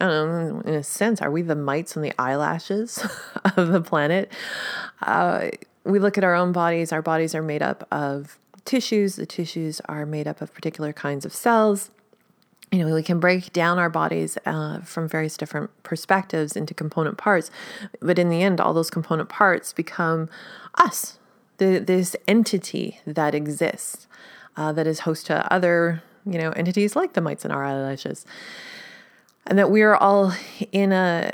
I 0.00 0.06
don't 0.06 0.28
know, 0.28 0.60
in 0.62 0.74
a 0.74 0.82
sense, 0.82 1.22
are 1.22 1.30
we 1.30 1.42
the 1.42 1.54
mites 1.54 1.96
on 1.96 2.02
the 2.02 2.12
eyelashes 2.18 3.06
of 3.56 3.68
the 3.68 3.80
planet? 3.80 4.32
Uh, 5.00 5.50
we 5.84 5.98
look 5.98 6.18
at 6.18 6.24
our 6.24 6.34
own 6.34 6.52
bodies. 6.52 6.92
Our 6.92 7.02
bodies 7.02 7.34
are 7.34 7.42
made 7.42 7.62
up 7.62 7.86
of 7.92 8.38
tissues. 8.64 9.16
The 9.16 9.26
tissues 9.26 9.80
are 9.86 10.04
made 10.06 10.26
up 10.26 10.40
of 10.40 10.52
particular 10.52 10.92
kinds 10.92 11.24
of 11.24 11.32
cells. 11.32 11.90
You 12.72 12.80
know, 12.84 12.92
we 12.92 13.04
can 13.04 13.20
break 13.20 13.52
down 13.52 13.78
our 13.78 13.90
bodies 13.90 14.36
uh, 14.46 14.80
from 14.80 15.06
various 15.06 15.36
different 15.36 15.70
perspectives 15.84 16.56
into 16.56 16.74
component 16.74 17.18
parts, 17.18 17.50
but 18.00 18.18
in 18.18 18.30
the 18.30 18.42
end, 18.42 18.60
all 18.60 18.74
those 18.74 18.90
component 18.90 19.28
parts 19.28 19.72
become 19.72 20.28
us, 20.74 21.18
the, 21.58 21.78
this 21.78 22.16
entity 22.26 22.98
that 23.06 23.32
exists, 23.32 24.08
uh, 24.56 24.72
that 24.72 24.88
is 24.88 25.00
host 25.00 25.26
to 25.26 25.52
other, 25.52 26.02
you 26.26 26.36
know, 26.36 26.50
entities 26.52 26.96
like 26.96 27.12
the 27.12 27.20
mites 27.20 27.44
in 27.44 27.52
our 27.52 27.64
eyelashes 27.64 28.26
and 29.46 29.58
that 29.58 29.70
we 29.70 29.82
are 29.82 29.96
all 29.96 30.32
in 30.72 30.92
a, 30.92 31.30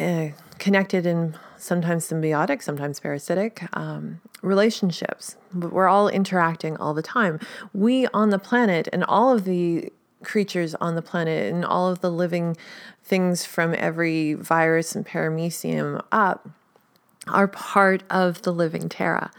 a 0.00 0.34
connected 0.58 1.06
and 1.06 1.38
sometimes 1.56 2.08
symbiotic, 2.08 2.62
sometimes 2.62 2.98
parasitic 3.00 3.64
um, 3.76 4.20
relationships. 4.42 5.36
But 5.52 5.72
we're 5.72 5.88
all 5.88 6.08
interacting 6.08 6.76
all 6.76 6.92
the 6.92 7.02
time. 7.02 7.38
We 7.72 8.06
on 8.08 8.30
the 8.30 8.38
planet 8.38 8.88
and 8.92 9.04
all 9.04 9.32
of 9.32 9.44
the 9.44 9.92
creatures 10.24 10.74
on 10.76 10.94
the 10.94 11.02
planet 11.02 11.52
and 11.52 11.64
all 11.64 11.88
of 11.88 12.00
the 12.00 12.10
living 12.10 12.56
things 13.02 13.44
from 13.44 13.74
every 13.76 14.34
virus 14.34 14.94
and 14.94 15.06
paramecium 15.06 16.02
up 16.12 16.48
are 17.28 17.48
part 17.48 18.02
of 18.10 18.42
the 18.42 18.52
living 18.52 18.88
Terra. 18.88 19.30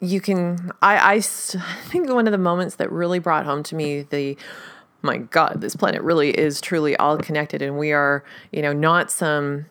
You 0.00 0.20
can, 0.20 0.72
I, 0.80 0.96
I, 0.96 1.14
I 1.14 1.20
think 1.20 2.08
one 2.10 2.26
of 2.26 2.32
the 2.32 2.38
moments 2.38 2.76
that 2.76 2.90
really 2.90 3.18
brought 3.18 3.44
home 3.44 3.62
to 3.64 3.74
me 3.74 4.02
the 4.02 4.36
my 5.02 5.18
God, 5.18 5.60
this 5.60 5.76
planet 5.76 6.02
really 6.02 6.30
is 6.30 6.60
truly 6.60 6.96
all 6.96 7.18
connected, 7.18 7.62
and 7.62 7.78
we 7.78 7.92
are, 7.92 8.24
you 8.52 8.62
know, 8.62 8.72
not 8.72 9.10
some 9.10 9.66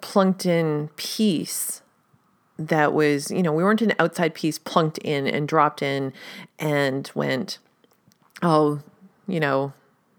plunked 0.00 0.46
in 0.46 0.88
piece 0.96 1.82
that 2.58 2.92
was, 2.92 3.30
you 3.30 3.42
know, 3.42 3.52
we 3.52 3.62
weren't 3.62 3.82
an 3.82 3.94
outside 3.98 4.34
piece 4.34 4.58
plunked 4.58 4.98
in 4.98 5.26
and 5.26 5.48
dropped 5.48 5.82
in 5.82 6.12
and 6.58 7.10
went, 7.14 7.58
oh, 8.42 8.80
you 9.26 9.40
know, 9.40 9.72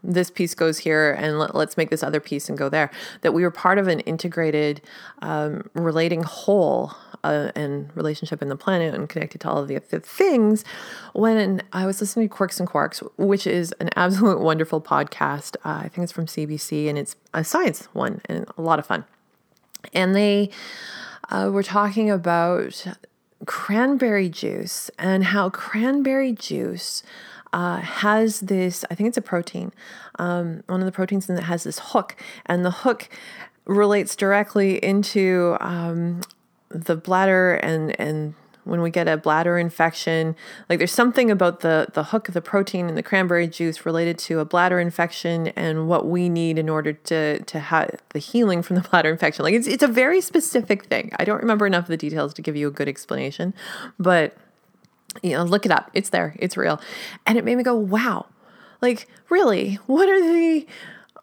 this 0.03 0.31
piece 0.31 0.55
goes 0.55 0.79
here 0.79 1.13
and 1.13 1.39
let, 1.39 1.55
us 1.55 1.77
make 1.77 1.89
this 1.89 2.03
other 2.03 2.19
piece 2.19 2.49
and 2.49 2.57
go 2.57 2.69
there. 2.69 2.91
That 3.21 3.33
we 3.33 3.43
were 3.43 3.51
part 3.51 3.77
of 3.77 3.87
an 3.87 3.99
integrated, 4.01 4.81
um, 5.21 5.69
relating 5.73 6.23
whole 6.23 6.93
uh, 7.23 7.51
and 7.55 7.95
relationship 7.95 8.41
in 8.41 8.49
the 8.49 8.55
planet 8.55 8.93
and 8.93 9.07
connected 9.07 9.41
to 9.41 9.49
all 9.49 9.59
of 9.59 9.67
the 9.67 9.75
other 9.75 9.99
things 9.99 10.63
when 11.13 11.61
I 11.71 11.85
was 11.85 12.01
listening 12.01 12.29
to 12.29 12.35
Quirks 12.35 12.59
and 12.59 12.67
Quarks, 12.67 13.07
which 13.17 13.45
is 13.45 13.73
an 13.79 13.89
absolute 13.95 14.39
wonderful 14.39 14.81
podcast. 14.81 15.55
Uh, 15.63 15.81
I 15.83 15.89
think 15.89 16.03
it's 16.03 16.11
from 16.11 16.25
CBC 16.25 16.89
and 16.89 16.97
it's 16.97 17.15
a 17.33 17.43
science 17.43 17.87
one 17.93 18.21
and 18.25 18.45
a 18.57 18.61
lot 18.61 18.79
of 18.79 18.85
fun. 18.85 19.05
And 19.93 20.15
they 20.15 20.49
uh, 21.29 21.49
were 21.51 21.63
talking 21.63 22.09
about 22.09 22.85
cranberry 23.45 24.29
juice 24.29 24.91
and 24.99 25.25
how 25.25 25.49
cranberry 25.49 26.31
juice 26.31 27.03
uh, 27.53 27.79
has 27.79 28.41
this, 28.41 28.85
I 28.89 28.95
think 28.95 29.07
it's 29.09 29.17
a 29.17 29.21
protein, 29.21 29.71
um, 30.19 30.63
one 30.67 30.79
of 30.79 30.85
the 30.85 30.91
proteins 30.91 31.27
that 31.27 31.43
has 31.43 31.63
this 31.63 31.79
hook, 31.79 32.15
and 32.45 32.63
the 32.65 32.71
hook 32.71 33.09
relates 33.65 34.15
directly 34.15 34.83
into 34.83 35.57
um, 35.59 36.21
the 36.69 36.95
bladder 36.95 37.55
and 37.55 37.99
and 37.99 38.33
when 38.63 38.81
we 38.81 38.91
get 38.91 39.07
a 39.07 39.17
bladder 39.17 39.57
infection 39.57 40.35
like 40.69 40.77
there's 40.77 40.91
something 40.91 41.31
about 41.31 41.61
the 41.61 41.87
the 41.93 42.05
hook 42.05 42.27
of 42.27 42.33
the 42.33 42.41
protein 42.41 42.87
in 42.87 42.95
the 42.95 43.03
cranberry 43.03 43.47
juice 43.47 43.85
related 43.85 44.17
to 44.17 44.39
a 44.39 44.45
bladder 44.45 44.79
infection 44.79 45.47
and 45.49 45.87
what 45.87 46.07
we 46.07 46.29
need 46.29 46.57
in 46.59 46.69
order 46.69 46.93
to 46.93 47.39
to 47.43 47.59
have 47.59 47.89
the 48.09 48.19
healing 48.19 48.61
from 48.61 48.75
the 48.75 48.81
bladder 48.89 49.09
infection. 49.09 49.43
Like 49.43 49.55
it's 49.55 49.67
it's 49.67 49.83
a 49.83 49.87
very 49.87 50.21
specific 50.21 50.85
thing. 50.85 51.11
I 51.17 51.25
don't 51.25 51.41
remember 51.41 51.65
enough 51.65 51.85
of 51.85 51.89
the 51.89 51.97
details 51.97 52.33
to 52.35 52.41
give 52.41 52.55
you 52.55 52.67
a 52.67 52.71
good 52.71 52.87
explanation 52.87 53.53
but 53.99 54.35
you 55.21 55.31
know 55.31 55.43
look 55.43 55.65
it 55.65 55.71
up. 55.71 55.91
It's 55.93 56.09
there. 56.09 56.35
It's 56.39 56.57
real. 56.57 56.79
And 57.25 57.37
it 57.37 57.45
made 57.45 57.55
me 57.55 57.63
go 57.63 57.75
wow. 57.75 58.27
Like 58.81 59.07
really? 59.29 59.75
What 59.85 60.09
are 60.09 60.21
the 60.21 60.65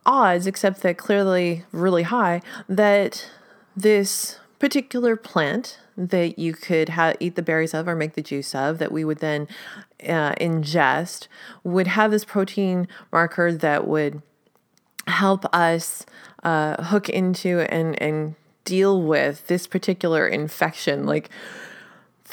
odds 0.07 0.47
except 0.47 0.82
that 0.82 0.97
clearly 0.97 1.64
really 1.72 2.05
high 2.05 2.41
that 2.68 3.30
this 3.76 4.39
particular 4.59 5.16
plant 5.16 5.78
that 5.97 6.39
you 6.39 6.53
could 6.53 6.91
ha- 6.91 7.14
eat 7.20 7.34
the 7.34 7.43
berries 7.43 7.74
of 7.74 7.89
or 7.89 7.95
make 7.95 8.14
the 8.14 8.22
juice 8.22 8.55
of 8.55 8.78
that 8.78 8.93
we 8.93 9.05
would 9.05 9.18
then 9.18 9.47
uh, 10.05 10.32
ingest 10.34 11.26
would 11.64 11.89
have 11.89 12.11
this 12.11 12.24
protein 12.24 12.86
marker 13.12 13.53
that 13.53 13.86
would 13.86 14.22
help 15.07 15.45
us 15.55 16.07
uh, 16.45 16.82
hook 16.84 17.09
into 17.09 17.61
and, 17.72 18.01
and 18.01 18.36
deal 18.64 19.03
with 19.03 19.47
this 19.49 19.66
particular 19.66 20.26
infection. 20.26 21.05
Like 21.05 21.30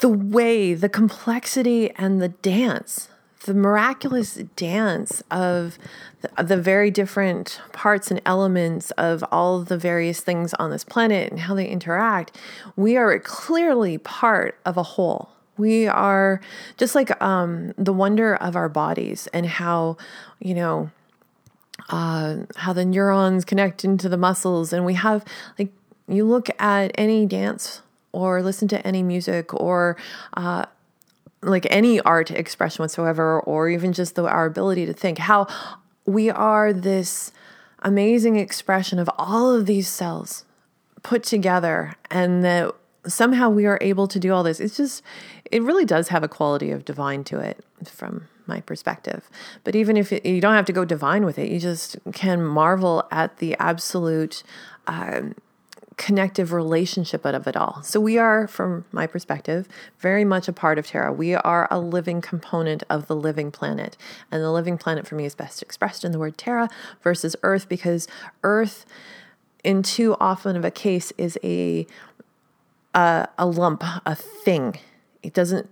the 0.00 0.08
way, 0.08 0.74
the 0.74 0.88
complexity, 0.88 1.90
and 1.92 2.20
the 2.20 2.28
dance 2.28 3.08
the 3.46 3.54
miraculous 3.54 4.34
dance 4.56 5.22
of 5.30 5.78
the, 6.20 6.42
the, 6.42 6.56
very 6.56 6.90
different 6.90 7.60
parts 7.72 8.10
and 8.10 8.20
elements 8.26 8.90
of 8.92 9.24
all 9.30 9.60
the 9.60 9.78
various 9.78 10.20
things 10.20 10.52
on 10.54 10.70
this 10.70 10.84
planet 10.84 11.30
and 11.30 11.40
how 11.40 11.54
they 11.54 11.66
interact, 11.66 12.36
we 12.74 12.96
are 12.96 13.18
clearly 13.20 13.98
part 13.98 14.58
of 14.66 14.76
a 14.76 14.82
whole. 14.82 15.30
We 15.56 15.86
are 15.86 16.40
just 16.76 16.94
like 16.94 17.22
um, 17.22 17.72
the 17.78 17.92
wonder 17.92 18.34
of 18.34 18.56
our 18.56 18.68
bodies 18.68 19.28
and 19.28 19.46
how, 19.46 19.96
you 20.40 20.54
know, 20.54 20.90
uh, 21.88 22.38
how 22.56 22.72
the 22.72 22.84
neurons 22.84 23.44
connect 23.44 23.84
into 23.84 24.08
the 24.08 24.16
muscles. 24.16 24.72
And 24.72 24.84
we 24.84 24.94
have, 24.94 25.24
like, 25.58 25.72
you 26.08 26.24
look 26.24 26.48
at 26.60 26.90
any 26.96 27.26
dance 27.26 27.80
or 28.12 28.42
listen 28.42 28.68
to 28.68 28.86
any 28.86 29.02
music 29.02 29.52
or 29.54 29.96
uh, 30.36 30.64
like 31.42 31.66
any 31.70 32.00
art 32.00 32.30
expression 32.30 32.82
whatsoever, 32.82 33.40
or 33.40 33.68
even 33.68 33.92
just 33.92 34.14
the, 34.14 34.26
our 34.26 34.46
ability 34.46 34.86
to 34.86 34.92
think, 34.92 35.18
how 35.18 35.46
we 36.04 36.30
are 36.30 36.72
this 36.72 37.32
amazing 37.80 38.36
expression 38.36 38.98
of 38.98 39.08
all 39.18 39.54
of 39.54 39.66
these 39.66 39.86
cells 39.86 40.44
put 41.02 41.22
together, 41.22 41.94
and 42.10 42.42
that 42.42 42.74
somehow 43.06 43.48
we 43.48 43.66
are 43.66 43.78
able 43.80 44.08
to 44.08 44.18
do 44.18 44.32
all 44.32 44.42
this. 44.42 44.58
It's 44.58 44.76
just, 44.76 45.02
it 45.52 45.62
really 45.62 45.84
does 45.84 46.08
have 46.08 46.24
a 46.24 46.28
quality 46.28 46.72
of 46.72 46.84
divine 46.84 47.22
to 47.24 47.38
it 47.38 47.64
from 47.84 48.28
my 48.46 48.60
perspective. 48.60 49.28
But 49.62 49.76
even 49.76 49.96
if 49.96 50.12
it, 50.12 50.26
you 50.26 50.40
don't 50.40 50.54
have 50.54 50.64
to 50.66 50.72
go 50.72 50.84
divine 50.84 51.24
with 51.24 51.38
it, 51.38 51.50
you 51.50 51.60
just 51.60 51.96
can 52.12 52.42
marvel 52.42 53.06
at 53.12 53.36
the 53.38 53.54
absolute. 53.58 54.42
Um, 54.88 55.34
connective 55.96 56.52
relationship 56.52 57.24
out 57.24 57.34
of 57.34 57.46
it 57.46 57.56
all. 57.56 57.82
So 57.82 58.00
we 58.00 58.18
are, 58.18 58.46
from 58.46 58.84
my 58.92 59.06
perspective, 59.06 59.66
very 59.98 60.24
much 60.24 60.46
a 60.46 60.52
part 60.52 60.78
of 60.78 60.86
Terra. 60.86 61.12
We 61.12 61.34
are 61.34 61.66
a 61.70 61.80
living 61.80 62.20
component 62.20 62.82
of 62.90 63.06
the 63.06 63.16
living 63.16 63.50
planet. 63.50 63.96
And 64.30 64.42
the 64.42 64.52
living 64.52 64.76
planet 64.76 65.06
for 65.06 65.14
me 65.14 65.24
is 65.24 65.34
best 65.34 65.62
expressed 65.62 66.04
in 66.04 66.12
the 66.12 66.18
word 66.18 66.36
Terra 66.36 66.68
versus 67.02 67.34
Earth 67.42 67.68
because 67.68 68.06
Earth, 68.42 68.84
in 69.64 69.82
too 69.82 70.16
often 70.20 70.54
of 70.56 70.64
a 70.64 70.70
case, 70.70 71.12
is 71.16 71.38
a 71.42 71.86
a, 72.94 73.28
a 73.38 73.46
lump, 73.46 73.82
a 74.06 74.14
thing. 74.14 74.78
It 75.22 75.34
doesn't 75.34 75.68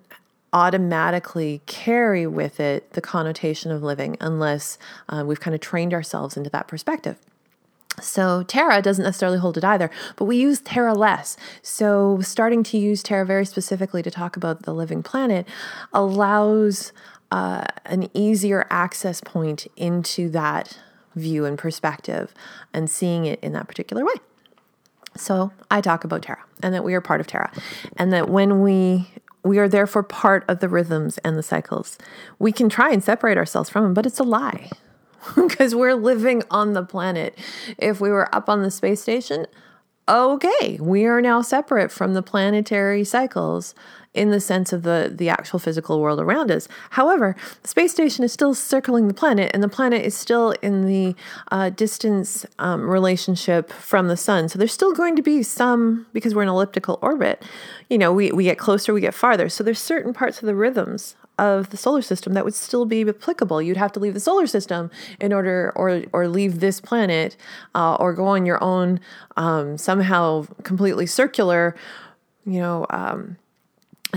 automatically 0.53 1.62
carry 1.66 2.27
with 2.27 2.61
it 2.61 2.93
the 2.93 3.01
connotation 3.01 3.72
of 3.72 3.83
living 3.83 4.16
unless 4.20 4.79
uh, 5.09 5.25
we've 5.27 5.41
kind 5.41 5.55
of 5.55 5.61
trained 5.61 5.93
ourselves 5.93 6.37
into 6.37 6.51
that 6.51 6.68
perspective. 6.68 7.18
So 8.01 8.42
Terra 8.42 8.82
doesn't 8.82 9.05
necessarily 9.05 9.38
hold 9.38 9.57
it 9.57 9.64
either, 9.64 9.90
but 10.16 10.24
we 10.24 10.36
use 10.36 10.61
Terra 10.61 10.95
less. 10.95 11.36
So 11.62 12.20
starting 12.22 12.62
to 12.64 12.78
use 12.78 13.03
Terra 13.03 13.24
very 13.24 13.47
specifically 13.47 14.03
to 14.03 14.11
talk 14.11 14.36
about 14.36 14.62
the 14.62 14.74
living 14.74 15.03
planet 15.03 15.47
allows 15.92 16.92
uh, 17.30 17.64
an 17.84 18.09
easier 18.14 18.66
access 18.70 19.20
point 19.20 19.66
into 19.76 20.28
that 20.30 20.78
view 21.14 21.45
and 21.45 21.57
perspective 21.57 22.34
and 22.72 22.90
seeing 22.90 23.24
it 23.24 23.38
in 23.40 23.53
that 23.53 23.68
particular 23.68 24.05
way. 24.05 24.14
So 25.16 25.53
I 25.70 25.80
talk 25.80 26.03
about 26.03 26.22
Terra 26.22 26.42
and 26.62 26.74
that 26.74 26.82
we 26.82 26.95
are 26.95 27.01
part 27.01 27.20
of 27.20 27.26
Terra 27.26 27.53
and 27.97 28.12
that 28.12 28.28
when 28.28 28.61
we 28.61 29.09
we 29.45 29.59
are 29.59 29.68
therefore 29.68 30.03
part 30.03 30.42
of 30.49 30.61
the 30.61 30.70
rhythms 30.70 31.18
and 31.18 31.36
the 31.36 31.42
cycles. 31.42 31.99
We 32.38 32.51
can 32.51 32.70
try 32.70 32.90
and 32.90 33.05
separate 33.05 33.36
ourselves 33.36 33.68
from 33.68 33.84
them, 33.84 33.92
but 33.92 34.07
it's 34.07 34.18
a 34.18 34.24
lie 34.24 34.70
because 35.37 35.75
we're 35.75 35.95
living 35.95 36.43
on 36.51 36.72
the 36.72 36.83
planet. 36.83 37.39
If 37.79 38.01
we 38.01 38.11
were 38.11 38.33
up 38.35 38.49
on 38.49 38.62
the 38.62 38.70
space 38.70 39.03
station, 39.03 39.47
okay, 40.09 40.79
we 40.81 41.07
are 41.07 41.20
now 41.20 41.43
separate 41.43 41.91
from 41.91 42.14
the 42.14 42.22
planetary 42.22 43.05
cycles 43.05 43.75
in 44.12 44.31
the 44.31 44.41
sense 44.41 44.72
of 44.72 44.85
the 44.85 45.12
the 45.12 45.29
actual 45.29 45.59
physical 45.59 46.01
world 46.01 46.20
around 46.20 46.51
us. 46.51 46.68
However, 46.91 47.35
the 47.62 47.68
space 47.68 47.93
station 47.93 48.25
is 48.25 48.33
still 48.33 48.55
circling 48.55 49.09
the 49.09 49.14
planet, 49.14 49.51
and 49.53 49.62
the 49.62 49.68
planet 49.68 50.05
is 50.05 50.16
still 50.16 50.53
in 50.62 50.87
the 50.87 51.16
uh, 51.51 51.70
distance 51.70 52.47
um, 52.59 52.89
relationship 52.89 53.72
from 53.72 54.09
the 54.09 54.16
sun. 54.16 54.49
So 54.49 54.59
there's 54.59 54.72
still 54.72 54.93
going 54.93 55.16
to 55.16 55.22
be 55.22 55.43
some 55.43 56.07
because 56.12 56.35
we're 56.35 56.45
in 56.45 56.49
elliptical 56.49 56.99
orbit. 57.03 57.43
You 57.91 57.99
know, 57.99 58.12
we 58.12 58.31
we 58.31 58.45
get 58.45 58.59
closer, 58.59 58.95
we 58.95 59.01
get 59.01 59.14
farther. 59.14 59.49
So 59.49 59.64
there's 59.64 59.81
certain 59.81 60.12
parts 60.14 60.41
of 60.41 60.47
the 60.47 60.55
rhythms 60.55 61.16
of 61.39 61.70
the 61.70 61.76
solar 61.76 62.03
system 62.03 62.32
that 62.35 62.45
would 62.45 62.55
still 62.55 62.85
be 62.85 63.09
applicable. 63.09 63.61
You'd 63.61 63.76
have 63.76 63.93
to 63.93 64.01
leave 64.01 64.14
the 64.14 64.20
solar 64.20 64.47
system 64.47 64.91
in 65.20 65.32
order, 65.32 65.72
or 65.74 66.05
or 66.12 66.28
leave 66.28 66.61
this 66.61 66.80
planet, 66.80 67.37
uh, 67.74 67.97
or 67.97 68.12
go 68.12 68.26
on 68.26 68.47
your 68.47 68.62
own 68.62 69.01
um, 69.37 69.76
somehow 69.76 70.47
completely 70.62 71.07
circular, 71.07 71.74
you 72.47 72.61
know, 72.61 72.87
um, 72.91 73.37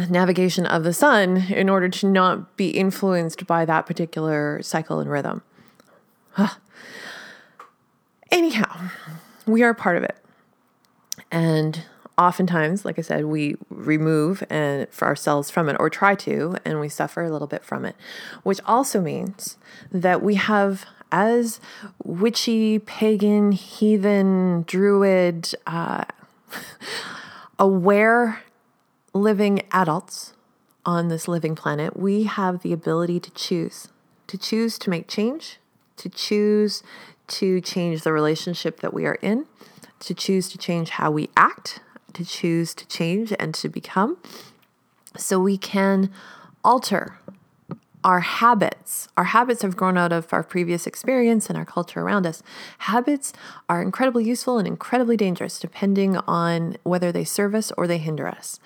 navigation 0.10 0.66
of 0.66 0.84
the 0.84 0.94
sun 0.94 1.38
in 1.50 1.70
order 1.70 1.90
to 1.90 2.08
not 2.08 2.56
be 2.56 2.70
influenced 2.70 3.48
by 3.48 3.66
that 3.66 3.86
particular 3.86 4.62
cycle 4.62 5.00
and 5.00 5.10
rhythm. 5.10 5.42
Huh. 6.32 6.56
Anyhow, 8.30 8.90
we 9.48 9.64
are 9.64 9.74
part 9.74 9.98
of 9.98 10.04
it, 10.04 10.18
and 11.32 11.84
oftentimes, 12.18 12.84
like 12.84 12.98
I 12.98 13.02
said, 13.02 13.26
we 13.26 13.56
remove 13.70 14.44
and 14.50 14.88
for 14.90 15.08
ourselves 15.08 15.50
from 15.50 15.70
it 15.70 15.78
or 15.80 15.90
try 15.90 16.16
to, 16.16 16.58
and 16.66 16.80
we 16.80 16.90
suffer 16.90 17.24
a 17.24 17.30
little 17.30 17.48
bit 17.48 17.64
from 17.64 17.86
it, 17.86 17.96
which 18.44 18.60
also 18.66 19.02
means 19.02 19.58
that 19.92 20.22
we 20.22 20.36
have 20.36 20.86
as 21.12 21.60
witchy, 22.04 22.80
pagan, 22.80 23.52
heathen, 23.52 24.64
druid, 24.64 25.54
uh, 25.66 26.04
aware 27.60 28.42
living 29.14 29.62
adults 29.72 30.34
on 30.86 31.10
this 31.10 31.28
living 31.28 31.56
planet, 31.56 31.98
we 31.98 32.24
have 32.24 32.62
the 32.62 32.74
ability 32.74 33.20
to 33.20 33.32
choose, 33.32 33.90
to 34.28 34.38
choose 34.38 34.78
to 34.80 34.90
make 34.90 35.08
change, 35.08 35.60
to 35.98 36.10
choose 36.10 36.82
to 37.28 37.60
change 37.60 38.04
the 38.04 38.14
relationship 38.14 38.80
that 38.80 38.94
we 38.94 39.06
are 39.06 39.20
in, 39.22 39.46
to 40.00 40.14
choose 40.14 40.48
to 40.50 40.58
change 40.58 40.92
how 40.92 41.12
we 41.12 41.30
act, 41.36 41.82
to 42.18 42.26
choose 42.26 42.74
to 42.74 42.88
change 42.88 43.32
and 43.40 43.54
to 43.54 43.70
become 43.70 44.18
so 45.16 45.40
we 45.40 45.58
can 45.58 46.12
alter 46.64 47.20
our 48.04 48.22
habits. 48.22 49.08
Our 49.18 49.26
habits 49.26 49.62
have 49.62 49.76
grown 49.76 49.98
out 49.98 50.12
of 50.12 50.32
our 50.34 50.44
previous 50.44 50.88
experience 50.88 51.50
and 51.50 51.58
our 51.58 51.66
culture 51.66 52.02
around 52.02 52.26
us. 52.26 52.42
Habits 52.80 53.34
are 53.70 53.82
incredibly 53.82 54.24
useful 54.24 54.58
and 54.58 54.68
incredibly 54.68 55.18
dangerous 55.18 55.60
depending 55.60 56.18
on 56.18 56.78
whether 56.84 57.12
they 57.12 57.24
serve 57.24 57.54
us 57.54 57.72
or 57.78 57.86
they 57.86 57.98
hinder 58.00 58.28
us. 58.28 58.60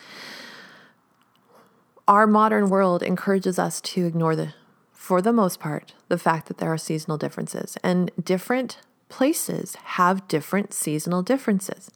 Our 2.08 2.28
modern 2.28 2.70
world 2.70 3.04
encourages 3.04 3.60
us 3.60 3.82
to 3.82 4.06
ignore 4.06 4.36
the 4.36 4.54
for 4.94 5.22
the 5.22 5.34
most 5.34 5.60
part 5.60 5.94
the 6.08 6.18
fact 6.18 6.48
that 6.48 6.60
there 6.60 6.72
are 6.72 6.78
seasonal 6.78 7.18
differences 7.18 7.78
and 7.84 8.12
different 8.24 8.78
places 9.10 9.76
have 9.98 10.28
different 10.28 10.74
seasonal 10.74 11.24
differences. 11.24 11.90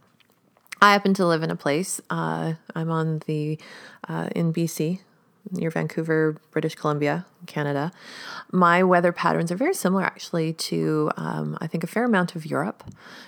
I 0.82 0.91
happen 0.91 1.13
to 1.15 1.26
live 1.26 1.43
in 1.43 1.51
a 1.51 1.55
place. 1.55 2.01
Uh, 2.09 2.53
I'm 2.76 2.91
on 2.91 3.19
the 3.28 3.57
uh, 4.07 4.30
in 4.36 4.53
BC, 4.53 4.99
near 5.51 5.71
Vancouver, 5.71 6.38
British 6.51 6.76
Columbia, 6.76 7.26
Canada. 7.45 7.91
My 8.51 8.84
weather 8.84 9.11
patterns 9.11 9.51
are 9.51 9.55
very 9.55 9.73
similar, 9.73 10.03
actually, 10.03 10.53
to 10.53 11.11
um, 11.17 11.57
I 11.61 11.67
think 11.67 11.84
a 11.84 11.88
fair 11.88 12.03
amount 12.03 12.36
of 12.36 12.45
Europe. 12.45 12.84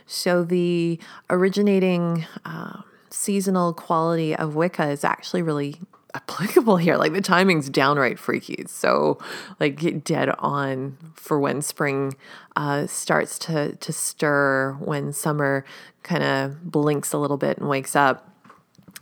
So 0.06 0.44
the 0.44 1.00
originating 1.30 2.26
uh, 2.46 2.82
seasonal 3.10 3.74
quality 3.74 4.36
of 4.36 4.56
Wicca 4.56 4.90
is 4.90 5.04
actually 5.04 5.42
really 5.42 5.80
applicable 6.18 6.78
here. 6.78 6.98
Like 6.98 7.14
the 7.14 7.22
timing's 7.22 7.70
downright 7.70 8.18
freaky. 8.18 8.66
So 8.68 9.20
like 9.60 10.04
dead 10.04 10.30
on 10.40 10.98
for 11.14 11.40
when 11.40 11.62
spring 11.62 12.16
uh, 12.56 12.88
starts 12.88 13.38
to 13.40 13.76
to 13.76 13.94
stir, 13.94 14.76
when 14.80 15.14
summer 15.14 15.64
kind 16.04 16.24
of 16.24 16.72
blinks 16.72 17.14
a 17.14 17.18
little 17.18 17.38
bit 17.38 17.58
and 17.58 17.70
wakes 17.70 17.96
up. 17.96 18.30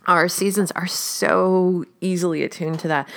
Our 0.06 0.28
seasons 0.28 0.70
are 0.72 0.86
so 0.86 1.84
easily 2.00 2.44
attuned 2.44 2.78
to 2.80 2.88
that. 2.88 3.08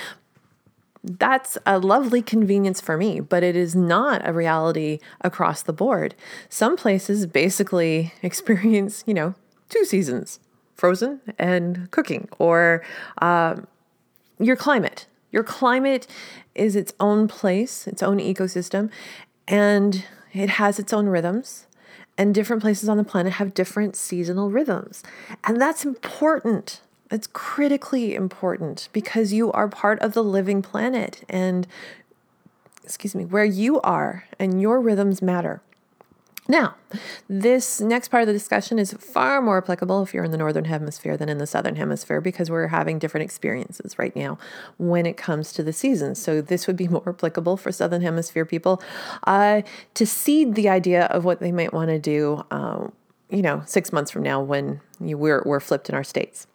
That's 1.04 1.56
a 1.64 1.78
lovely 1.78 2.20
convenience 2.20 2.80
for 2.80 2.96
me, 2.96 3.20
but 3.20 3.42
it 3.42 3.54
is 3.56 3.74
not 3.74 4.26
a 4.26 4.32
reality 4.32 4.98
across 5.20 5.62
the 5.62 5.72
board. 5.72 6.14
Some 6.48 6.76
places 6.76 7.26
basically 7.26 8.12
experience, 8.22 9.04
you 9.06 9.14
know, 9.14 9.34
two 9.68 9.84
seasons 9.84 10.40
frozen 10.74 11.20
and 11.38 11.90
cooking, 11.90 12.26
or 12.38 12.82
um, 13.20 13.66
your 14.40 14.56
climate. 14.56 15.06
Your 15.30 15.44
climate 15.44 16.06
is 16.54 16.74
its 16.74 16.92
own 16.98 17.28
place, 17.28 17.86
its 17.86 18.02
own 18.02 18.18
ecosystem, 18.18 18.90
and 19.46 20.04
it 20.32 20.50
has 20.50 20.78
its 20.78 20.92
own 20.92 21.06
rhythms. 21.06 21.66
And 22.18 22.34
different 22.34 22.60
places 22.60 22.88
on 22.88 22.96
the 22.96 23.04
planet 23.04 23.34
have 23.34 23.54
different 23.54 23.96
seasonal 23.96 24.50
rhythms. 24.50 25.02
And 25.44 25.60
that's 25.60 25.84
important. 25.84 26.80
It's 27.10 27.28
critically 27.32 28.14
important 28.14 28.88
because 28.92 29.32
you 29.32 29.50
are 29.52 29.68
part 29.68 29.98
of 30.00 30.12
the 30.12 30.22
living 30.22 30.60
planet 30.62 31.24
and, 31.28 31.66
excuse 32.84 33.14
me, 33.14 33.24
where 33.24 33.44
you 33.44 33.80
are 33.80 34.24
and 34.38 34.60
your 34.60 34.80
rhythms 34.80 35.22
matter. 35.22 35.62
Now, 36.50 36.74
this 37.28 37.80
next 37.80 38.08
part 38.08 38.24
of 38.24 38.26
the 38.26 38.32
discussion 38.32 38.80
is 38.80 38.92
far 38.94 39.40
more 39.40 39.58
applicable 39.58 40.02
if 40.02 40.12
you're 40.12 40.24
in 40.24 40.32
the 40.32 40.36
northern 40.36 40.64
hemisphere 40.64 41.16
than 41.16 41.28
in 41.28 41.38
the 41.38 41.46
southern 41.46 41.76
hemisphere 41.76 42.20
because 42.20 42.50
we're 42.50 42.66
having 42.66 42.98
different 42.98 43.22
experiences 43.22 43.96
right 44.00 44.16
now 44.16 44.36
when 44.76 45.06
it 45.06 45.16
comes 45.16 45.52
to 45.52 45.62
the 45.62 45.72
seasons. 45.72 46.20
So, 46.20 46.40
this 46.40 46.66
would 46.66 46.76
be 46.76 46.88
more 46.96 47.08
applicable 47.08 47.56
for 47.56 47.70
southern 47.70 48.02
hemisphere 48.02 48.44
people 48.44 48.82
uh, 49.28 49.62
to 49.94 50.04
seed 50.04 50.56
the 50.56 50.68
idea 50.68 51.04
of 51.04 51.24
what 51.24 51.38
they 51.38 51.52
might 51.52 51.72
want 51.72 51.90
to 51.90 52.00
do, 52.00 52.44
um, 52.50 52.90
you 53.28 53.42
know, 53.42 53.62
six 53.64 53.92
months 53.92 54.10
from 54.10 54.24
now 54.24 54.40
when 54.40 54.80
you, 54.98 55.16
we're, 55.16 55.44
we're 55.46 55.60
flipped 55.60 55.88
in 55.88 55.94
our 55.94 56.02
states. 56.02 56.48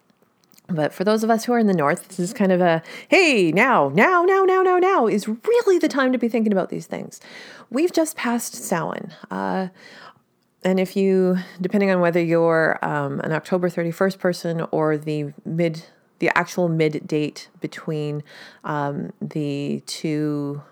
But 0.67 0.93
for 0.93 1.03
those 1.03 1.23
of 1.23 1.29
us 1.29 1.45
who 1.45 1.53
are 1.53 1.59
in 1.59 1.67
the 1.67 1.73
north, 1.73 2.07
this 2.07 2.19
is 2.19 2.33
kind 2.33 2.51
of 2.51 2.61
a 2.61 2.81
hey, 3.09 3.51
now, 3.51 3.89
now, 3.93 4.23
now, 4.23 4.43
now, 4.43 4.61
now, 4.61 4.77
now 4.77 5.07
is 5.07 5.27
really 5.27 5.77
the 5.77 5.87
time 5.87 6.11
to 6.11 6.17
be 6.17 6.27
thinking 6.27 6.51
about 6.51 6.69
these 6.69 6.87
things. 6.87 7.19
We've 7.69 7.91
just 7.91 8.15
passed 8.15 8.55
Samhain. 8.55 9.13
Uh, 9.29 9.67
and 10.63 10.79
if 10.79 10.95
you, 10.95 11.37
depending 11.61 11.91
on 11.91 11.99
whether 11.99 12.19
you're 12.19 12.79
um, 12.83 13.19
an 13.19 13.31
October 13.31 13.69
31st 13.69 14.17
person 14.17 14.67
or 14.71 14.97
the 14.97 15.31
mid, 15.45 15.85
the 16.17 16.35
actual 16.35 16.67
mid 16.67 17.07
date 17.07 17.49
between 17.61 18.23
um, 18.63 19.13
the 19.21 19.83
two, 19.85 20.63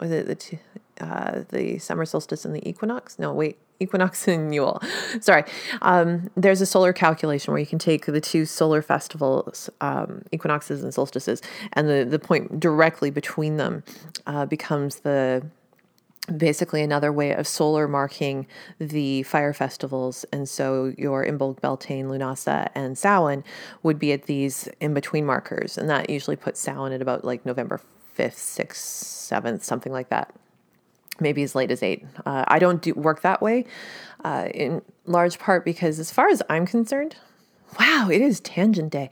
was 0.00 0.10
it 0.10 0.26
the 0.26 0.34
two, 0.34 0.58
uh, 0.98 1.42
the 1.50 1.78
summer 1.78 2.06
solstice 2.06 2.46
and 2.46 2.54
the 2.54 2.66
equinox? 2.66 3.18
No, 3.18 3.34
wait, 3.34 3.58
equinox 3.80 4.26
and 4.28 4.54
Yule. 4.54 4.80
Sorry. 5.20 5.44
Um, 5.82 6.30
there's 6.36 6.60
a 6.60 6.66
solar 6.66 6.92
calculation 6.92 7.52
where 7.52 7.60
you 7.60 7.66
can 7.66 7.78
take 7.78 8.06
the 8.06 8.20
two 8.20 8.46
solar 8.46 8.82
festivals, 8.82 9.70
um, 9.80 10.22
equinoxes 10.32 10.82
and 10.82 10.92
solstices, 10.92 11.42
and 11.72 11.88
the, 11.88 12.04
the 12.04 12.18
point 12.18 12.60
directly 12.60 13.10
between 13.10 13.56
them 13.56 13.82
uh, 14.26 14.46
becomes 14.46 15.00
the 15.00 15.44
basically 16.36 16.82
another 16.82 17.12
way 17.12 17.32
of 17.32 17.46
solar 17.46 17.86
marking 17.86 18.46
the 18.78 19.22
fire 19.24 19.52
festivals. 19.52 20.24
And 20.32 20.48
so 20.48 20.94
your 20.96 21.24
Imbolc, 21.24 21.60
Beltane, 21.60 22.06
Lunasa, 22.06 22.70
and 22.74 22.96
Samhain 22.96 23.44
would 23.82 23.98
be 23.98 24.12
at 24.12 24.24
these 24.24 24.68
in 24.80 24.94
between 24.94 25.26
markers. 25.26 25.76
And 25.76 25.88
that 25.90 26.08
usually 26.08 26.36
puts 26.36 26.60
Samhain 26.60 26.92
at 26.92 27.02
about 27.02 27.24
like 27.24 27.44
November 27.44 27.80
5th, 28.16 28.36
6th, 28.36 29.30
7th, 29.32 29.64
something 29.64 29.92
like 29.92 30.08
that. 30.08 30.34
Maybe 31.20 31.42
as 31.42 31.54
late 31.54 31.70
as 31.70 31.82
8. 31.82 32.04
Uh, 32.26 32.44
I 32.48 32.58
don't 32.58 32.82
do 32.82 32.94
work 32.94 33.22
that 33.22 33.40
way 33.40 33.66
uh, 34.24 34.48
in 34.52 34.82
large 35.06 35.38
part 35.38 35.64
because, 35.64 35.98
as 35.98 36.10
far 36.10 36.28
as 36.28 36.42
I'm 36.50 36.66
concerned, 36.66 37.16
wow, 37.78 38.08
it 38.10 38.20
is 38.20 38.40
tangent 38.40 38.90
day. 38.90 39.10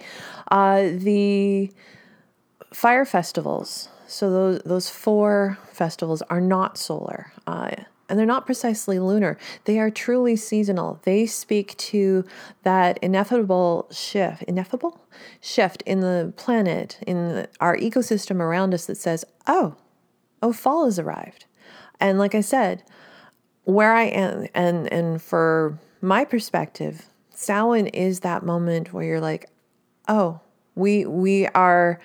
Uh, 0.50 0.88
the 0.92 1.70
fire 2.72 3.04
festivals 3.04 3.88
so 4.12 4.30
those 4.30 4.62
those 4.64 4.90
four 4.90 5.58
festivals 5.72 6.20
are 6.28 6.40
not 6.40 6.76
solar, 6.76 7.32
uh, 7.46 7.70
and 8.10 8.18
they're 8.18 8.26
not 8.26 8.44
precisely 8.44 8.98
lunar. 8.98 9.38
They 9.64 9.78
are 9.78 9.90
truly 9.90 10.36
seasonal. 10.36 11.00
They 11.04 11.24
speak 11.24 11.74
to 11.78 12.26
that 12.62 12.98
ineffable 13.00 13.88
shift, 13.90 14.42
ineffable 14.42 15.00
shift 15.40 15.80
in 15.86 16.00
the 16.00 16.34
planet, 16.36 16.98
in 17.06 17.46
our 17.58 17.74
ecosystem 17.74 18.40
around 18.40 18.74
us 18.74 18.84
that 18.84 18.98
says, 18.98 19.24
"Oh, 19.46 19.76
oh, 20.42 20.52
fall 20.52 20.84
has 20.84 20.98
arrived." 20.98 21.46
And 22.02 22.18
like 22.18 22.34
I 22.34 22.40
said, 22.40 22.82
where 23.62 23.94
I 23.94 24.02
am, 24.06 24.48
and 24.54 24.92
and 24.92 25.22
for 25.22 25.78
my 26.00 26.24
perspective, 26.24 27.06
Samhain 27.30 27.86
is 27.86 28.20
that 28.20 28.44
moment 28.44 28.92
where 28.92 29.04
you're 29.04 29.20
like, 29.20 29.48
"Oh, 30.08 30.40
we 30.74 31.06
we 31.06 31.46
are." 31.48 32.00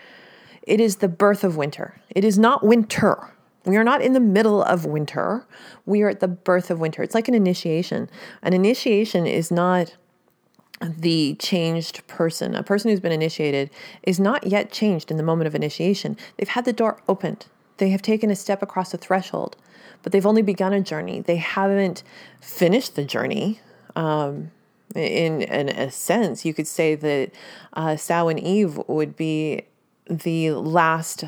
It 0.62 0.80
is 0.80 0.98
the 0.98 1.08
birth 1.08 1.44
of 1.44 1.58
winter. 1.58 2.00
It 2.12 2.24
is 2.24 2.38
not 2.38 2.64
winter. 2.64 3.34
We 3.66 3.76
are 3.76 3.84
not 3.84 4.04
in 4.04 4.14
the 4.14 4.20
middle 4.20 4.62
of 4.62 4.86
winter. 4.86 5.48
We 5.88 6.04
are 6.04 6.10
at 6.10 6.20
the 6.20 6.28
birth 6.28 6.70
of 6.70 6.80
winter. 6.80 7.02
It's 7.02 7.16
like 7.16 7.28
an 7.28 7.34
initiation. 7.34 8.08
An 8.44 8.54
initiation 8.54 9.26
is 9.26 9.50
not 9.50 9.96
the 10.80 11.36
changed 11.40 12.06
person. 12.06 12.54
A 12.54 12.62
person 12.62 12.92
who's 12.92 13.00
been 13.00 13.12
initiated 13.12 13.72
is 14.04 14.20
not 14.20 14.46
yet 14.46 14.72
changed 14.72 15.10
in 15.10 15.18
the 15.18 15.24
moment 15.24 15.48
of 15.48 15.56
initiation. 15.56 16.18
They've 16.38 16.48
had 16.48 16.66
the 16.66 16.74
door 16.74 17.02
opened, 17.08 17.48
they 17.78 17.90
have 17.90 18.02
taken 18.02 18.30
a 18.32 18.36
step 18.36 18.62
across 18.62 18.92
the 18.92 18.98
threshold, 18.98 19.56
but 20.04 20.12
they've 20.12 20.26
only 20.26 20.42
begun 20.42 20.74
a 20.74 20.82
journey. 20.82 21.22
They 21.22 21.38
haven't 21.38 22.04
finished 22.42 22.96
the 22.96 23.04
journey. 23.04 23.60
Um, 23.96 24.52
in, 24.96 25.42
in 25.42 25.70
a 25.70 25.92
sense, 25.92 26.46
you 26.46 26.54
could 26.54 26.68
say 26.68 26.96
that 26.96 27.32
uh, 27.74 27.98
and 28.10 28.40
Eve 28.40 28.80
would 28.88 29.16
be 29.16 29.64
the 30.10 30.52
last, 30.52 31.26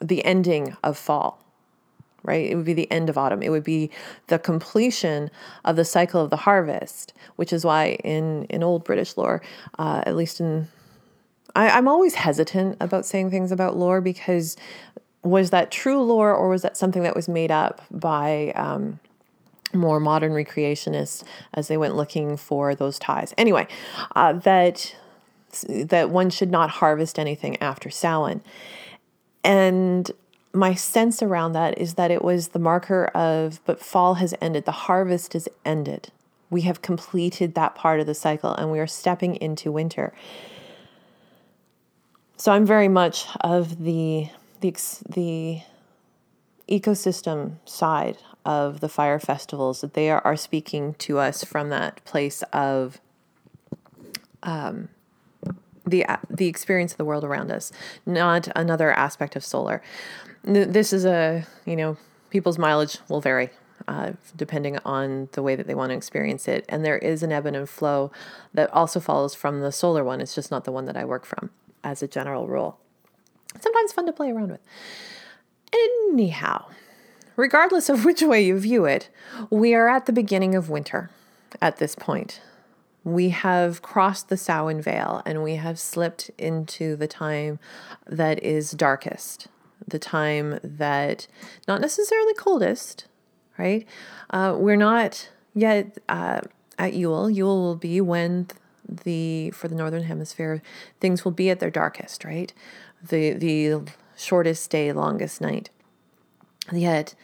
the 0.00 0.24
ending 0.24 0.76
of 0.82 0.96
fall, 0.96 1.44
right? 2.22 2.50
It 2.50 2.56
would 2.56 2.64
be 2.64 2.72
the 2.72 2.90
end 2.90 3.10
of 3.10 3.18
autumn. 3.18 3.42
It 3.42 3.50
would 3.50 3.64
be 3.64 3.90
the 4.28 4.38
completion 4.38 5.30
of 5.64 5.76
the 5.76 5.84
cycle 5.84 6.22
of 6.22 6.30
the 6.30 6.38
harvest, 6.38 7.12
which 7.36 7.52
is 7.52 7.64
why 7.64 7.98
in, 8.02 8.44
in 8.44 8.62
old 8.62 8.84
British 8.84 9.16
lore, 9.16 9.42
uh, 9.78 10.02
at 10.06 10.16
least 10.16 10.40
in, 10.40 10.68
I, 11.54 11.68
I'm 11.70 11.86
always 11.86 12.14
hesitant 12.14 12.78
about 12.80 13.04
saying 13.04 13.30
things 13.30 13.52
about 13.52 13.76
lore 13.76 14.00
because 14.00 14.56
was 15.24 15.50
that 15.50 15.70
true 15.70 16.00
lore 16.02 16.32
or 16.34 16.48
was 16.48 16.62
that 16.62 16.76
something 16.76 17.02
that 17.02 17.16
was 17.16 17.28
made 17.28 17.50
up 17.50 17.80
by 17.90 18.52
um, 18.54 19.00
more 19.72 19.98
modern 19.98 20.32
recreationists 20.32 21.24
as 21.54 21.68
they 21.68 21.76
went 21.76 21.96
looking 21.96 22.36
for 22.36 22.74
those 22.74 22.98
ties? 22.98 23.34
Anyway, 23.36 23.66
uh, 24.14 24.34
that 24.34 24.94
that 25.68 26.10
one 26.10 26.30
should 26.30 26.50
not 26.50 26.68
harvest 26.68 27.18
anything 27.18 27.56
after 27.62 27.88
Samhain. 27.88 28.42
And 29.44 30.10
my 30.52 30.74
sense 30.74 31.22
around 31.22 31.52
that 31.52 31.78
is 31.78 31.94
that 31.94 32.10
it 32.10 32.22
was 32.22 32.48
the 32.48 32.58
marker 32.58 33.06
of, 33.06 33.60
but 33.64 33.80
fall 33.80 34.14
has 34.14 34.34
ended, 34.40 34.64
the 34.64 34.72
harvest 34.72 35.34
is 35.34 35.48
ended. 35.64 36.10
We 36.50 36.62
have 36.62 36.82
completed 36.82 37.54
that 37.54 37.74
part 37.74 38.00
of 38.00 38.06
the 38.06 38.14
cycle 38.14 38.52
and 38.54 38.70
we 38.70 38.78
are 38.78 38.86
stepping 38.86 39.36
into 39.36 39.72
winter. 39.72 40.12
So 42.36 42.52
I'm 42.52 42.66
very 42.66 42.88
much 42.88 43.26
of 43.40 43.82
the 43.84 44.28
the 44.60 44.74
the 45.08 45.62
ecosystem 46.68 47.56
side 47.64 48.18
of 48.44 48.80
the 48.80 48.88
fire 48.88 49.18
festivals 49.18 49.80
that 49.80 49.94
they 49.94 50.10
are, 50.10 50.20
are 50.24 50.36
speaking 50.36 50.94
to 50.94 51.18
us 51.18 51.44
from 51.44 51.68
that 51.70 52.02
place 52.04 52.42
of 52.52 53.00
um, 54.42 54.88
the 55.86 56.06
the 56.30 56.46
experience 56.46 56.92
of 56.92 56.98
the 56.98 57.04
world 57.04 57.24
around 57.24 57.50
us, 57.50 57.72
not 58.06 58.48
another 58.56 58.92
aspect 58.92 59.36
of 59.36 59.44
solar. 59.44 59.82
This 60.42 60.92
is 60.92 61.04
a 61.04 61.46
you 61.64 61.76
know 61.76 61.96
people's 62.30 62.58
mileage 62.58 62.98
will 63.08 63.20
vary 63.20 63.50
uh, 63.88 64.12
depending 64.36 64.78
on 64.84 65.28
the 65.32 65.42
way 65.42 65.54
that 65.56 65.66
they 65.66 65.74
want 65.74 65.90
to 65.90 65.96
experience 65.96 66.48
it, 66.48 66.64
and 66.68 66.84
there 66.84 66.98
is 66.98 67.22
an 67.22 67.32
ebb 67.32 67.46
and 67.46 67.68
flow 67.68 68.10
that 68.52 68.72
also 68.72 69.00
follows 69.00 69.34
from 69.34 69.60
the 69.60 69.72
solar 69.72 70.04
one. 70.04 70.20
It's 70.20 70.34
just 70.34 70.50
not 70.50 70.64
the 70.64 70.72
one 70.72 70.86
that 70.86 70.96
I 70.96 71.04
work 71.04 71.24
from 71.24 71.50
as 71.82 72.02
a 72.02 72.08
general 72.08 72.46
rule. 72.46 72.78
Sometimes 73.60 73.92
fun 73.92 74.06
to 74.06 74.12
play 74.12 74.30
around 74.30 74.50
with. 74.50 74.60
Anyhow, 75.72 76.66
regardless 77.36 77.88
of 77.88 78.04
which 78.06 78.22
way 78.22 78.42
you 78.44 78.58
view 78.58 78.84
it, 78.84 79.08
we 79.50 79.74
are 79.74 79.88
at 79.88 80.06
the 80.06 80.12
beginning 80.12 80.54
of 80.54 80.70
winter 80.70 81.10
at 81.60 81.78
this 81.78 81.94
point 81.94 82.40
we 83.04 83.28
have 83.28 83.82
crossed 83.82 84.30
the 84.30 84.36
Samhain 84.36 84.80
veil 84.80 85.22
and 85.26 85.42
we 85.42 85.56
have 85.56 85.78
slipped 85.78 86.30
into 86.38 86.96
the 86.96 87.06
time 87.06 87.58
that 88.06 88.42
is 88.42 88.70
darkest, 88.70 89.46
the 89.86 89.98
time 89.98 90.58
that 90.64 91.26
not 91.68 91.82
necessarily 91.82 92.32
coldest, 92.34 93.06
right? 93.58 93.86
Uh, 94.30 94.56
we're 94.58 94.76
not 94.76 95.28
yet 95.54 95.98
uh, 96.08 96.40
at 96.78 96.94
Yule. 96.94 97.30
Yule 97.30 97.62
will 97.62 97.76
be 97.76 98.00
when 98.00 98.48
the 98.86 99.50
for 99.52 99.68
the 99.68 99.74
northern 99.74 100.02
hemisphere 100.02 100.60
things 101.00 101.24
will 101.24 101.32
be 101.32 101.50
at 101.50 101.60
their 101.60 101.70
darkest, 101.70 102.24
right? 102.24 102.52
The 103.08 103.32
the 103.32 103.82
shortest 104.16 104.70
day, 104.70 104.92
longest 104.92 105.40
night. 105.40 105.70
Yet 106.72 107.14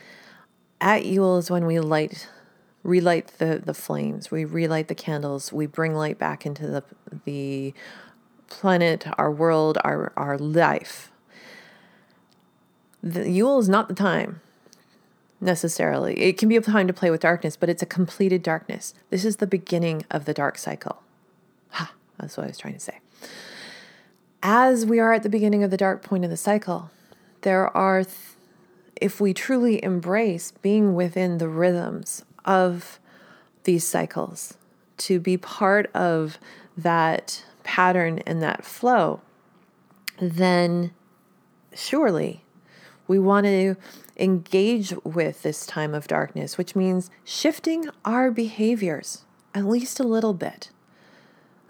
at 0.81 1.07
Yule 1.07 1.39
is 1.39 1.51
when 1.51 1.67
we 1.67 1.81
light 1.81 2.29
relight 2.83 3.29
the, 3.39 3.61
the 3.65 3.75
flames, 3.75 4.31
we 4.31 4.45
relight 4.45 4.89
the 4.89 4.95
candles, 4.95 5.53
we 5.53 5.67
bring 5.67 5.95
light 5.95 6.19
back 6.19 6.47
into 6.47 6.67
the, 6.67 6.83
the 7.25 7.75
planet, 8.49 9.07
our 9.19 9.31
world, 9.31 9.79
our, 9.85 10.13
our 10.17 10.39
life. 10.39 11.13
The 13.03 13.31
Yule 13.31 13.59
is 13.59 13.69
not 13.69 13.89
the 13.89 13.95
time 13.95 14.41
necessarily. 15.41 16.21
It 16.21 16.39
can 16.39 16.49
be 16.49 16.57
a 16.57 16.61
time 16.61 16.87
to 16.87 16.93
play 16.93 17.11
with 17.11 17.21
darkness, 17.21 17.57
but 17.57 17.69
it's 17.69 17.83
a 17.83 17.87
completed 17.87 18.43
darkness. 18.43 18.95
This 19.09 19.25
is 19.25 19.37
the 19.37 19.47
beginning 19.47 20.05
of 20.11 20.25
the 20.25 20.35
dark 20.35 20.59
cycle. 20.59 21.03
Ha, 21.71 21.93
that's 22.19 22.37
what 22.37 22.45
I 22.45 22.47
was 22.49 22.59
trying 22.59 22.75
to 22.75 22.81
say. 22.81 22.99
As 24.43 24.87
we 24.87 24.99
are 24.99 25.13
at 25.13 25.23
the 25.23 25.29
beginning 25.29 25.63
of 25.63 25.71
the 25.71 25.77
dark 25.77 26.03
point 26.03 26.25
of 26.25 26.31
the 26.31 26.37
cycle, 26.37 26.91
there 27.43 27.75
are, 27.77 28.05
th- 28.05 28.17
if 28.97 29.21
we 29.21 29.35
truly 29.35 29.83
embrace 29.85 30.53
being 30.63 30.95
within 30.95 31.39
the 31.39 31.49
rhythms 31.49 32.25
of 32.45 32.99
these 33.65 33.87
cycles, 33.87 34.57
to 34.97 35.21
be 35.21 35.37
part 35.37 35.91
of 35.95 36.39
that 36.77 37.45
pattern 37.65 38.21
and 38.21 38.43
that 38.43 38.65
flow, 38.65 39.21
then 40.19 40.93
surely 41.75 42.45
we 43.07 43.19
want 43.19 43.45
to 43.45 43.75
engage 44.17 44.95
with 45.05 45.43
this 45.43 45.67
time 45.67 45.95
of 45.95 46.07
darkness, 46.07 46.57
which 46.57 46.77
means 46.77 47.11
shifting 47.25 47.89
our 48.05 48.31
behaviors 48.31 49.25
at 49.55 49.65
least 49.65 49.99
a 49.99 50.05
little 50.05 50.35
bit, 50.35 50.71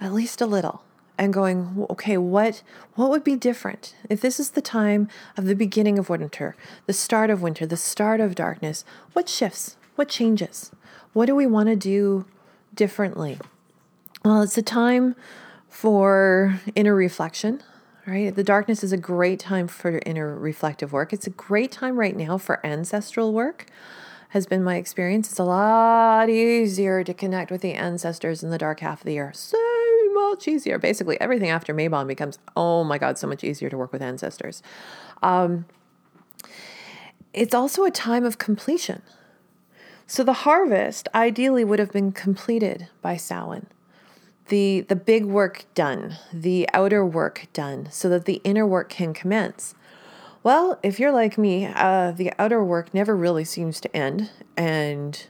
at 0.00 0.12
least 0.12 0.40
a 0.40 0.46
little, 0.46 0.82
and 1.20 1.34
going, 1.34 1.86
okay, 1.90 2.16
what 2.16 2.62
what 2.94 3.10
would 3.10 3.22
be 3.22 3.36
different 3.36 3.94
if 4.08 4.22
this 4.22 4.40
is 4.40 4.50
the 4.50 4.62
time 4.62 5.06
of 5.36 5.44
the 5.44 5.54
beginning 5.54 5.98
of 5.98 6.08
winter, 6.08 6.56
the 6.86 6.94
start 6.94 7.28
of 7.28 7.42
winter, 7.42 7.66
the 7.66 7.76
start 7.76 8.20
of 8.20 8.34
darkness? 8.34 8.86
What 9.12 9.28
shifts? 9.28 9.76
What 9.96 10.08
changes? 10.08 10.72
What 11.12 11.26
do 11.26 11.36
we 11.36 11.46
want 11.46 11.68
to 11.68 11.76
do 11.76 12.24
differently? 12.74 13.38
Well, 14.24 14.40
it's 14.40 14.56
a 14.56 14.62
time 14.62 15.14
for 15.68 16.58
inner 16.74 16.94
reflection, 16.94 17.62
right? 18.06 18.34
The 18.34 18.42
darkness 18.42 18.82
is 18.82 18.92
a 18.92 18.96
great 18.96 19.40
time 19.40 19.68
for 19.68 20.00
inner 20.06 20.34
reflective 20.34 20.90
work. 20.90 21.12
It's 21.12 21.26
a 21.26 21.30
great 21.30 21.70
time 21.70 21.98
right 21.98 22.16
now 22.16 22.38
for 22.38 22.64
ancestral 22.64 23.34
work, 23.34 23.66
has 24.30 24.46
been 24.46 24.64
my 24.64 24.76
experience. 24.76 25.28
It's 25.28 25.38
a 25.38 25.44
lot 25.44 26.30
easier 26.30 27.04
to 27.04 27.12
connect 27.12 27.50
with 27.50 27.60
the 27.60 27.74
ancestors 27.74 28.42
in 28.42 28.48
the 28.48 28.58
dark 28.58 28.80
half 28.80 29.00
of 29.00 29.04
the 29.04 29.12
year. 29.12 29.32
So 29.34 29.58
much 30.14 30.48
easier. 30.48 30.78
Basically, 30.78 31.20
everything 31.20 31.50
after 31.50 31.74
Mabon 31.74 32.06
becomes, 32.06 32.38
oh 32.56 32.84
my 32.84 32.98
God, 32.98 33.18
so 33.18 33.26
much 33.26 33.44
easier 33.44 33.70
to 33.70 33.76
work 33.76 33.92
with 33.92 34.02
ancestors. 34.02 34.62
Um, 35.22 35.66
it's 37.32 37.54
also 37.54 37.84
a 37.84 37.90
time 37.90 38.24
of 38.24 38.38
completion. 38.38 39.02
So 40.06 40.24
the 40.24 40.32
harvest 40.32 41.08
ideally 41.14 41.64
would 41.64 41.78
have 41.78 41.92
been 41.92 42.10
completed 42.10 42.88
by 43.00 43.16
Samhain 43.16 43.66
the 44.50 44.82
the 44.82 44.96
big 44.96 45.24
work 45.24 45.64
done, 45.74 46.16
the 46.32 46.68
outer 46.74 47.06
work 47.06 47.46
done, 47.54 47.88
so 47.90 48.10
that 48.10 48.26
the 48.26 48.42
inner 48.44 48.66
work 48.66 48.90
can 48.90 49.14
commence. 49.14 49.74
Well, 50.42 50.78
if 50.82 51.00
you're 51.00 51.12
like 51.12 51.38
me, 51.38 51.66
uh, 51.66 52.12
the 52.12 52.32
outer 52.38 52.62
work 52.62 52.92
never 52.92 53.16
really 53.16 53.44
seems 53.44 53.80
to 53.80 53.96
end, 53.96 54.30
and 54.56 55.26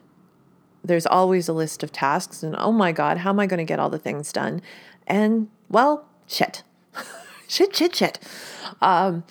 there's 0.85 1.07
always 1.07 1.49
a 1.49 1.53
list 1.53 1.83
of 1.83 1.93
tasks. 1.93 2.43
And 2.43 2.55
oh 2.59 2.73
my 2.73 2.93
God, 2.93 3.19
how 3.19 3.31
am 3.31 3.41
I 3.41 3.47
going 3.47 3.59
to 3.59 3.65
get 3.65 3.79
all 3.79 3.91
the 3.91 3.99
things 3.99 4.33
done? 4.33 4.63
And 5.07 5.49
well, 5.69 6.07
shit, 6.27 6.63
shit, 7.49 7.75
shit, 7.75 7.95
shit. 7.95 8.19
Um, 8.81 9.25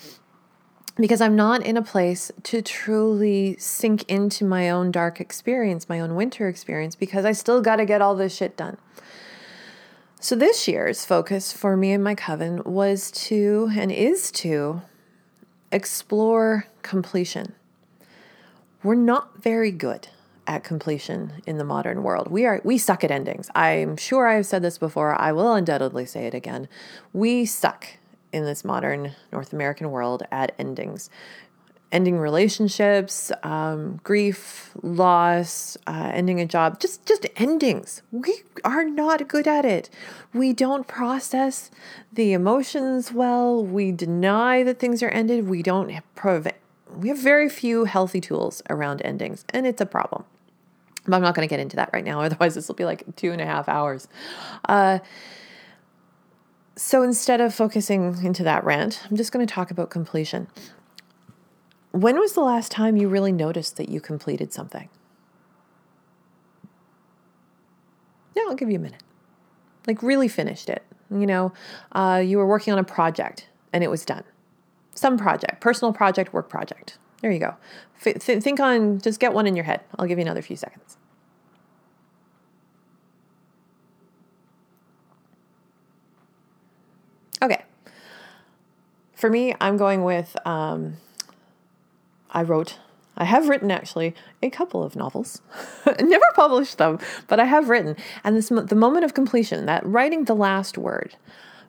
because 0.98 1.22
I'm 1.22 1.36
not 1.36 1.66
in 1.66 1.78
a 1.78 1.82
place 1.82 2.30
to 2.44 2.62
truly 2.62 3.56
sink 3.58 4.04
into 4.10 4.44
my 4.44 4.70
own 4.70 4.92
dark 4.92 5.22
experience, 5.22 5.88
my 5.88 6.00
own 6.00 6.16
winter 6.16 6.50
experience, 6.50 6.96
because 6.96 7.24
I 7.24 7.32
still 7.32 7.62
got 7.62 7.78
to 7.78 7.86
get 7.86 8.02
all 8.02 8.16
this 8.16 8.36
shit 8.36 8.58
done. 8.58 8.78
So, 10.20 10.36
this 10.36 10.68
year's 10.68 11.06
focus 11.06 11.54
for 11.54 11.78
me 11.78 11.94
and 11.94 12.04
my 12.04 12.16
coven 12.16 12.62
was 12.66 13.10
to 13.12 13.72
and 13.78 13.90
is 13.90 14.30
to 14.34 14.82
explore 15.72 16.66
completion. 16.82 17.54
We're 18.84 18.96
not 18.96 19.42
very 19.42 19.72
good 19.72 20.10
at 20.50 20.64
completion 20.64 21.42
in 21.46 21.60
the 21.60 21.64
modern 21.64 22.04
world. 22.04 22.28
We 22.28 22.46
are 22.46 22.60
we 22.66 22.78
suck 22.78 23.04
at 23.04 23.12
endings. 23.12 23.50
I'm 23.54 23.96
sure 23.96 24.28
I've 24.28 24.48
said 24.48 24.64
this 24.64 24.78
before. 24.78 25.14
I 25.14 25.32
will 25.32 25.54
undoubtedly 25.54 26.06
say 26.06 26.26
it 26.26 26.34
again. 26.34 26.68
We 27.14 27.46
suck 27.46 27.86
in 28.34 28.44
this 28.44 28.66
modern 28.66 29.14
North 29.32 29.54
American 29.54 29.92
world 29.92 30.24
at 30.32 30.54
endings 30.60 31.10
ending 31.92 32.20
relationships, 32.20 33.32
um, 33.44 34.00
grief, 34.04 34.72
loss, 34.84 35.78
uh, 35.88 36.12
ending 36.14 36.40
a 36.40 36.46
job, 36.46 36.80
just 36.80 37.06
just 37.06 37.26
endings. 37.36 38.02
We 38.12 38.44
are 38.64 38.84
not 38.84 39.28
good 39.28 39.48
at 39.48 39.66
it. 39.66 39.90
We 40.34 40.54
don't 40.54 40.88
process 40.88 41.72
the 42.14 42.34
emotions 42.34 43.12
well. 43.12 43.64
We 43.64 43.92
deny 43.92 44.64
that 44.64 44.80
things 44.80 45.02
are 45.02 45.10
ended. 45.10 45.48
We 45.48 45.64
don't 45.64 46.00
prevent. 46.16 46.56
We 46.96 47.10
have 47.10 47.20
very 47.20 47.50
few 47.50 47.86
healthy 47.86 48.22
tools 48.22 48.62
around 48.70 49.02
endings, 49.04 49.46
and 49.50 49.66
it's 49.66 49.82
a 49.82 49.86
problem. 49.86 50.26
But 51.10 51.16
I'm 51.18 51.22
not 51.24 51.34
going 51.34 51.48
to 51.48 51.52
get 51.52 51.60
into 51.60 51.76
that 51.78 51.90
right 51.92 52.04
now. 52.04 52.22
Otherwise, 52.24 52.56
this 52.56 52.68
will 52.68 52.76
be 52.76 52.86
like 52.86 53.16
two 53.16 53.32
and 53.32 53.42
a 53.42 53.46
half 53.46 53.68
hours. 53.68 54.08
Uh, 54.68 55.00
so 56.76 57.02
instead 57.02 57.42
of 57.42 57.54
focusing 57.54 58.24
into 58.24 58.44
that 58.44 58.64
rant, 58.64 59.02
I'm 59.10 59.18
just 59.18 59.32
going 59.32 59.46
to 59.46 59.52
talk 59.52 59.72
about 59.72 59.90
completion. 59.90 60.48
When 61.92 62.20
was 62.20 62.34
the 62.34 62.42
last 62.42 62.72
time 62.72 62.96
you 62.96 63.10
really 63.10 63.32
noticed 63.32 63.76
that 63.78 63.90
you 63.90 64.00
completed 64.00 64.54
something? 64.54 64.88
Yeah, 68.36 68.44
I'll 68.48 68.56
give 68.56 68.70
you 68.70 68.78
a 68.78 68.82
minute. 68.82 69.04
Like, 69.88 70.04
really 70.04 70.28
finished 70.28 70.70
it. 70.70 70.84
You 71.10 71.26
know, 71.26 71.52
uh, 71.92 72.22
you 72.24 72.38
were 72.38 72.46
working 72.46 72.72
on 72.72 72.78
a 72.78 72.84
project 72.84 73.48
and 73.74 73.84
it 73.84 73.90
was 73.90 74.06
done. 74.06 74.24
Some 74.94 75.18
project, 75.18 75.60
personal 75.60 75.92
project, 75.92 76.34
work 76.34 76.50
project. 76.50 77.00
There 77.22 77.32
you 77.32 77.40
go. 77.40 77.56
F- 78.06 78.20
th- 78.20 78.44
think 78.44 78.60
on, 78.60 79.00
just 79.00 79.20
get 79.20 79.34
one 79.34 79.48
in 79.48 79.56
your 79.56 79.66
head. 79.66 79.82
I'll 79.98 80.06
give 80.06 80.20
you 80.20 80.24
another 80.24 80.44
few 80.44 80.56
seconds. 80.56 80.99
Okay. 87.42 87.64
For 89.16 89.30
me, 89.30 89.54
I'm 89.60 89.78
going 89.78 90.04
with 90.04 90.36
um, 90.46 90.98
I 92.32 92.44
wrote, 92.44 92.78
I 93.18 93.26
have 93.26 93.50
written 93.50 93.72
actually 93.72 94.16
a 94.42 94.50
couple 94.50 94.84
of 94.84 94.96
novels. 94.96 95.42
Never 96.00 96.26
published 96.36 96.78
them, 96.78 97.00
but 97.28 97.40
I 97.40 97.46
have 97.46 97.70
written. 97.70 97.96
And 98.24 98.36
this 98.36 98.50
the 98.50 98.76
moment 98.76 99.04
of 99.04 99.14
completion, 99.14 99.66
that 99.66 99.86
writing 99.86 100.26
the 100.26 100.36
last 100.36 100.78
word 100.78 101.16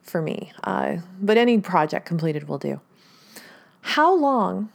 for 0.01 0.21
me, 0.21 0.53
uh, 0.63 0.97
but 1.21 1.37
any 1.37 1.59
project 1.59 2.05
completed 2.05 2.47
will 2.47 2.57
do. 2.57 2.79
How 3.81 4.13
long? 4.15 4.69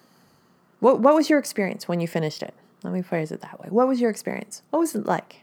What 0.80 1.00
what 1.00 1.14
was 1.14 1.30
your 1.30 1.38
experience 1.38 1.88
when 1.88 2.00
you 2.00 2.08
finished 2.08 2.42
it? 2.42 2.52
Let 2.82 2.92
me 2.92 3.02
phrase 3.02 3.32
it 3.32 3.40
that 3.40 3.58
way. 3.58 3.68
What 3.70 3.88
was 3.88 4.00
your 4.00 4.10
experience? 4.10 4.62
What 4.70 4.80
was 4.80 4.94
it 4.94 5.06
like? 5.06 5.42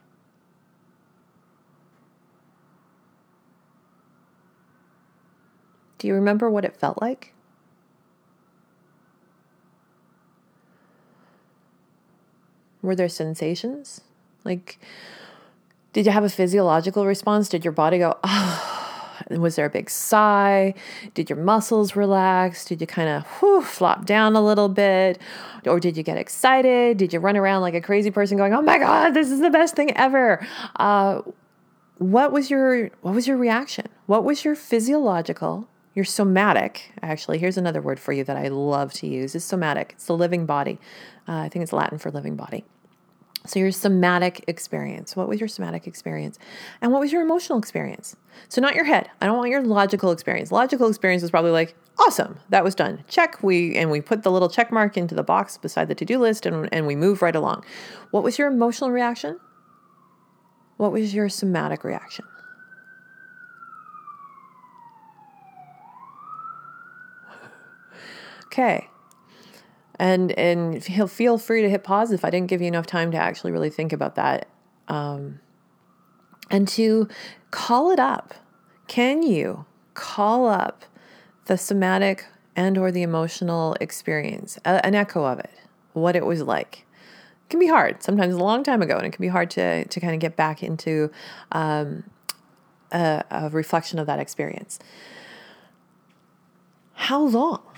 Do 6.03 6.09
you 6.09 6.15
remember 6.15 6.49
what 6.49 6.65
it 6.65 6.75
felt 6.75 6.99
like? 7.01 7.33
Were 12.81 12.93
there 12.93 13.07
sensations? 13.07 14.01
Like, 14.43 14.79
did 15.93 16.05
you 16.05 16.11
have 16.11 16.25
a 16.25 16.29
physiological 16.29 17.05
response? 17.05 17.47
Did 17.47 17.63
your 17.63 17.71
body 17.71 17.99
go, 17.99 18.17
oh, 18.21 19.17
was 19.29 19.55
there 19.55 19.65
a 19.65 19.69
big 19.69 19.89
sigh? 19.89 20.73
Did 21.13 21.29
your 21.29 21.39
muscles 21.39 21.95
relax? 21.95 22.65
Did 22.65 22.81
you 22.81 22.87
kind 22.87 23.07
of 23.07 23.65
flop 23.65 24.03
down 24.03 24.35
a 24.35 24.41
little 24.41 24.67
bit? 24.67 25.21
Or 25.65 25.79
did 25.79 25.95
you 25.95 26.03
get 26.03 26.17
excited? 26.17 26.97
Did 26.97 27.13
you 27.13 27.21
run 27.21 27.37
around 27.37 27.61
like 27.61 27.75
a 27.75 27.81
crazy 27.81 28.11
person 28.11 28.35
going, 28.35 28.53
oh 28.53 28.61
my 28.61 28.77
God, 28.77 29.11
this 29.11 29.31
is 29.31 29.39
the 29.39 29.49
best 29.49 29.73
thing 29.73 29.95
ever? 29.95 30.45
Uh, 30.75 31.21
what 31.97 32.33
was 32.33 32.49
your 32.49 32.89
what 33.03 33.15
was 33.15 33.25
your 33.25 33.37
reaction? 33.37 33.87
What 34.05 34.25
was 34.25 34.43
your 34.43 34.55
physiological, 34.55 35.69
your 35.93 36.05
somatic? 36.05 36.91
Actually, 37.01 37.37
here's 37.37 37.57
another 37.57 37.81
word 37.81 37.99
for 37.99 38.13
you 38.13 38.23
that 38.23 38.37
I 38.37 38.47
love 38.47 38.93
to 38.93 39.07
use 39.07 39.35
is 39.35 39.43
somatic. 39.43 39.91
It's 39.95 40.07
the 40.07 40.17
living 40.17 40.45
body. 40.45 40.79
Uh, 41.27 41.37
I 41.37 41.49
think 41.49 41.63
it's 41.63 41.73
Latin 41.73 41.97
for 41.97 42.11
living 42.11 42.35
body. 42.35 42.65
So, 43.45 43.59
your 43.59 43.71
somatic 43.71 44.45
experience. 44.47 45.17
What 45.17 45.27
was 45.27 45.41
your 45.41 45.49
somatic 45.49 45.85
experience? 45.85 46.39
And 46.81 46.93
what 46.93 47.01
was 47.01 47.11
your 47.11 47.21
emotional 47.21 47.59
experience? 47.59 48.15
So, 48.47 48.61
not 48.61 48.73
your 48.73 48.85
head. 48.85 49.09
I 49.19 49.25
don't 49.25 49.37
want 49.37 49.49
your 49.49 49.61
logical 49.61 50.11
experience. 50.11 50.49
Logical 50.49 50.87
experience 50.87 51.23
is 51.23 51.31
probably 51.31 51.51
like, 51.51 51.75
awesome, 51.99 52.39
that 52.49 52.63
was 52.63 52.73
done. 52.73 53.03
Check. 53.09 53.43
We 53.43 53.75
and 53.75 53.91
we 53.91 53.99
put 53.99 54.23
the 54.23 54.31
little 54.31 54.49
check 54.49 54.71
mark 54.71 54.95
into 54.95 55.13
the 55.13 55.23
box 55.23 55.57
beside 55.57 55.89
the 55.89 55.95
to-do 55.95 56.19
list 56.19 56.45
and, 56.45 56.69
and 56.71 56.87
we 56.87 56.95
move 56.95 57.21
right 57.21 57.35
along. 57.35 57.65
What 58.11 58.23
was 58.23 58.37
your 58.37 58.47
emotional 58.47 58.91
reaction? 58.91 59.39
What 60.77 60.93
was 60.93 61.13
your 61.13 61.27
somatic 61.27 61.83
reaction? 61.83 62.25
Okay 68.53 68.87
and 70.03 70.31
and 70.37 70.83
he'll 70.83 71.07
feel 71.07 71.37
free 71.37 71.61
to 71.61 71.69
hit 71.69 71.83
pause 71.83 72.11
if 72.11 72.25
I 72.25 72.29
didn't 72.29 72.47
give 72.47 72.61
you 72.61 72.67
enough 72.67 72.85
time 72.85 73.11
to 73.11 73.17
actually 73.17 73.51
really 73.51 73.69
think 73.69 73.93
about 73.93 74.15
that, 74.15 74.47
um, 74.87 75.39
and 76.49 76.67
to 76.69 77.07
call 77.51 77.91
it 77.91 77.99
up. 77.99 78.33
Can 78.87 79.23
you 79.23 79.65
call 79.93 80.47
up 80.47 80.83
the 81.45 81.57
somatic 81.57 82.25
and 82.55 82.77
or 82.77 82.91
the 82.91 83.01
emotional 83.01 83.75
experience, 83.79 84.57
a, 84.65 84.85
an 84.85 84.95
echo 84.95 85.23
of 85.23 85.39
it, 85.39 85.51
what 85.93 86.15
it 86.15 86.25
was 86.25 86.41
like? 86.41 86.85
It 87.45 87.49
can 87.49 87.59
be 87.59 87.67
hard. 87.67 88.03
Sometimes 88.03 88.33
a 88.33 88.39
long 88.39 88.63
time 88.63 88.81
ago, 88.81 88.97
and 88.97 89.05
it 89.05 89.11
can 89.11 89.21
be 89.21 89.29
hard 89.29 89.49
to 89.51 89.85
to 89.85 89.99
kind 89.99 90.13
of 90.13 90.19
get 90.19 90.35
back 90.35 90.63
into 90.63 91.11
um, 91.51 92.03
a, 92.91 93.23
a 93.29 93.49
reflection 93.51 93.99
of 93.99 94.07
that 94.07 94.19
experience. 94.19 94.79
How 96.93 97.21
long? 97.21 97.72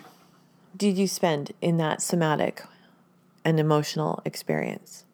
Did 0.76 0.97
you 0.97 1.07
spend 1.07 1.51
in 1.61 1.78
that 1.78 2.01
somatic 2.01 2.63
and 3.43 3.59
emotional 3.59 4.21
experience? 4.26 5.05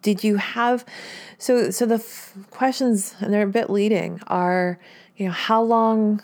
Did 0.00 0.24
you 0.24 0.36
have 0.36 0.84
so 1.38 1.70
so 1.70 1.86
the 1.86 1.96
f- 1.96 2.34
questions 2.50 3.14
and 3.20 3.32
they're 3.32 3.46
a 3.46 3.50
bit 3.50 3.70
leading 3.70 4.20
are 4.26 4.78
you 5.16 5.26
know 5.26 5.32
how 5.32 5.62
long 5.62 6.22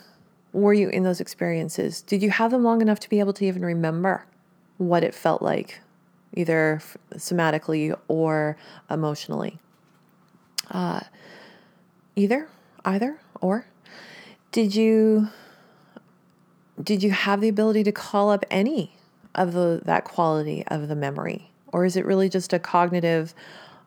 were 0.51 0.73
you 0.73 0.89
in 0.89 1.03
those 1.03 1.21
experiences? 1.21 2.01
Did 2.01 2.21
you 2.21 2.29
have 2.31 2.51
them 2.51 2.63
long 2.63 2.81
enough 2.81 2.99
to 3.01 3.09
be 3.09 3.19
able 3.19 3.33
to 3.33 3.45
even 3.45 3.63
remember 3.63 4.25
what 4.77 5.03
it 5.03 5.13
felt 5.13 5.41
like 5.41 5.79
either 6.33 6.81
somatically 7.15 7.97
or 8.07 8.57
emotionally? 8.89 9.59
Uh, 10.71 11.01
either, 12.15 12.47
either, 12.85 13.19
or 13.41 13.65
did 14.51 14.75
you 14.75 15.29
did 16.81 17.03
you 17.03 17.11
have 17.11 17.41
the 17.41 17.49
ability 17.49 17.83
to 17.83 17.91
call 17.91 18.29
up 18.29 18.45
any 18.49 18.95
of 19.35 19.53
the 19.53 19.81
that 19.85 20.05
quality 20.05 20.65
of 20.67 20.87
the 20.87 20.95
memory? 20.95 21.51
Or 21.67 21.85
is 21.85 21.95
it 21.95 22.05
really 22.05 22.29
just 22.29 22.53
a 22.53 22.59
cognitive 22.59 23.33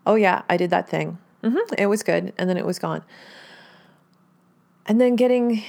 oh 0.06 0.14
yeah 0.14 0.42
i 0.48 0.56
did 0.56 0.70
that 0.70 0.88
thing. 0.88 1.18
Mm-hmm, 1.42 1.74
it 1.78 1.86
was 1.86 2.02
good 2.02 2.32
and 2.38 2.48
then 2.48 2.56
it 2.56 2.66
was 2.66 2.78
gone. 2.78 3.02
And 4.86 5.00
then 5.00 5.16
getting 5.16 5.62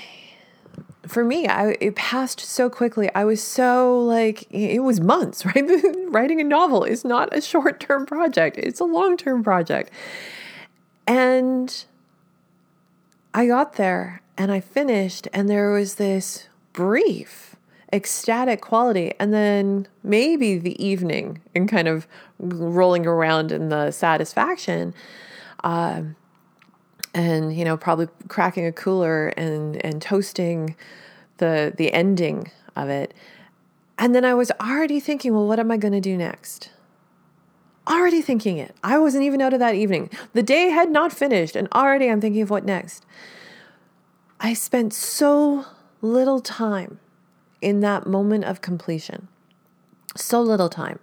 for 1.08 1.24
me 1.24 1.48
I, 1.48 1.76
it 1.80 1.96
passed 1.96 2.40
so 2.40 2.70
quickly. 2.70 3.10
I 3.16 3.26
was 3.26 3.42
so 3.42 4.00
like 4.00 4.48
it 4.52 4.84
was 4.84 5.00
months 5.00 5.46
right? 5.46 5.64
Writing 6.08 6.42
a 6.42 6.44
novel 6.44 6.84
is 6.84 7.04
not 7.04 7.36
a 7.36 7.42
short-term 7.42 8.06
project. 8.06 8.58
It's 8.58 8.80
a 8.80 8.86
long-term 8.86 9.44
project. 9.44 9.92
And 11.08 11.86
i 13.34 13.48
got 13.48 13.74
there 13.74 14.22
and 14.38 14.52
i 14.52 14.60
finished 14.60 15.28
and 15.34 15.50
there 15.50 15.72
was 15.72 15.96
this 15.96 16.48
brief 16.74 17.56
ecstatic 17.94 18.60
quality 18.60 19.14
and 19.20 19.32
then 19.32 19.88
maybe 20.04 20.58
the 20.58 20.84
evening 20.84 21.40
and 21.54 21.70
kind 21.70 21.88
of 21.88 22.08
rolling 22.40 23.06
around 23.06 23.52
in 23.52 23.70
the 23.70 23.92
satisfaction 23.92 24.94
um, 25.64 26.16
and 27.14 27.56
you 27.56 27.64
know 27.64 27.78
probably 27.78 28.08
cracking 28.28 28.66
a 28.66 28.72
cooler 28.72 29.28
and 29.30 29.84
and 29.86 30.02
toasting 30.02 30.76
the 31.38 31.74
the 31.78 31.94
ending 31.94 32.52
of 32.76 32.90
it. 32.90 33.14
And 33.98 34.16
then 34.16 34.26
i 34.26 34.34
was 34.34 34.52
already 34.60 35.00
thinking 35.00 35.34
well 35.34 35.48
what 35.48 35.60
am 35.60 35.72
i 35.72 35.78
going 35.78 35.94
to 35.94 36.02
do 36.02 36.18
next? 36.18 36.72
Already 37.88 38.22
thinking 38.22 38.58
it. 38.58 38.74
I 38.82 38.98
wasn't 38.98 39.26
even 39.26 39.42
out 39.42 39.54
of 39.54 39.60
that 39.60 39.76
evening. 39.76 40.10
The 40.32 40.42
day 40.42 40.70
had 40.70 40.90
not 40.90 41.12
finished 41.12 41.56
and 41.56 41.68
already 41.74 42.10
i'm 42.10 42.22
thinking 42.22 42.42
of 42.42 42.50
what 42.50 42.66
next. 42.66 43.06
I 44.40 44.54
spent 44.54 44.94
so 44.94 45.66
little 46.04 46.40
time 46.40 47.00
in 47.62 47.80
that 47.80 48.06
moment 48.06 48.44
of 48.44 48.62
completion 48.62 49.28
so 50.16 50.40
little 50.42 50.70
time 50.70 51.00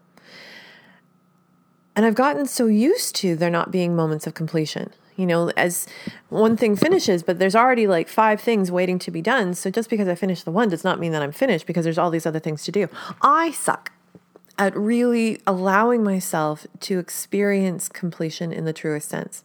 and 1.96 2.06
i've 2.06 2.14
gotten 2.14 2.46
so 2.46 2.66
used 2.66 3.16
to 3.16 3.34
there 3.34 3.50
not 3.50 3.72
being 3.72 3.96
moments 3.96 4.26
of 4.26 4.34
completion 4.34 4.92
you 5.20 5.26
know, 5.26 5.50
as 5.50 5.86
one 6.30 6.56
thing 6.56 6.76
finishes, 6.76 7.22
but 7.22 7.38
there's 7.38 7.54
already 7.54 7.86
like 7.86 8.08
five 8.08 8.40
things 8.40 8.72
waiting 8.72 8.98
to 9.00 9.10
be 9.10 9.20
done. 9.20 9.52
So 9.52 9.70
just 9.70 9.90
because 9.90 10.08
I 10.08 10.14
finished 10.14 10.46
the 10.46 10.50
one 10.50 10.70
does 10.70 10.82
not 10.82 10.98
mean 10.98 11.12
that 11.12 11.20
I'm 11.20 11.30
finished 11.30 11.66
because 11.66 11.84
there's 11.84 11.98
all 11.98 12.10
these 12.10 12.24
other 12.24 12.38
things 12.38 12.64
to 12.64 12.72
do. 12.72 12.88
I 13.20 13.50
suck 13.50 13.92
at 14.58 14.74
really 14.74 15.38
allowing 15.46 16.02
myself 16.02 16.66
to 16.80 16.98
experience 16.98 17.86
completion 17.86 18.50
in 18.50 18.64
the 18.64 18.72
truest 18.72 19.10
sense. 19.10 19.44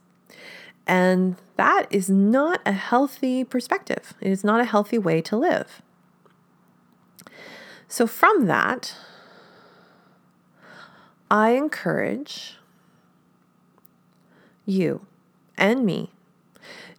And 0.87 1.35
that 1.57 1.87
is 1.89 2.09
not 2.09 2.61
a 2.65 2.71
healthy 2.71 3.43
perspective. 3.43 4.13
It 4.21 4.31
is 4.31 4.43
not 4.43 4.61
a 4.61 4.65
healthy 4.65 4.97
way 4.97 5.21
to 5.21 5.35
live. 5.35 5.81
So, 7.87 8.07
from 8.07 8.45
that, 8.45 8.95
I 11.29 11.51
encourage 11.51 12.57
you 14.65 15.05
and 15.57 15.85
me 15.85 16.11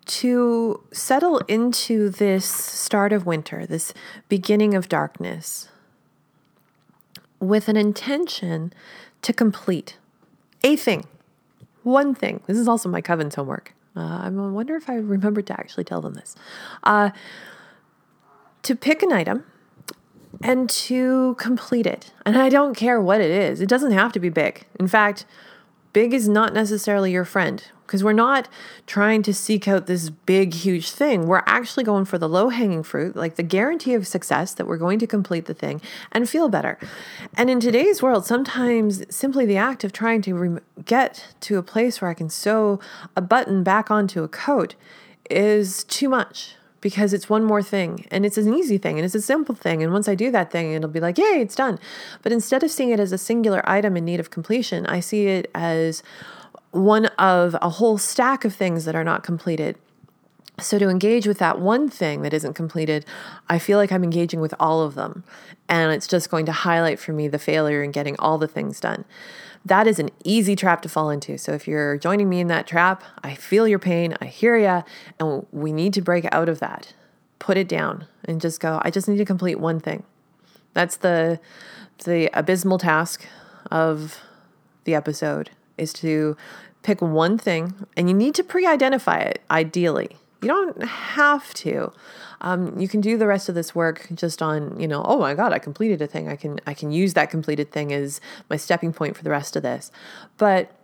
to 0.06 0.82
settle 0.92 1.38
into 1.48 2.08
this 2.08 2.46
start 2.46 3.12
of 3.12 3.26
winter, 3.26 3.66
this 3.66 3.92
beginning 4.28 4.74
of 4.74 4.88
darkness, 4.88 5.68
with 7.40 7.68
an 7.68 7.76
intention 7.76 8.72
to 9.22 9.32
complete 9.32 9.98
a 10.62 10.76
thing, 10.76 11.06
one 11.82 12.14
thing. 12.14 12.40
This 12.46 12.56
is 12.56 12.68
also 12.68 12.88
my 12.88 13.00
coven's 13.00 13.34
homework. 13.34 13.75
Uh, 13.96 14.20
I 14.24 14.28
wonder 14.28 14.76
if 14.76 14.90
I 14.90 14.96
remembered 14.96 15.46
to 15.46 15.54
actually 15.54 15.84
tell 15.84 16.00
them 16.00 16.14
this. 16.14 16.34
Uh, 16.82 17.10
to 18.62 18.74
pick 18.74 19.02
an 19.02 19.12
item 19.12 19.44
and 20.42 20.68
to 20.68 21.34
complete 21.38 21.86
it. 21.86 22.12
And 22.24 22.36
I 22.36 22.48
don't 22.48 22.74
care 22.74 23.00
what 23.00 23.20
it 23.20 23.30
is, 23.30 23.60
it 23.60 23.68
doesn't 23.68 23.92
have 23.92 24.12
to 24.12 24.20
be 24.20 24.28
big. 24.28 24.66
In 24.78 24.88
fact, 24.88 25.24
big 25.92 26.12
is 26.12 26.28
not 26.28 26.52
necessarily 26.52 27.12
your 27.12 27.24
friend 27.24 27.62
because 27.86 28.02
we're 28.02 28.12
not 28.12 28.48
trying 28.86 29.22
to 29.22 29.32
seek 29.32 29.68
out 29.68 29.86
this 29.86 30.10
big, 30.10 30.54
huge 30.54 30.90
thing. 30.90 31.26
We're 31.26 31.42
actually 31.46 31.84
going 31.84 32.04
for 32.04 32.18
the 32.18 32.28
low 32.28 32.48
hanging 32.48 32.82
fruit, 32.82 33.16
like 33.16 33.36
the 33.36 33.42
guarantee 33.42 33.94
of 33.94 34.06
success 34.06 34.52
that 34.54 34.66
we're 34.66 34.76
going 34.76 34.98
to 34.98 35.06
complete 35.06 35.46
the 35.46 35.54
thing 35.54 35.80
and 36.12 36.28
feel 36.28 36.48
better. 36.48 36.78
And 37.36 37.48
in 37.48 37.60
today's 37.60 38.02
world, 38.02 38.26
sometimes 38.26 39.02
simply 39.14 39.46
the 39.46 39.56
act 39.56 39.84
of 39.84 39.92
trying 39.92 40.22
to 40.22 40.34
re- 40.34 40.60
get 40.84 41.34
to 41.40 41.58
a 41.58 41.62
place 41.62 42.00
where 42.00 42.10
I 42.10 42.14
can 42.14 42.28
sew 42.28 42.80
a 43.16 43.20
button 43.20 43.62
back 43.62 43.90
onto 43.90 44.22
a 44.22 44.28
coat 44.28 44.74
is 45.30 45.84
too 45.84 46.08
much 46.08 46.56
because 46.80 47.12
it's 47.12 47.28
one 47.28 47.42
more 47.42 47.62
thing 47.62 48.06
and 48.10 48.24
it's 48.24 48.38
an 48.38 48.54
easy 48.54 48.78
thing 48.78 48.96
and 48.96 49.04
it's 49.04 49.14
a 49.14 49.20
simple 49.20 49.54
thing. 49.54 49.82
And 49.82 49.92
once 49.92 50.08
I 50.08 50.14
do 50.14 50.30
that 50.30 50.50
thing, 50.50 50.72
it'll 50.72 50.88
be 50.88 51.00
like, 51.00 51.18
yay, 51.18 51.40
it's 51.40 51.56
done. 51.56 51.78
But 52.22 52.32
instead 52.32 52.62
of 52.62 52.70
seeing 52.70 52.90
it 52.90 53.00
as 53.00 53.12
a 53.12 53.18
singular 53.18 53.68
item 53.68 53.96
in 53.96 54.04
need 54.04 54.20
of 54.20 54.30
completion, 54.30 54.86
I 54.86 55.00
see 55.00 55.26
it 55.26 55.50
as 55.54 56.02
one 56.76 57.06
of 57.18 57.56
a 57.60 57.70
whole 57.70 57.98
stack 57.98 58.44
of 58.44 58.54
things 58.54 58.84
that 58.84 58.94
are 58.94 59.04
not 59.04 59.22
completed. 59.22 59.76
So, 60.58 60.78
to 60.78 60.88
engage 60.88 61.26
with 61.26 61.38
that 61.38 61.60
one 61.60 61.88
thing 61.90 62.22
that 62.22 62.32
isn't 62.32 62.54
completed, 62.54 63.04
I 63.48 63.58
feel 63.58 63.76
like 63.76 63.92
I'm 63.92 64.02
engaging 64.02 64.40
with 64.40 64.54
all 64.58 64.82
of 64.82 64.94
them. 64.94 65.22
And 65.68 65.92
it's 65.92 66.06
just 66.06 66.30
going 66.30 66.46
to 66.46 66.52
highlight 66.52 66.98
for 66.98 67.12
me 67.12 67.28
the 67.28 67.38
failure 67.38 67.82
in 67.82 67.90
getting 67.90 68.16
all 68.18 68.38
the 68.38 68.48
things 68.48 68.80
done. 68.80 69.04
That 69.66 69.86
is 69.86 69.98
an 69.98 70.10
easy 70.24 70.56
trap 70.56 70.80
to 70.82 70.88
fall 70.88 71.10
into. 71.10 71.36
So, 71.36 71.52
if 71.52 71.68
you're 71.68 71.98
joining 71.98 72.30
me 72.30 72.40
in 72.40 72.46
that 72.46 72.66
trap, 72.66 73.02
I 73.22 73.34
feel 73.34 73.68
your 73.68 73.78
pain, 73.78 74.16
I 74.20 74.26
hear 74.26 74.56
you, 74.56 74.82
and 75.20 75.46
we 75.52 75.72
need 75.72 75.92
to 75.94 76.00
break 76.00 76.26
out 76.32 76.48
of 76.48 76.58
that. 76.60 76.94
Put 77.38 77.58
it 77.58 77.68
down 77.68 78.06
and 78.24 78.40
just 78.40 78.58
go, 78.58 78.80
I 78.82 78.90
just 78.90 79.08
need 79.08 79.18
to 79.18 79.26
complete 79.26 79.60
one 79.60 79.78
thing. 79.78 80.04
That's 80.72 80.96
the, 80.96 81.38
the 82.04 82.30
abysmal 82.32 82.78
task 82.78 83.26
of 83.70 84.20
the 84.84 84.94
episode 84.94 85.50
is 85.76 85.92
to 85.92 86.36
pick 86.86 87.02
one 87.02 87.36
thing 87.36 87.74
and 87.96 88.08
you 88.08 88.14
need 88.14 88.32
to 88.36 88.44
pre 88.44 88.64
identify 88.64 89.18
it, 89.18 89.42
ideally. 89.50 90.16
You 90.40 90.48
don't 90.48 90.84
have 90.84 91.52
to. 91.54 91.92
Um, 92.40 92.78
you 92.78 92.86
can 92.86 93.00
do 93.00 93.18
the 93.18 93.26
rest 93.26 93.48
of 93.48 93.56
this 93.56 93.74
work 93.74 94.06
just 94.14 94.40
on, 94.40 94.78
you 94.78 94.86
know, 94.86 95.02
oh 95.04 95.18
my 95.18 95.34
God, 95.34 95.52
I 95.52 95.58
completed 95.58 96.00
a 96.00 96.06
thing. 96.06 96.28
I 96.28 96.36
can 96.36 96.60
I 96.64 96.74
can 96.74 96.92
use 96.92 97.14
that 97.14 97.28
completed 97.28 97.72
thing 97.72 97.92
as 97.92 98.20
my 98.48 98.56
stepping 98.56 98.92
point 98.92 99.16
for 99.16 99.24
the 99.24 99.30
rest 99.30 99.56
of 99.56 99.64
this. 99.64 99.90
But 100.36 100.76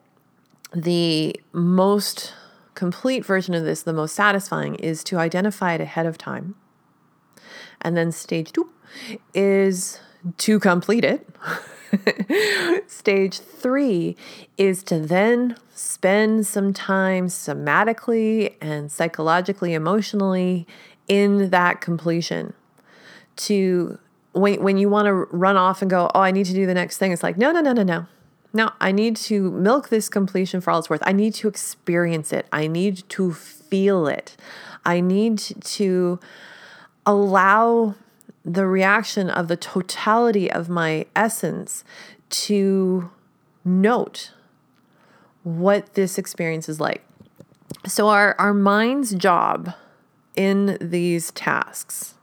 the 0.75 1.41
most 1.53 2.35
complete 2.75 3.25
version 3.25 3.55
of 3.55 3.63
this, 3.63 3.83
the 3.83 3.93
most 3.93 4.17
satisfying, 4.17 4.75
is 4.77 5.05
to 5.05 5.19
identify 5.19 5.75
it 5.75 5.81
ahead 5.81 6.07
of 6.07 6.19
time. 6.19 6.57
And 7.81 7.97
then 7.97 8.11
stage 8.11 8.51
two 8.51 8.71
is 9.35 10.01
to 10.39 10.59
complete 10.59 11.05
it. 11.05 11.27
Stage 12.87 13.39
three 13.39 14.17
is 14.57 14.83
to 14.85 14.99
then 14.99 15.57
spend 15.75 16.47
some 16.47 16.73
time 16.73 17.27
somatically 17.27 18.55
and 18.61 18.91
psychologically, 18.91 19.75
emotionally 19.75 20.67
in 21.09 21.51
that 21.51 21.81
completion. 21.81 22.55
To 23.37 23.99
when, 24.33 24.63
when 24.63 24.79
you 24.79 24.89
want 24.89 25.07
to 25.07 25.15
run 25.15 25.57
off 25.57 25.83
and 25.83 25.91
go, 25.91 26.11
oh, 26.15 26.21
I 26.21 26.31
need 26.31 26.47
to 26.47 26.55
do 26.55 26.67
the 26.67 26.75
next 26.75 26.99
thing, 26.99 27.13
it's 27.13 27.23
like, 27.23 27.37
no, 27.37 27.53
no, 27.53 27.61
no, 27.61 27.73
no, 27.73 27.83
no. 27.83 28.07
No, 28.55 28.71
I 28.81 28.93
need 28.93 29.17
to 29.17 29.51
milk 29.51 29.89
this 29.89 30.11
completion 30.11 30.61
for 30.61 30.71
all 30.71 30.79
it's 30.79 30.91
worth. 30.91 31.03
I 31.07 31.13
need 31.13 31.33
to 31.35 31.49
experience 31.49 32.33
it. 32.35 32.47
I 32.53 32.67
need 32.67 33.09
to 33.11 33.33
feel 33.33 34.07
it. 34.07 34.37
I 34.85 35.01
need 35.01 35.39
to 35.39 36.21
allow 37.07 37.95
the 38.45 38.67
reaction 38.67 39.31
of 39.31 39.49
the 39.49 39.57
totality 39.57 40.51
of 40.51 40.69
my 40.69 41.07
essence 41.15 41.85
to 42.31 43.11
note 43.65 44.33
what 45.45 45.95
this 45.95 46.19
experience 46.19 46.69
is 46.69 46.81
like. 46.81 47.05
So, 47.87 48.09
our, 48.09 48.35
our 48.39 48.55
mind's 48.55 49.15
job 49.15 49.75
in 50.37 50.79
these 50.81 51.31
tasks 51.33 52.15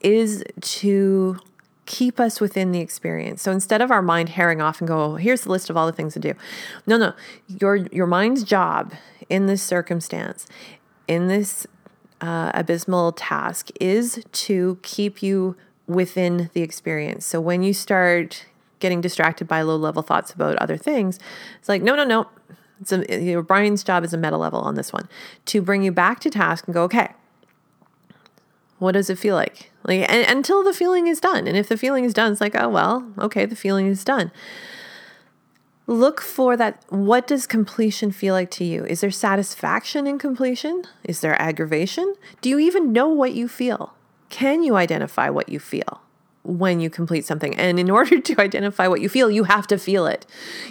is 0.00 0.44
to 0.60 1.38
keep 1.86 2.18
us 2.18 2.40
within 2.40 2.72
the 2.72 2.80
experience. 2.80 3.40
So 3.42 3.52
instead 3.52 3.80
of 3.80 3.90
our 3.90 4.02
mind 4.02 4.30
herring 4.30 4.60
off 4.60 4.80
and 4.80 4.88
go, 4.88 4.98
oh, 4.98 5.14
here's 5.16 5.42
the 5.42 5.50
list 5.50 5.70
of 5.70 5.76
all 5.76 5.86
the 5.86 5.92
things 5.92 6.12
to 6.14 6.20
do. 6.20 6.34
No, 6.86 6.98
no. 6.98 7.14
Your 7.46 7.76
your 7.76 8.06
mind's 8.06 8.42
job 8.42 8.92
in 9.28 9.46
this 9.46 9.62
circumstance, 9.62 10.46
in 11.08 11.28
this 11.28 11.66
uh, 12.20 12.50
abysmal 12.54 13.12
task 13.12 13.70
is 13.80 14.24
to 14.32 14.78
keep 14.82 15.22
you 15.22 15.56
within 15.86 16.50
the 16.52 16.62
experience. 16.62 17.26
So 17.26 17.40
when 17.40 17.62
you 17.62 17.72
start 17.72 18.46
getting 18.80 19.00
distracted 19.00 19.46
by 19.48 19.62
low 19.62 19.76
level 19.76 20.02
thoughts 20.02 20.32
about 20.32 20.56
other 20.56 20.76
things, 20.76 21.18
it's 21.58 21.68
like, 21.68 21.82
no, 21.82 21.94
no, 21.94 22.04
no. 22.04 22.28
It's 22.80 22.92
a, 22.92 23.42
brain's 23.42 23.82
job 23.82 24.04
is 24.04 24.12
a 24.12 24.18
meta 24.18 24.36
level 24.36 24.60
on 24.60 24.74
this 24.74 24.92
one 24.92 25.08
to 25.46 25.62
bring 25.62 25.82
you 25.82 25.92
back 25.92 26.20
to 26.20 26.30
task 26.30 26.66
and 26.66 26.74
go, 26.74 26.82
okay, 26.82 27.08
what 28.78 28.92
does 28.92 29.08
it 29.08 29.18
feel 29.18 29.34
like? 29.34 29.70
Like 29.82 30.00
and, 30.10 30.28
until 30.28 30.62
the 30.62 30.74
feeling 30.74 31.06
is 31.06 31.18
done. 31.18 31.46
And 31.46 31.56
if 31.56 31.68
the 31.68 31.78
feeling 31.78 32.04
is 32.04 32.12
done, 32.12 32.32
it's 32.32 32.40
like, 32.40 32.54
oh 32.54 32.68
well, 32.68 33.10
okay, 33.18 33.46
the 33.46 33.56
feeling 33.56 33.86
is 33.86 34.04
done 34.04 34.30
look 35.86 36.20
for 36.20 36.56
that 36.56 36.82
what 36.88 37.26
does 37.26 37.46
completion 37.46 38.10
feel 38.10 38.34
like 38.34 38.50
to 38.50 38.64
you 38.64 38.84
is 38.86 39.00
there 39.00 39.10
satisfaction 39.10 40.06
in 40.06 40.18
completion 40.18 40.84
is 41.04 41.20
there 41.20 41.40
aggravation 41.40 42.14
do 42.40 42.48
you 42.48 42.58
even 42.58 42.92
know 42.92 43.08
what 43.08 43.34
you 43.34 43.46
feel 43.46 43.94
can 44.28 44.62
you 44.62 44.76
identify 44.76 45.30
what 45.30 45.48
you 45.48 45.58
feel 45.58 46.00
when 46.46 46.78
you 46.80 46.88
complete 46.88 47.24
something. 47.24 47.54
And 47.56 47.78
in 47.78 47.90
order 47.98 48.20
to 48.20 48.40
identify 48.40 48.86
what 48.86 49.00
you 49.00 49.08
feel, 49.08 49.30
you 49.30 49.44
have 49.44 49.66
to 49.68 49.78
feel 49.78 50.06
it. 50.06 50.26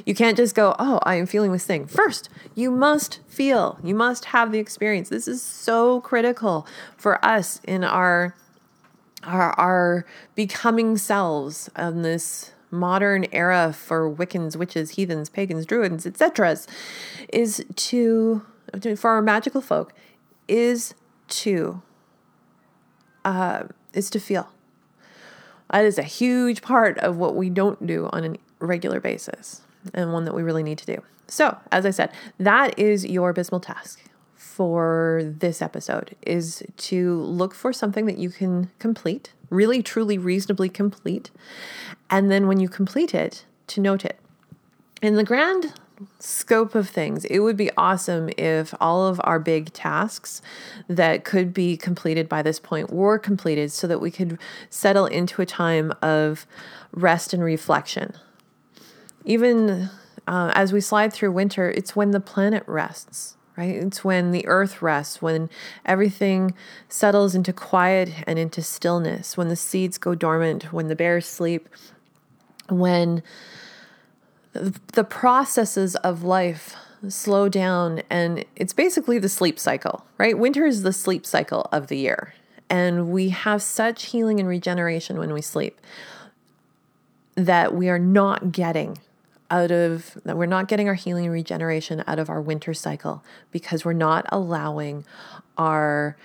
You 0.06 0.16
can't 0.16 0.38
just 0.38 0.56
go, 0.56 0.76
oh, 0.80 1.00
I 1.04 1.16
am 1.16 1.26
feeling 1.26 1.52
this 1.52 1.66
thing. 1.66 1.86
First, 1.86 2.30
you 2.56 2.72
must 2.72 3.20
feel, 3.28 3.78
you 3.84 3.94
must 3.94 4.26
have 4.26 4.52
the 4.52 4.60
experience. 4.60 5.10
This 5.10 5.28
is 5.28 5.42
so 5.42 6.02
critical 6.02 6.66
for 6.98 7.24
us 7.24 7.60
in 7.66 7.84
our 7.84 8.36
our, 9.24 9.60
our 9.60 10.06
becoming 10.36 10.98
selves 10.98 11.68
in 11.76 12.04
this 12.04 12.52
modern 12.76 13.26
era 13.32 13.74
for 13.74 14.14
Wiccans, 14.14 14.56
witches, 14.56 14.92
heathens, 14.92 15.30
pagans, 15.30 15.66
druids, 15.66 16.06
etc., 16.06 16.58
is 17.32 17.66
to 17.76 18.46
for 18.96 19.10
our 19.10 19.22
magical 19.22 19.62
folk 19.62 19.94
is 20.48 20.94
to 21.28 21.82
uh, 23.24 23.64
is 23.94 24.10
to 24.12 24.20
feel. 24.20 24.50
That 25.72 25.86
is 25.86 25.98
a 25.98 26.04
huge 26.04 26.62
part 26.62 26.98
of 27.00 27.18
what 27.18 27.36
we 27.36 27.50
don't 27.50 27.86
do 27.88 28.10
on 28.14 28.24
a 28.24 28.36
regular 28.60 29.00
basis, 29.00 29.62
and 29.94 30.14
one 30.14 30.26
that 30.26 30.36
we 30.36 30.44
really 30.44 30.64
need 30.64 30.78
to 30.80 30.86
do. 30.86 31.02
So, 31.28 31.58
as 31.72 31.86
I 31.86 31.90
said, 31.90 32.12
that 32.38 32.78
is 32.78 33.06
your 33.06 33.32
abysmal 33.32 33.60
task 33.60 34.00
for 34.56 35.22
this 35.26 35.62
episode 35.62 36.16
is 36.22 36.64
to 36.78 37.20
look 37.24 37.54
for 37.54 37.74
something 37.74 38.06
that 38.06 38.18
you 38.18 38.30
can 38.30 38.72
complete, 38.80 39.34
really 39.50 39.84
truly 39.84 40.18
reasonably 40.18 40.70
complete, 40.70 41.30
and 42.10 42.32
then 42.32 42.48
when 42.48 42.62
you 42.62 42.70
complete 42.70 43.14
it, 43.14 43.44
to 43.68 43.82
note 43.82 44.06
it. 44.06 44.18
In 45.02 45.16
the 45.16 45.26
grand 45.26 45.74
scope 46.20 46.74
of 46.74 46.88
things, 46.88 47.26
it 47.26 47.40
would 47.40 47.58
be 47.58 47.70
awesome 47.76 48.30
if 48.38 48.74
all 48.80 49.06
of 49.06 49.20
our 49.26 49.40
big 49.40 49.74
tasks 49.74 50.42
that 50.88 51.26
could 51.26 51.54
be 51.54 51.76
completed 51.76 52.30
by 52.30 52.42
this 52.42 52.58
point 52.58 52.94
were 52.94 53.20
completed 53.20 53.74
so 53.74 53.88
that 53.88 54.00
we 54.00 54.10
could 54.10 54.40
settle 54.70 55.06
into 55.06 55.42
a 55.42 55.46
time 55.46 55.92
of 56.02 56.48
rest 56.94 57.34
and 57.34 57.44
reflection. 57.44 58.14
Even 59.26 59.90
uh, 60.26 60.52
as 60.56 60.72
we 60.72 60.80
slide 60.80 61.12
through 61.12 61.34
winter, 61.34 61.70
it's 61.70 61.94
when 61.94 62.12
the 62.12 62.22
planet 62.22 62.64
rests, 62.68 63.36
right? 63.58 63.76
It's 63.76 64.04
when 64.04 64.32
the 64.32 64.46
earth 64.48 64.82
rests, 64.82 65.22
when 65.22 65.50
everything 65.86 66.54
settles 66.90 67.36
into 67.36 67.54
quiet 67.54 68.10
and 68.28 68.38
into 68.38 68.62
stillness, 68.62 69.38
when 69.38 69.48
the 69.48 69.56
seeds 69.56 69.98
go 69.98 70.16
dormant, 70.16 70.74
when 70.74 70.88
the 70.88 70.96
bears 70.96 71.26
sleep, 71.26 71.70
when 72.70 73.24
the 74.54 75.04
processes 75.04 75.96
of 75.98 76.24
life 76.24 76.76
slow 77.10 77.50
down 77.50 78.02
and 78.10 78.46
it's 78.56 78.74
basically 78.74 79.20
the 79.20 79.30
sleep 79.30 79.60
cycle, 79.60 80.06
right? 80.18 80.38
Winter 80.38 80.66
is 80.66 80.84
the 80.84 80.94
sleep 80.94 81.26
cycle 81.26 81.68
of 81.72 81.88
the 81.88 81.98
year. 81.98 82.34
And 82.70 83.10
we 83.10 83.30
have 83.30 83.62
such 83.62 84.06
healing 84.06 84.40
and 84.40 84.50
regeneration 84.50 85.20
when 85.20 85.34
we 85.34 85.42
sleep 85.42 85.80
that 87.36 87.76
we 87.76 87.90
are 87.90 88.00
not 88.00 88.52
getting 88.52 88.98
out 89.52 89.72
of 89.72 90.18
that 90.24 90.38
we're 90.38 90.46
not 90.46 90.68
getting 90.68 90.88
our 90.88 90.96
healing 90.96 91.26
and 91.26 91.34
regeneration 91.34 92.04
out 92.08 92.20
of 92.20 92.30
our 92.30 92.42
winter 92.42 92.74
cycle 92.74 93.24
because 93.52 93.86
we're 93.86 93.94
not 93.94 94.26
allowing 94.30 95.06
our 95.58 96.18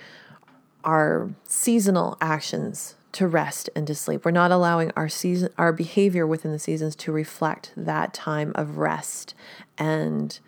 our 0.83 1.29
seasonal 1.47 2.17
actions 2.19 2.95
to 3.11 3.27
rest 3.27 3.69
and 3.75 3.85
to 3.87 3.93
sleep. 3.93 4.23
We're 4.23 4.31
not 4.31 4.51
allowing 4.51 4.91
our 4.95 5.09
season 5.09 5.49
our 5.57 5.73
behavior 5.73 6.25
within 6.25 6.51
the 6.51 6.59
seasons 6.59 6.95
to 6.97 7.11
reflect 7.11 7.71
that 7.75 8.13
time 8.13 8.51
of 8.55 8.77
rest 8.77 9.35
and 9.77 10.39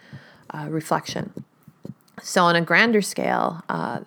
uh, 0.50 0.68
reflection. 0.70 1.46
So 2.22 2.44
on 2.44 2.56
a 2.56 2.62
grander 2.62 3.02
scale, 3.02 3.64
uh, 3.68 4.02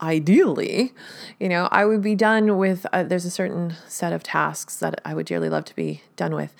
ideally, 0.00 0.94
you 1.38 1.48
know, 1.48 1.68
I 1.70 1.84
would 1.84 2.02
be 2.02 2.14
done 2.14 2.56
with, 2.58 2.86
uh, 2.92 3.02
there's 3.02 3.24
a 3.24 3.30
certain 3.30 3.74
set 3.86 4.12
of 4.12 4.22
tasks 4.22 4.76
that 4.76 5.00
I 5.04 5.14
would 5.14 5.26
dearly 5.26 5.48
love 5.48 5.64
to 5.66 5.76
be 5.76 6.02
done 6.16 6.34
with. 6.34 6.54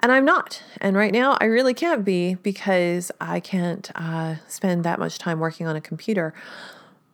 And 0.00 0.12
I'm 0.12 0.24
not. 0.24 0.62
And 0.80 0.96
right 0.96 1.12
now, 1.12 1.36
I 1.40 1.44
really 1.44 1.74
can't 1.74 2.04
be 2.04 2.34
because 2.34 3.10
I 3.20 3.40
can't 3.40 3.90
uh, 3.94 4.36
spend 4.48 4.84
that 4.84 4.98
much 4.98 5.18
time 5.18 5.38
working 5.38 5.66
on 5.66 5.76
a 5.76 5.80
computer 5.80 6.34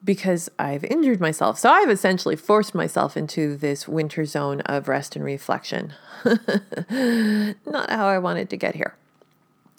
because 0.05 0.49
I've 0.59 0.85
injured 0.85 1.21
myself. 1.21 1.59
So 1.59 1.71
I've 1.71 1.91
essentially 1.91 2.37
forced 2.37 2.75
myself 2.75 3.17
into 3.17 3.57
this 3.57 3.89
winter 3.89 4.25
zone 4.25 4.61
of 4.63 4.89
rest 4.89 5.17
and 5.17 5.25
reflection. 5.25 5.93
Not 6.25 7.91
how 7.91 8.07
I 8.07 8.19
wanted 8.19 8.49
to 8.51 8.57
get 8.57 8.75
here, 8.75 8.95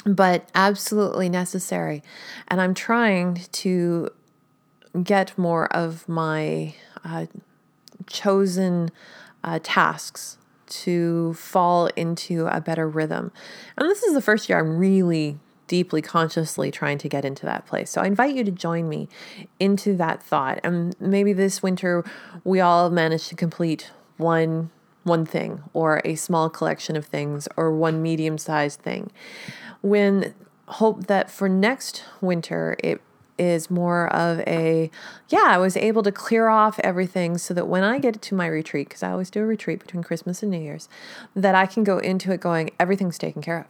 but 0.06 0.50
absolutely 0.54 1.30
necessary. 1.30 2.04
And 2.48 2.62
I'm 2.62 2.74
trying 2.74 3.36
to 3.54 4.10
get 5.04 5.38
more 5.38 5.72
of 5.74 6.08
my 6.08 6.76
uh, 7.04 7.26
chosen 8.08 8.90
uh, 9.44 9.60
tasks 9.62 10.38
to 10.68 11.34
fall 11.34 11.88
into 11.96 12.48
a 12.48 12.62
better 12.62 12.88
rhythm. 12.88 13.32
And 13.78 13.90
this 13.90 14.04
is 14.04 14.14
the 14.14 14.22
first 14.22 14.50
year 14.50 14.60
I'm 14.60 14.78
really 14.78 15.40
deeply 15.68 16.02
consciously 16.02 16.72
trying 16.72 16.98
to 16.98 17.08
get 17.08 17.24
into 17.24 17.46
that 17.46 17.66
place. 17.66 17.92
So 17.92 18.02
I 18.02 18.08
invite 18.08 18.36
you 18.36 18.44
to 18.44 18.52
join 18.52 18.90
me 18.90 19.08
into 19.60 19.96
that 19.98 20.22
thought. 20.22 20.60
And 20.64 21.00
maybe 21.00 21.32
this 21.32 21.64
winter 21.64 22.04
we 22.44 22.60
all 22.60 22.90
manage 22.90 23.28
to 23.30 23.36
complete 23.36 23.92
one 24.18 24.72
one 25.04 25.26
thing 25.26 25.64
or 25.74 26.02
a 26.04 26.16
small 26.16 26.50
collection 26.50 26.96
of 26.96 27.06
things 27.06 27.48
or 27.56 27.72
one 27.72 28.02
medium-sized 28.02 28.82
thing. 28.82 29.12
When 29.82 30.34
hope 30.68 31.08
that 31.08 31.32
for 31.32 31.48
next 31.48 32.04
winter 32.22 32.76
it 32.84 33.02
is 33.40 33.70
more 33.70 34.12
of 34.14 34.40
a 34.42 34.92
yeah 35.30 35.46
i 35.48 35.58
was 35.58 35.78
able 35.78 36.04
to 36.04 36.12
clear 36.12 36.50
off 36.50 36.80
everything 36.84 37.38
so 37.38 37.54
that 37.54 37.68
when 37.68 37.84
i 37.84 37.98
get 37.98 38.22
to 38.22 38.36
my 38.36 38.46
retreat 38.48 38.90
because 38.90 39.04
i 39.04 39.12
always 39.12 39.30
do 39.30 39.42
a 39.42 39.46
retreat 39.46 39.80
between 39.80 40.04
christmas 40.04 40.44
and 40.44 40.52
new 40.52 40.60
year's 40.60 40.90
that 41.36 41.56
i 41.56 41.66
can 41.66 41.84
go 41.84 41.98
into 42.00 42.32
it 42.32 42.40
going 42.40 42.70
everything's 42.80 43.18
taken 43.18 43.42
care 43.42 43.60
of 43.60 43.66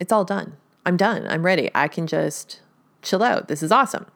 it's 0.00 0.12
all 0.12 0.24
done 0.24 0.56
I'm 0.86 0.96
done. 0.96 1.26
I'm 1.26 1.44
ready. 1.44 1.70
I 1.74 1.88
can 1.88 2.06
just 2.06 2.60
chill 3.02 3.22
out. 3.22 3.48
This 3.48 3.62
is 3.62 3.72
awesome. 3.72 4.06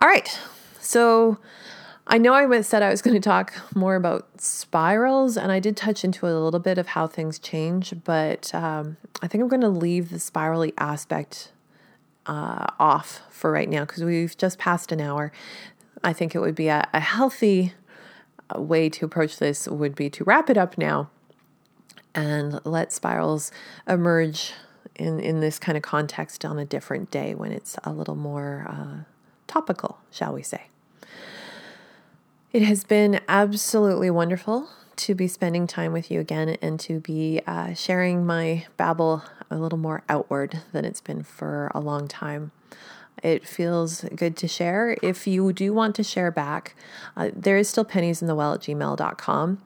All 0.00 0.08
right. 0.08 0.38
So 0.80 1.38
I 2.06 2.18
know 2.18 2.34
I 2.34 2.60
said 2.62 2.82
I 2.82 2.90
was 2.90 3.02
going 3.02 3.14
to 3.14 3.20
talk 3.20 3.54
more 3.74 3.94
about 3.94 4.40
spirals, 4.40 5.36
and 5.36 5.52
I 5.52 5.60
did 5.60 5.76
touch 5.76 6.04
into 6.04 6.26
a 6.26 6.34
little 6.34 6.60
bit 6.60 6.78
of 6.78 6.88
how 6.88 7.06
things 7.06 7.38
change, 7.38 7.94
but 8.04 8.52
um, 8.54 8.96
I 9.22 9.28
think 9.28 9.42
I'm 9.42 9.48
going 9.48 9.60
to 9.60 9.68
leave 9.68 10.10
the 10.10 10.18
spirally 10.18 10.72
aspect 10.78 11.52
uh, 12.28 12.66
off 12.78 13.22
for 13.30 13.50
right 13.50 13.68
now 13.68 13.84
because 13.84 14.04
we've 14.04 14.36
just 14.36 14.58
passed 14.58 14.92
an 14.92 15.00
hour. 15.00 15.32
I 16.04 16.12
think 16.12 16.34
it 16.34 16.40
would 16.40 16.54
be 16.54 16.68
a, 16.68 16.88
a 16.92 17.00
healthy 17.00 17.72
uh, 18.54 18.60
way 18.60 18.88
to 18.90 19.04
approach 19.04 19.38
this 19.38 19.66
would 19.66 19.96
be 19.96 20.08
to 20.10 20.24
wrap 20.24 20.48
it 20.48 20.56
up 20.56 20.78
now 20.78 21.10
and 22.14 22.60
let 22.64 22.92
spirals 22.92 23.50
emerge 23.86 24.52
in, 24.94 25.18
in 25.20 25.40
this 25.40 25.58
kind 25.58 25.76
of 25.76 25.82
context 25.82 26.44
on 26.44 26.58
a 26.58 26.64
different 26.64 27.10
day 27.10 27.34
when 27.34 27.52
it's 27.52 27.76
a 27.84 27.92
little 27.92 28.16
more 28.16 28.66
uh, 28.68 29.04
topical, 29.46 29.98
shall 30.10 30.32
we 30.32 30.42
say. 30.42 30.62
It 32.52 32.62
has 32.62 32.84
been 32.84 33.20
absolutely 33.28 34.10
wonderful 34.10 34.68
to 34.98 35.14
be 35.14 35.28
spending 35.28 35.66
time 35.66 35.92
with 35.92 36.10
you 36.10 36.20
again 36.20 36.56
and 36.60 36.78
to 36.80 37.00
be 37.00 37.40
uh, 37.46 37.74
sharing 37.74 38.26
my 38.26 38.66
babble 38.76 39.22
a 39.50 39.56
little 39.56 39.78
more 39.78 40.02
outward 40.08 40.62
than 40.72 40.84
it's 40.84 41.00
been 41.00 41.22
for 41.22 41.70
a 41.74 41.80
long 41.80 42.08
time. 42.08 42.52
It 43.22 43.46
feels 43.46 44.04
good 44.14 44.36
to 44.36 44.48
share. 44.48 44.96
If 45.02 45.26
you 45.26 45.52
do 45.52 45.72
want 45.72 45.96
to 45.96 46.02
share 46.04 46.30
back, 46.30 46.76
uh, 47.16 47.30
there 47.34 47.56
is 47.56 47.68
still 47.68 47.84
pennies 47.84 48.22
in 48.22 48.28
the 48.28 48.34
well 48.34 48.54
at 48.54 48.60
gmail.com. 48.60 49.62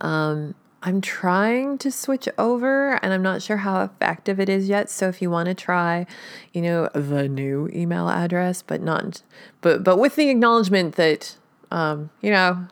Um, 0.00 0.54
I'm 0.82 1.00
trying 1.00 1.78
to 1.78 1.92
switch 1.92 2.28
over 2.38 2.94
and 3.04 3.12
I'm 3.12 3.22
not 3.22 3.42
sure 3.42 3.58
how 3.58 3.82
effective 3.82 4.40
it 4.40 4.48
is 4.48 4.68
yet. 4.68 4.90
So 4.90 5.08
if 5.08 5.22
you 5.22 5.30
want 5.30 5.46
to 5.46 5.54
try, 5.54 6.06
you 6.52 6.62
know, 6.62 6.88
the 6.94 7.28
new 7.28 7.70
email 7.72 8.08
address, 8.08 8.62
but 8.62 8.80
not 8.80 9.22
but 9.60 9.84
but 9.84 9.98
with 9.98 10.16
the 10.16 10.28
acknowledgement 10.28 10.96
that 10.96 11.36
um, 11.70 12.10
you 12.20 12.30
know, 12.30 12.66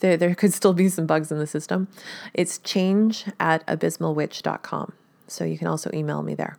there 0.00 0.16
there 0.16 0.34
could 0.34 0.52
still 0.52 0.72
be 0.72 0.88
some 0.88 1.06
bugs 1.06 1.30
in 1.32 1.38
the 1.38 1.46
system. 1.46 1.88
It's 2.34 2.58
change 2.58 3.26
at 3.40 3.66
abysmalwitch.com. 3.66 4.92
So 5.28 5.44
you 5.44 5.58
can 5.58 5.66
also 5.66 5.90
email 5.92 6.22
me 6.22 6.34
there. 6.34 6.58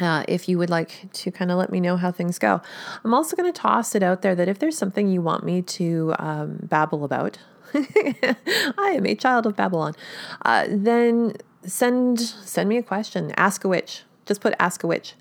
Uh, 0.00 0.24
if 0.28 0.48
you 0.48 0.58
would 0.58 0.70
like 0.70 1.12
to 1.12 1.30
kind 1.32 1.50
of 1.50 1.58
let 1.58 1.70
me 1.70 1.80
know 1.80 1.96
how 1.96 2.12
things 2.12 2.38
go. 2.38 2.60
I'm 3.04 3.12
also 3.12 3.34
going 3.34 3.52
to 3.52 3.60
toss 3.60 3.96
it 3.96 4.02
out 4.02 4.22
there 4.22 4.34
that 4.36 4.48
if 4.48 4.60
there's 4.60 4.78
something 4.78 5.08
you 5.08 5.20
want 5.20 5.42
me 5.42 5.60
to 5.62 6.14
um, 6.20 6.58
babble 6.62 7.04
about, 7.04 7.38
I 7.74 8.94
am 8.96 9.04
a 9.06 9.16
child 9.16 9.44
of 9.44 9.56
Babylon. 9.56 9.94
Uh, 10.44 10.66
then 10.70 11.34
send 11.64 12.20
send 12.20 12.68
me 12.68 12.76
a 12.76 12.82
question. 12.82 13.32
Ask 13.36 13.64
a 13.64 13.68
witch. 13.68 14.04
Just 14.28 14.40
put 14.40 14.54
"ask 14.60 14.84
a 14.84 14.86
witch" 14.86 15.14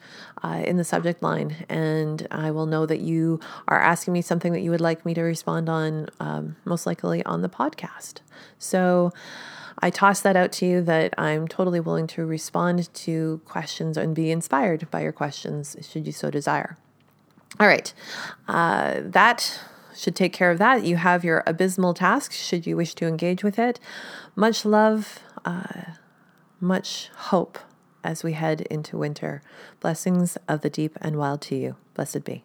uh, 0.43 0.62
in 0.66 0.78
the 0.78 0.84
subject 0.84 1.24
line, 1.24 1.66
and 1.68 2.28
I 2.30 2.51
will 2.51 2.68
know 2.68 2.86
that 2.86 2.99
you 2.99 3.39
are 3.68 3.80
asking 3.80 4.14
me 4.14 4.22
something 4.22 4.53
that 4.53 4.62
you 4.62 4.70
would 4.70 4.82
like 4.82 5.05
me 5.05 5.16
to 5.16 5.22
respond 5.22 5.70
on. 5.70 6.10
Um, 6.20 6.58
most 6.66 6.86
likely 6.86 7.24
on 7.26 7.41
the 7.41 7.49
podcast. 7.49 8.20
So. 8.60 9.12
I 9.80 9.91
toss 9.91 10.22
that 10.22 10.36
out 10.36 10.51
to 10.53 10.66
you 10.66 10.82
that 10.82 11.14
I'm 11.20 11.47
totally 11.47 11.80
willing 11.80 12.08
to 12.08 12.26
respond 12.26 12.91
to 12.95 13.41
questions 13.45 13.95
and 13.95 14.16
be 14.16 14.32
inspired 14.32 14.89
by 14.89 15.01
your 15.01 15.12
questions, 15.12 15.78
should 15.88 16.08
you 16.08 16.12
so 16.12 16.32
desire. 16.32 16.80
All 17.60 17.68
right, 17.68 17.93
uh, 18.47 18.95
that 19.01 19.60
should 19.95 20.16
take 20.16 20.34
care 20.34 20.51
of 20.51 20.60
that. 20.60 20.84
You 20.84 20.97
have 20.97 21.24
your 21.24 21.43
abysmal 21.47 21.93
task 21.93 22.32
should 22.32 22.68
you 22.68 22.78
wish 22.78 22.93
to 22.95 23.08
engage 23.08 23.43
with 23.43 23.58
it. 23.58 23.80
Much 24.36 24.66
love, 24.66 25.20
uh, 25.45 25.93
much 26.60 27.10
hope 27.16 27.58
as 28.03 28.23
we 28.23 28.33
head 28.33 28.61
into 28.61 28.97
winter. 28.97 29.41
Blessings 29.79 30.37
of 30.47 30.61
the 30.61 30.69
deep 30.69 30.97
and 31.01 31.17
wild 31.17 31.41
to 31.41 31.55
you. 31.55 31.75
Blessed 31.93 32.23
be. 32.23 32.43